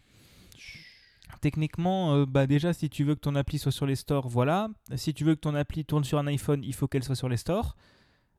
Techniquement, 1.39 2.13
euh, 2.13 2.25
bah 2.27 2.45
déjà, 2.45 2.71
si 2.73 2.89
tu 2.89 3.03
veux 3.03 3.15
que 3.15 3.21
ton 3.21 3.35
appli 3.35 3.57
soit 3.57 3.71
sur 3.71 3.85
les 3.87 3.95
stores, 3.95 4.27
voilà. 4.27 4.69
Si 4.95 5.13
tu 5.13 5.23
veux 5.23 5.33
que 5.33 5.39
ton 5.39 5.55
appli 5.55 5.85
tourne 5.85 6.03
sur 6.03 6.19
un 6.19 6.27
iPhone, 6.27 6.61
il 6.63 6.73
faut 6.75 6.87
qu'elle 6.87 7.03
soit 7.03 7.15
sur 7.15 7.29
les 7.29 7.37
stores. 7.37 7.75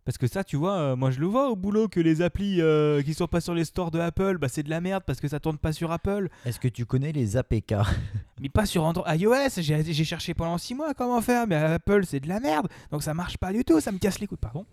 Parce 0.05 0.19
que 0.19 0.27
ça, 0.27 0.43
tu 0.43 0.57
vois, 0.57 0.79
euh, 0.79 0.97
moi 0.97 1.13
je 1.13 1.21
le 1.21 1.27
vois 1.27 1.49
au 1.49 1.55
boulot 1.55 1.87
que 1.87 2.01
les 2.01 2.23
applis 2.23 2.61
euh, 2.61 3.03
qui 3.03 3.15
sont 3.15 3.29
pas 3.29 3.41
sur 3.41 3.55
les 3.55 3.65
stores 3.65 3.93
de 3.93 4.01
Apple, 4.01 4.39
bah, 4.39 4.49
c'est 4.49 4.65
de 4.65 4.71
la 4.71 4.81
merde 4.81 5.05
parce 5.07 5.21
que 5.21 5.29
ça 5.29 5.39
tourne 5.39 5.59
pas 5.59 5.73
sur 5.73 5.93
Apple. 5.93 6.29
Est-ce 6.45 6.59
que 6.59 6.67
tu 6.67 6.87
connais 6.87 7.13
les 7.13 7.37
APK 7.37 7.75
Mais 8.41 8.49
pas 8.49 8.67
sur 8.67 8.83
Android. 8.83 9.07
iOS, 9.15 9.61
j'ai 9.61 9.85
j'ai 9.85 10.05
cherché 10.05 10.35
pendant 10.35 10.59
6 10.59 10.75
mois 10.75 10.95
comment 10.95 11.21
faire, 11.21 11.47
mais 11.47 11.55
Apple 11.55 12.05
c'est 12.05 12.19
de 12.19 12.29
la 12.29 12.41
merde, 12.41 12.67
donc 12.91 13.05
ça 13.05 13.15
marche 13.15 13.39
pas 13.39 13.53
du 13.53 13.65
tout, 13.65 13.79
ça 13.79 13.93
me 13.93 13.99
casse 13.99 14.19
les 14.19 14.27
couilles, 14.27 14.39
pardon. 14.39 14.67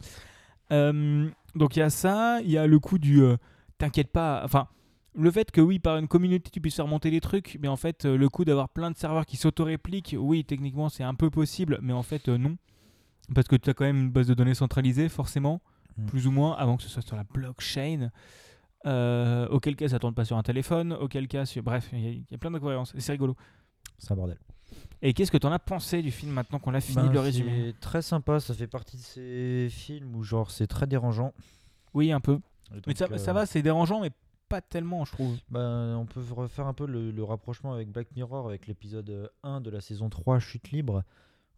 Euh, 0.72 1.30
donc 1.56 1.76
il 1.76 1.80
y 1.80 1.84
a 1.84 1.92
ça, 1.92 2.40
il 2.42 2.50
y 2.50 2.58
a 2.58 2.66
le 2.66 2.80
coup 2.80 2.98
du 2.98 3.22
t'inquiète 3.78 4.12
pas, 4.12 4.42
enfin 4.44 4.68
le 5.16 5.30
fait 5.30 5.52
que 5.52 5.62
oui 5.62 5.78
par 5.78 5.98
une 5.98 6.08
communauté 6.08 6.50
tu 6.52 6.60
puisses 6.60 6.76
faire 6.76 6.88
monter 6.88 7.12
les 7.12 7.22
trucs, 7.22 7.60
mais 7.62 7.68
en 7.68 7.76
fait 7.76 8.06
le 8.06 8.30
coup 8.30 8.46
d'avoir 8.46 8.68
plein 8.70 8.90
de 8.90 8.98
serveurs 8.98 9.28
qui 9.28 9.38
s'auto-répliquent, 9.38 10.16
oui 10.18 10.44
techniquement 10.44 10.90
c'est 10.90 11.04
un 11.04 11.14
peu 11.14 11.30
possible, 11.30 11.78
mais 11.84 11.94
en 11.94 12.04
fait 12.04 12.28
non. 12.30 12.58
Parce 13.36 13.48
que 13.48 13.56
tu 13.56 13.70
as 13.70 13.74
quand 13.74 13.86
même 13.86 13.98
une 14.04 14.12
base 14.12 14.28
de 14.28 14.34
données 14.34 14.56
centralisée 14.56 15.10
forcément, 15.10 15.62
Mm. 15.98 16.06
plus 16.06 16.28
ou 16.28 16.32
moins, 16.32 16.54
avant 16.56 16.78
que 16.78 16.84
ce 16.84 16.90
soit 16.90 17.02
sur 17.02 17.16
la 17.16 17.24
blockchain. 17.24 18.10
Euh, 18.86 19.48
auquel 19.50 19.76
cas 19.76 19.90
ça 19.90 20.00
tourne 20.00 20.14
pas 20.14 20.24
sur 20.24 20.38
un 20.38 20.44
téléphone, 20.44 20.94
auquel 20.94 21.28
cas 21.28 21.46
sur... 21.46 21.62
Bref, 21.64 21.90
il 21.92 22.00
y, 22.00 22.08
a- 22.08 22.12
il 22.12 22.26
y 22.32 22.36
a 22.36 22.38
plein 22.38 22.52
d'incohérences, 22.52 22.94
et 22.96 23.02
c'est 23.02 23.12
rigolo. 23.12 23.36
C'est 23.98 24.12
un 24.14 24.16
bordel. 24.16 24.38
Et 25.02 25.14
qu'est-ce 25.14 25.32
que 25.32 25.38
t'en 25.38 25.52
as 25.52 25.60
pensé 25.60 26.02
du 26.02 26.12
film 26.12 26.32
maintenant 26.32 26.60
qu'on 26.60 26.74
a 26.74 26.80
fini 26.80 26.96
Ben, 27.04 27.08
de 27.10 27.14
le 27.14 27.20
résumer 27.20 27.74
C'est 27.74 27.80
très 27.82 28.02
sympa, 28.02 28.40
ça 28.40 28.54
fait 28.54 28.68
partie 28.68 28.96
de 28.98 29.02
ces 29.02 29.68
films 29.70 30.16
où 30.16 30.24
genre 30.24 30.52
c'est 30.52 30.68
très 30.68 30.88
dérangeant. 30.88 31.34
Oui, 31.94 32.12
un 32.12 32.20
peu. 32.22 32.40
Mais 32.88 32.96
ça, 32.96 33.08
euh, 33.12 33.18
ça 33.18 33.34
va, 33.34 33.46
c'est 33.46 33.62
dérangeant, 33.62 34.00
mais 34.02 34.12
pas 34.48 34.62
tellement, 34.62 35.04
je 35.06 35.12
trouve. 35.12 35.36
ben, 35.50 35.96
on 35.98 36.06
peut 36.06 36.22
refaire 36.32 36.68
un 36.68 36.74
peu 36.74 36.86
le, 36.86 37.12
le 37.12 37.24
rapprochement 37.24 37.74
avec 37.74 37.90
Black 37.92 38.08
Mirror, 38.16 38.48
avec 38.48 38.68
l'épisode 38.68 39.10
euh, 39.10 39.28
1 39.44 39.60
de 39.62 39.70
la 39.70 39.82
saison 39.82 40.10
3, 40.10 40.40
Chute 40.40 40.72
libre. 40.72 41.04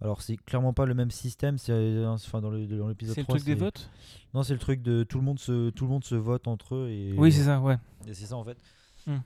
Alors 0.01 0.21
c'est 0.21 0.35
clairement 0.37 0.73
pas 0.73 0.85
le 0.85 0.95
même 0.95 1.11
système, 1.11 1.57
c'est 1.59 1.71
euh, 1.71 2.07
enfin 2.09 2.41
dans 2.41 2.49
l'épisode 2.49 2.95
C'est 2.99 3.17
le 3.21 3.23
3. 3.23 3.35
truc 3.35 3.45
des 3.45 3.53
votes? 3.55 3.89
Non, 4.33 4.41
c'est 4.41 4.53
le 4.53 4.59
truc 4.59 4.81
de 4.81 5.03
tout 5.03 5.19
le 5.19 5.23
monde 5.23 5.37
se 5.39 5.69
tout 5.69 5.85
le 5.85 5.91
monde 5.91 6.03
se 6.03 6.15
vote 6.15 6.47
entre 6.47 6.75
eux 6.75 6.89
et 6.89 7.13
Oui, 7.17 7.31
c'est 7.31 7.43
ça, 7.43 7.59
ouais. 7.61 7.77
Et 8.07 8.13
c'est 8.15 8.25
ça 8.25 8.35
en 8.35 8.43
fait. 8.43 8.57
Hmm. 9.05 9.17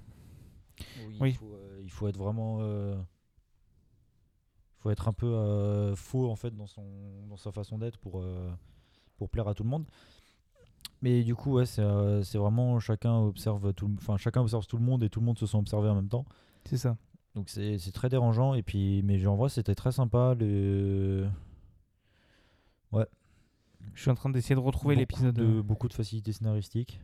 Il, 0.79 1.17
Oui. 1.21 1.33
Faut, 1.33 1.53
euh, 1.53 1.79
il 1.83 1.89
faut 1.89 2.07
être 2.09 2.17
vraiment. 2.17 2.57
euh, 2.59 2.95
Il 4.77 4.81
faut 4.81 4.89
être 4.91 5.07
un 5.07 5.13
peu 5.13 5.27
euh, 5.27 5.95
faux 5.95 6.29
en 6.29 6.35
fait 6.35 6.53
dans, 6.55 6.67
son, 6.67 6.83
dans 7.29 7.37
sa 7.37 7.51
façon 7.53 7.77
d'être 7.77 7.97
pour, 7.97 8.23
pour 9.17 9.29
plaire 9.29 9.47
à 9.47 9.53
tout 9.53 9.63
le 9.63 9.69
monde. 9.69 9.85
Mais 11.01 11.23
du 11.23 11.35
coup, 11.35 11.53
ouais, 11.53 11.65
c'est 11.65 11.81
vraiment 12.37 12.79
chacun 12.79 13.15
observe, 13.17 13.73
tout, 13.73 13.89
enfin, 13.97 14.17
chacun 14.17 14.41
observe 14.41 14.65
tout 14.67 14.77
le 14.77 14.83
monde 14.83 15.03
et 15.03 15.09
tout 15.09 15.19
le 15.21 15.25
monde 15.25 15.37
se 15.39 15.45
sent 15.45 15.57
observé 15.57 15.87
en 15.89 15.95
même 15.95 16.09
temps. 16.09 16.25
C'est 16.65 16.77
ça. 16.77 16.97
Donc 17.35 17.49
c'est 17.49 17.77
très 17.93 18.09
dérangeant. 18.09 18.53
Et 18.55 18.63
puis, 18.63 19.01
mais 19.03 19.25
en 19.27 19.35
vrai, 19.35 19.49
c'était 19.49 19.75
très 19.75 19.91
sympa. 19.91 20.35
Le... 20.39 21.27
Je 23.93 24.01
suis 24.01 24.11
en 24.11 24.15
train 24.15 24.29
d'essayer 24.29 24.55
de 24.55 24.59
retrouver 24.59 24.95
l'épisode. 24.95 25.35
de 25.35 25.61
Beaucoup 25.61 25.87
de 25.87 25.93
facilité 25.93 26.31
scénaristique. 26.31 26.99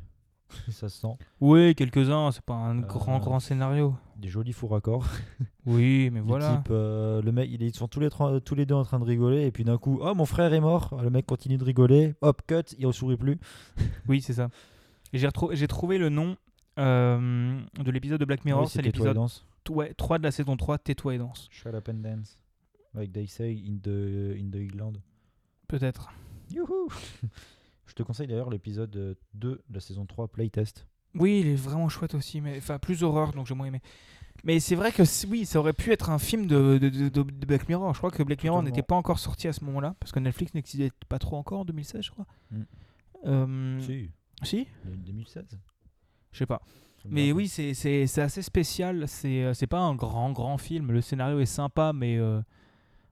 ça 0.69 0.89
se 0.89 0.99
sent. 0.99 1.15
Oui, 1.39 1.75
quelques-uns, 1.75 2.31
c'est 2.31 2.43
pas 2.43 2.55
un 2.55 2.79
Euh, 2.79 2.85
grand, 2.85 3.19
grand 3.19 3.39
scénario. 3.39 3.95
Des 4.17 4.27
jolis 4.27 4.53
faux 4.53 4.67
raccords. 4.67 5.05
Oui, 5.67 6.09
mais 6.11 6.21
voilà. 6.21 6.57
type, 6.57 6.69
euh, 6.71 7.21
le 7.21 7.31
mec, 7.31 7.47
ils 7.51 7.75
sont 7.75 7.87
tous 7.87 7.99
les, 7.99 8.09
tous 8.43 8.55
les 8.55 8.65
deux 8.65 8.73
en 8.73 8.83
train 8.83 8.97
de 8.99 9.03
rigoler, 9.05 9.45
et 9.45 9.51
puis 9.51 9.63
d'un 9.63 9.77
coup, 9.77 9.99
oh 10.01 10.15
mon 10.15 10.25
frère 10.25 10.51
est 10.53 10.59
mort, 10.59 10.99
le 11.03 11.11
mec 11.11 11.27
continue 11.27 11.59
de 11.59 11.63
rigoler, 11.63 12.15
hop, 12.21 12.41
cut, 12.47 12.73
il 12.79 12.87
ne 12.87 12.91
sourit 12.91 13.15
plus. 13.15 13.37
Oui, 14.09 14.21
c'est 14.21 14.33
ça. 14.33 14.49
J'ai 15.13 15.67
trouvé 15.67 15.99
le 15.99 16.09
nom 16.09 16.35
euh, 16.79 17.61
de 17.79 17.91
l'épisode 17.91 18.19
de 18.19 18.25
Black 18.25 18.43
Mirror, 18.43 18.63
Oui, 18.63 18.69
c'est 18.69 18.81
l'épisode. 18.81 19.19
Ouais, 19.69 19.93
3 19.93 20.17
de 20.19 20.23
la 20.23 20.31
saison 20.31 20.57
3, 20.57 20.77
Tais-toi 20.79 21.15
et 21.15 21.17
danse. 21.17 21.47
Shut 21.51 21.73
up 21.73 21.89
and 21.89 21.95
dance. 21.95 22.37
Avec 22.95 23.11
They 23.13 23.27
Say 23.27 23.53
in 23.67 23.77
the, 23.81 24.35
in 24.37 24.49
the 24.51 24.55
England. 24.57 24.93
Peut-être. 25.67 26.11
Youhou 26.51 26.89
Je 27.85 27.93
te 27.93 28.03
conseille 28.03 28.27
d'ailleurs 28.27 28.49
l'épisode 28.49 28.95
euh, 28.95 29.15
2 29.33 29.49
de 29.69 29.73
la 29.73 29.79
saison 29.79 30.05
3, 30.05 30.27
Playtest. 30.29 30.85
Oui, 31.15 31.41
il 31.41 31.47
est 31.47 31.55
vraiment 31.55 31.89
chouette 31.89 32.15
aussi, 32.15 32.39
mais 32.39 32.57
enfin 32.57 32.79
plus 32.79 33.03
horreur, 33.03 33.33
donc 33.33 33.47
j'ai 33.47 33.53
moins 33.55 33.67
aimé. 33.67 33.81
Mais 34.45 34.59
c'est 34.61 34.75
vrai 34.75 34.91
que 34.93 35.03
oui, 35.27 35.45
ça 35.45 35.59
aurait 35.59 35.73
pu 35.73 35.91
être 35.91 36.09
un 36.09 36.17
film 36.17 36.47
de, 36.47 36.77
de, 36.77 36.89
de- 36.89 37.09
de- 37.09 37.21
de 37.23 37.45
Black 37.45 37.67
Mirror. 37.67 37.93
Je 37.93 37.97
crois 37.99 38.11
que 38.11 38.23
Black 38.23 38.41
Mirror 38.43 38.63
n'était 38.63 38.81
pas 38.81 38.95
encore 38.95 39.19
sorti 39.19 39.47
à 39.49 39.53
ce 39.53 39.63
moment-là, 39.65 39.95
parce 39.99 40.11
que 40.13 40.19
Netflix 40.19 40.53
n'existait 40.53 40.89
pas 41.09 41.19
trop 41.19 41.35
encore 41.35 41.59
en 41.59 41.65
2016, 41.65 42.01
je 42.05 42.11
crois. 42.11 42.25
Mm. 42.51 42.61
Euh, 43.25 43.79
Si, 43.81 44.09
si 44.43 44.67
le 44.85 44.95
2016. 44.95 45.45
Je 46.31 46.37
sais 46.37 46.45
pas. 46.45 46.61
Mais 47.09 47.21
rappelle. 47.31 47.33
oui, 47.33 47.47
c'est 47.47 48.19
assez 48.21 48.41
spécial. 48.41 49.07
C'est 49.07 49.43
euh, 49.43 49.53
c'est 49.53 49.67
pas 49.67 49.79
un 49.79 49.95
grand, 49.95 50.31
grand 50.31 50.57
film. 50.57 50.91
Le 50.91 51.01
scénario 51.01 51.39
est 51.39 51.45
sympa, 51.45 51.93
mais 51.93 52.17
euh, 52.17 52.39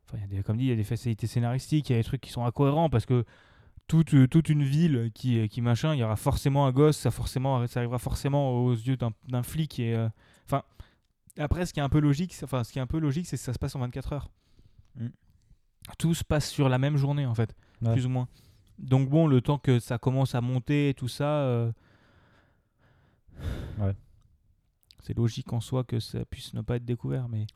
enfin, 0.08 0.17
il 0.17 0.21
y 0.21 0.23
a 0.23 0.28
des, 0.38 0.43
comme 0.43 0.58
dit, 0.58 0.65
il 0.65 0.69
y 0.69 0.73
a 0.73 0.75
des 0.75 0.84
facilités 0.84 1.28
scénaristiques, 1.28 1.89
il 1.89 1.93
y 1.93 1.95
a 1.95 1.99
des 1.99 2.04
trucs 2.04 2.21
qui 2.21 2.32
sont 2.32 2.45
incohérents 2.45 2.89
parce 2.89 3.06
que 3.06 3.25
toute, 3.88 4.13
euh, 4.13 4.28
toute 4.28 4.49
une 4.49 4.63
ville 4.63 5.10
qui, 5.15 5.47
qui 5.49 5.62
machin, 5.62 5.95
il 5.95 5.99
y 5.99 6.04
aura 6.04 6.15
forcément 6.15 6.67
un 6.67 6.71
gosse, 6.71 6.97
ça, 6.97 7.10
forcément, 7.12 7.65
ça 7.67 7.80
arrivera 7.80 7.97
forcément 7.99 8.52
aux 8.63 8.73
yeux 8.73 8.97
d'un 9.28 9.43
flic. 9.43 9.80
Et, 9.80 9.95
euh, 9.95 10.08
enfin, 10.45 10.62
après, 11.39 11.65
ce 11.65 11.73
qui 11.73 11.80
est 11.80 11.84
un 11.84 11.89
peu 11.89 11.99
logique, 11.99 12.34
c'est- 12.34 12.45
enfin, 12.45 12.63
ce 12.63 12.71
qui 12.71 12.78
est 12.80 12.82
un 12.84 12.88
peu 12.88 12.99
logique, 12.99 13.25
c'est 13.25 13.38
que 13.38 13.41
ça 13.43 13.54
se 13.54 13.60
passe 13.60 13.75
en 13.75 13.80
24 13.80 14.13
heures. 14.13 14.30
Mm. 14.95 15.08
Tout 15.97 16.13
se 16.13 16.23
passe 16.23 16.49
sur 16.49 16.69
la 16.69 16.78
même 16.78 16.97
journée, 16.97 17.25
en 17.25 17.34
fait, 17.34 17.56
Ouais. 17.82 17.93
plus 17.93 18.06
ou 18.06 18.10
moins. 18.10 18.28
Donc 18.78 19.10
bon, 19.10 19.25
le 19.28 19.41
temps 19.41 19.58
que 19.58 19.80
ça 19.80 19.97
commence 19.97 20.36
à 20.36 20.41
monter 20.41 20.89
et 20.89 20.93
tout 20.93 21.08
ça, 21.08 21.25
euh, 21.25 21.71
Ouais. 23.80 23.95
c'est 25.04 25.15
logique 25.17 25.52
en 25.54 25.60
soi 25.62 25.84
que 25.84 25.99
ça 25.99 26.25
puisse 26.25 26.54
ne 26.54 26.62
pas 26.62 26.75
être 26.78 26.86
découvert, 26.86 27.28
mais 27.30 27.47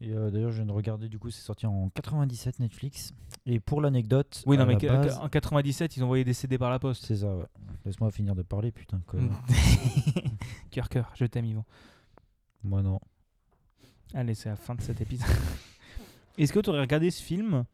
Et 0.00 0.12
euh, 0.12 0.30
d'ailleurs, 0.30 0.50
je 0.52 0.56
viens 0.56 0.66
de 0.66 0.72
regarder, 0.72 1.08
du 1.08 1.18
coup, 1.18 1.30
c'est 1.30 1.40
sorti 1.42 1.66
en 1.66 1.88
97 1.90 2.60
Netflix. 2.60 3.12
Et 3.46 3.60
pour 3.60 3.80
l'anecdote, 3.80 4.42
oui, 4.46 4.58
non, 4.58 4.66
mais 4.66 4.76
base- 4.76 5.18
en 5.18 5.28
97, 5.28 5.96
ils 5.96 6.04
envoyaient 6.04 6.24
des 6.24 6.34
CD 6.34 6.58
par 6.58 6.70
la 6.70 6.78
poste. 6.78 7.06
c'est 7.06 7.16
ça, 7.16 7.34
ouais. 7.34 7.46
Laisse-moi 7.84 8.10
finir 8.10 8.34
de 8.34 8.42
parler, 8.42 8.72
putain. 8.72 9.00
cœur, 10.70 10.88
cœur, 10.88 11.12
je 11.14 11.24
t'aime, 11.26 11.46
Yvan. 11.46 11.64
Moi, 12.62 12.82
non. 12.82 13.00
Allez, 14.14 14.34
c'est 14.34 14.48
la 14.48 14.56
fin 14.56 14.74
de 14.74 14.82
cet 14.82 15.00
épisode. 15.00 15.28
Est-ce 16.38 16.52
que 16.52 16.60
tu 16.60 16.68
aurais 16.70 16.80
regardé 16.80 17.10
ce 17.10 17.22
film 17.22 17.64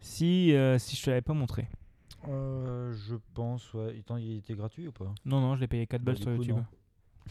si, 0.00 0.52
euh, 0.54 0.78
si 0.78 0.96
je 0.96 1.02
te 1.04 1.10
l'avais 1.10 1.22
pas 1.22 1.34
montré? 1.34 1.68
Euh, 2.28 2.92
je 2.92 3.16
pense, 3.34 3.72
ouais. 3.74 3.96
Attends, 3.98 4.16
il 4.16 4.36
était 4.38 4.54
gratuit 4.54 4.88
ou 4.88 4.92
pas? 4.92 5.12
Non, 5.24 5.40
non, 5.40 5.56
je 5.56 5.60
l'ai 5.60 5.66
payé 5.68 5.86
4 5.86 6.02
Bah, 6.02 6.12
balles 6.12 6.18
sur 6.22 6.34
coup, 6.36 6.42
YouTube. 6.42 6.56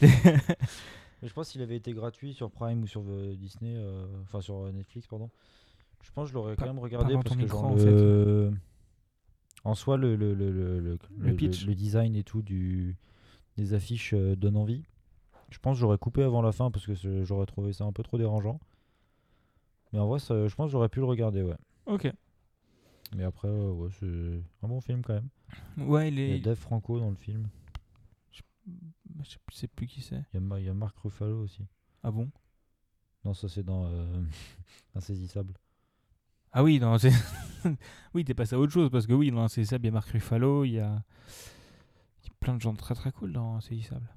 je 1.22 1.32
pense 1.32 1.50
qu'il 1.50 1.62
avait 1.62 1.76
été 1.76 1.92
gratuit 1.92 2.34
sur 2.34 2.50
Prime 2.50 2.82
ou 2.82 2.86
sur 2.86 3.02
euh, 3.06 3.34
Disney, 3.36 3.74
euh, 3.76 4.06
enfin 4.22 4.40
sur 4.40 4.72
Netflix, 4.72 5.06
pardon. 5.06 5.30
Je 6.02 6.10
pense 6.10 6.24
que 6.24 6.30
je 6.30 6.34
l'aurais 6.34 6.56
quand 6.56 6.66
même 6.66 6.78
regardé 6.78 7.14
parce 7.14 7.36
que 7.36 7.46
genre 7.46 7.64
en 7.64 7.74
le... 7.76 8.52
en 9.64 9.74
soi 9.74 9.96
le 9.96 10.16
le, 10.16 10.34
le, 10.34 10.80
le, 10.80 11.34
pitch. 11.34 11.66
le 11.66 11.74
design 11.74 12.16
et 12.16 12.24
tout 12.24 12.42
du 12.42 12.96
des 13.56 13.74
affiches 13.74 14.14
donne 14.14 14.56
envie. 14.56 14.82
Je 15.50 15.58
pense 15.58 15.76
que 15.76 15.80
j'aurais 15.80 15.98
coupé 15.98 16.22
avant 16.22 16.42
la 16.42 16.50
fin 16.52 16.70
parce 16.70 16.86
que 16.86 16.94
j'aurais 17.24 17.46
trouvé 17.46 17.72
ça 17.72 17.84
un 17.84 17.92
peu 17.92 18.02
trop 18.02 18.18
dérangeant. 18.18 18.58
Mais 19.92 19.98
en 19.98 20.06
vrai, 20.08 20.18
ça- 20.18 20.48
je 20.48 20.54
pense 20.54 20.66
que 20.68 20.72
j'aurais 20.72 20.88
pu 20.88 21.00
le 21.00 21.06
regarder, 21.06 21.42
ouais. 21.42 21.56
Ok. 21.86 22.10
Mais 23.14 23.24
après, 23.24 23.48
ouais, 23.48 23.88
c'est 24.00 24.42
un 24.62 24.68
bon 24.68 24.80
film 24.80 25.02
quand 25.02 25.14
même. 25.14 25.28
Ouais, 25.76 26.08
il 26.08 26.18
Il 26.18 26.28
y 26.28 26.32
a 26.32 26.36
est. 26.36 26.40
Dave 26.40 26.56
Franco 26.56 26.98
dans 26.98 27.10
le 27.10 27.16
film. 27.16 27.48
Je 28.32 28.40
je 29.22 29.56
sais 29.56 29.68
plus 29.68 29.86
qui 29.86 30.00
c'est. 30.00 30.24
Il 30.32 30.40
y 30.40 30.52
a, 30.52 30.58
il 30.60 30.64
y 30.64 30.68
a 30.68 30.74
Marc 30.74 30.96
Ruffalo 30.98 31.42
aussi. 31.42 31.66
Ah 32.02 32.10
bon? 32.10 32.30
Non, 33.24 33.34
ça 33.34 33.48
c'est 33.48 33.62
dans 33.62 33.86
euh, 33.86 34.22
Insaisissable. 34.94 35.54
Ah 36.52 36.62
oui, 36.62 36.80
c'est. 36.98 37.12
oui, 38.14 38.24
t'es 38.24 38.34
passé 38.34 38.54
à 38.54 38.58
autre 38.58 38.72
chose 38.72 38.90
parce 38.90 39.06
que 39.06 39.12
oui, 39.12 39.32
c'est 39.48 39.64
ça, 39.64 39.76
il 39.76 39.84
y 39.84 39.88
a 39.88 39.90
Marc 39.90 40.08
Ruffalo, 40.10 40.64
il 40.64 40.72
y 40.72 40.80
a... 40.80 41.02
il 42.22 42.28
y 42.28 42.30
a 42.30 42.34
plein 42.40 42.54
de 42.54 42.60
gens 42.60 42.74
très 42.74 42.94
très 42.94 43.12
cool 43.12 43.32
dans 43.32 43.60
Saisissable. 43.60 44.08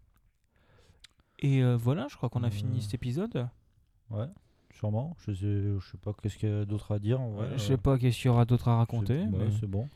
Et 1.40 1.64
euh, 1.64 1.76
voilà, 1.78 2.08
je 2.10 2.16
crois 2.16 2.30
qu'on 2.30 2.44
a 2.44 2.50
fini 2.52 2.78
Euh, 2.78 2.82
cet 2.82 2.94
épisode. 2.94 3.50
Ouais, 4.10 4.28
sûrement. 4.76 5.16
Je 5.26 5.34
sais, 5.34 5.80
je 5.80 5.92
sais 5.92 5.98
pas 5.98 6.14
qu'est-ce 6.22 6.38
qu'il 6.38 6.50
y 6.50 6.52
a 6.52 6.66
d'autre 6.66 6.94
à 6.94 7.00
dire. 7.00 7.20
vrai, 7.20 7.48
je 7.50 7.54
euh, 7.54 7.58
sais 7.58 7.78
pas 7.78 7.98
qu'est-ce 7.98 8.18
qu'il 8.18 8.28
y 8.28 8.30
aura 8.30 8.46
d'autre 8.46 8.68
à 8.68 8.78
raconter. 8.78 9.20
ouais, 9.20 9.30
mais- 9.32 9.52
c'est 9.60 9.68
bon. 9.68 9.88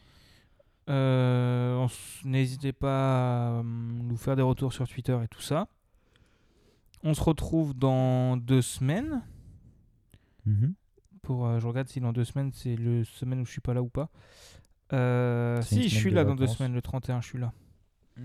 Euh, 0.90 1.88
N'hésitez 2.26 2.74
pas 2.74 3.58
à 3.58 3.60
hum, 3.60 4.02
nous 4.08 4.18
faire 4.18 4.36
des 4.36 4.42
retours 4.42 4.74
sur 4.74 4.88
Twitter 4.88 5.18
et 5.24 5.28
tout 5.28 5.42
ça. 5.42 5.68
On 7.04 7.14
se 7.14 7.22
retrouve 7.24 7.78
dans 7.78 8.38
deux 8.38 8.62
semaines. 8.62 9.22
Mhm. 10.46 10.74
Pour, 11.22 11.46
euh, 11.46 11.60
je 11.60 11.68
regarde 11.68 11.88
si 11.88 12.00
dans 12.00 12.12
deux 12.12 12.24
semaines 12.24 12.52
c'est 12.54 12.76
le 12.76 13.04
semaine 13.04 13.42
où 13.42 13.46
je 13.46 13.52
suis 13.52 13.62
pas 13.62 13.74
là 13.74 13.82
ou 13.84 13.90
pas. 13.90 14.10
Euh, 14.92 15.62
si, 15.62 15.88
je 15.88 15.96
suis 15.96 16.10
là 16.10 16.24
dans 16.24 16.34
deux 16.34 16.46
vacances. 16.46 16.58
semaines, 16.58 16.74
le 16.74 16.82
31, 16.82 17.22
je 17.22 17.28
suis 17.28 17.38
là. 17.40 17.54
Mm. 18.18 18.24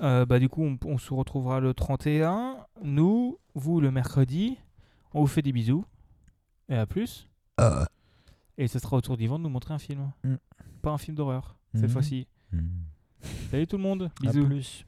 Euh, 0.00 0.24
bah, 0.26 0.38
du 0.38 0.48
coup, 0.48 0.62
on, 0.62 0.78
on 0.84 0.98
se 0.98 1.12
retrouvera 1.12 1.58
le 1.58 1.74
31. 1.74 2.58
Nous, 2.84 3.38
vous, 3.54 3.80
le 3.80 3.90
mercredi. 3.90 4.56
On 5.18 5.22
vous 5.22 5.26
fait 5.26 5.42
des 5.42 5.50
bisous. 5.52 5.84
Et 6.68 6.76
à 6.76 6.86
plus. 6.86 7.28
Et 8.56 8.68
ce 8.68 8.78
sera 8.78 8.96
au 8.96 9.00
tour 9.00 9.16
d'Yvan 9.16 9.38
de 9.38 9.42
nous 9.44 9.48
montrer 9.50 9.74
un 9.74 9.78
film. 9.78 10.12
Mm. 10.22 10.34
Pas 10.80 10.90
un 10.92 10.98
film 10.98 11.16
d'horreur, 11.16 11.56
cette 11.74 11.82
Mhm. 11.84 11.88
fois-ci. 11.88 12.26
Mhm. 12.52 12.68
Salut 13.50 13.66
tout 13.66 13.76
le 13.78 13.82
monde. 13.82 14.10
À 14.24 14.30
Bisous. 14.30 14.46
plus. 14.46 14.86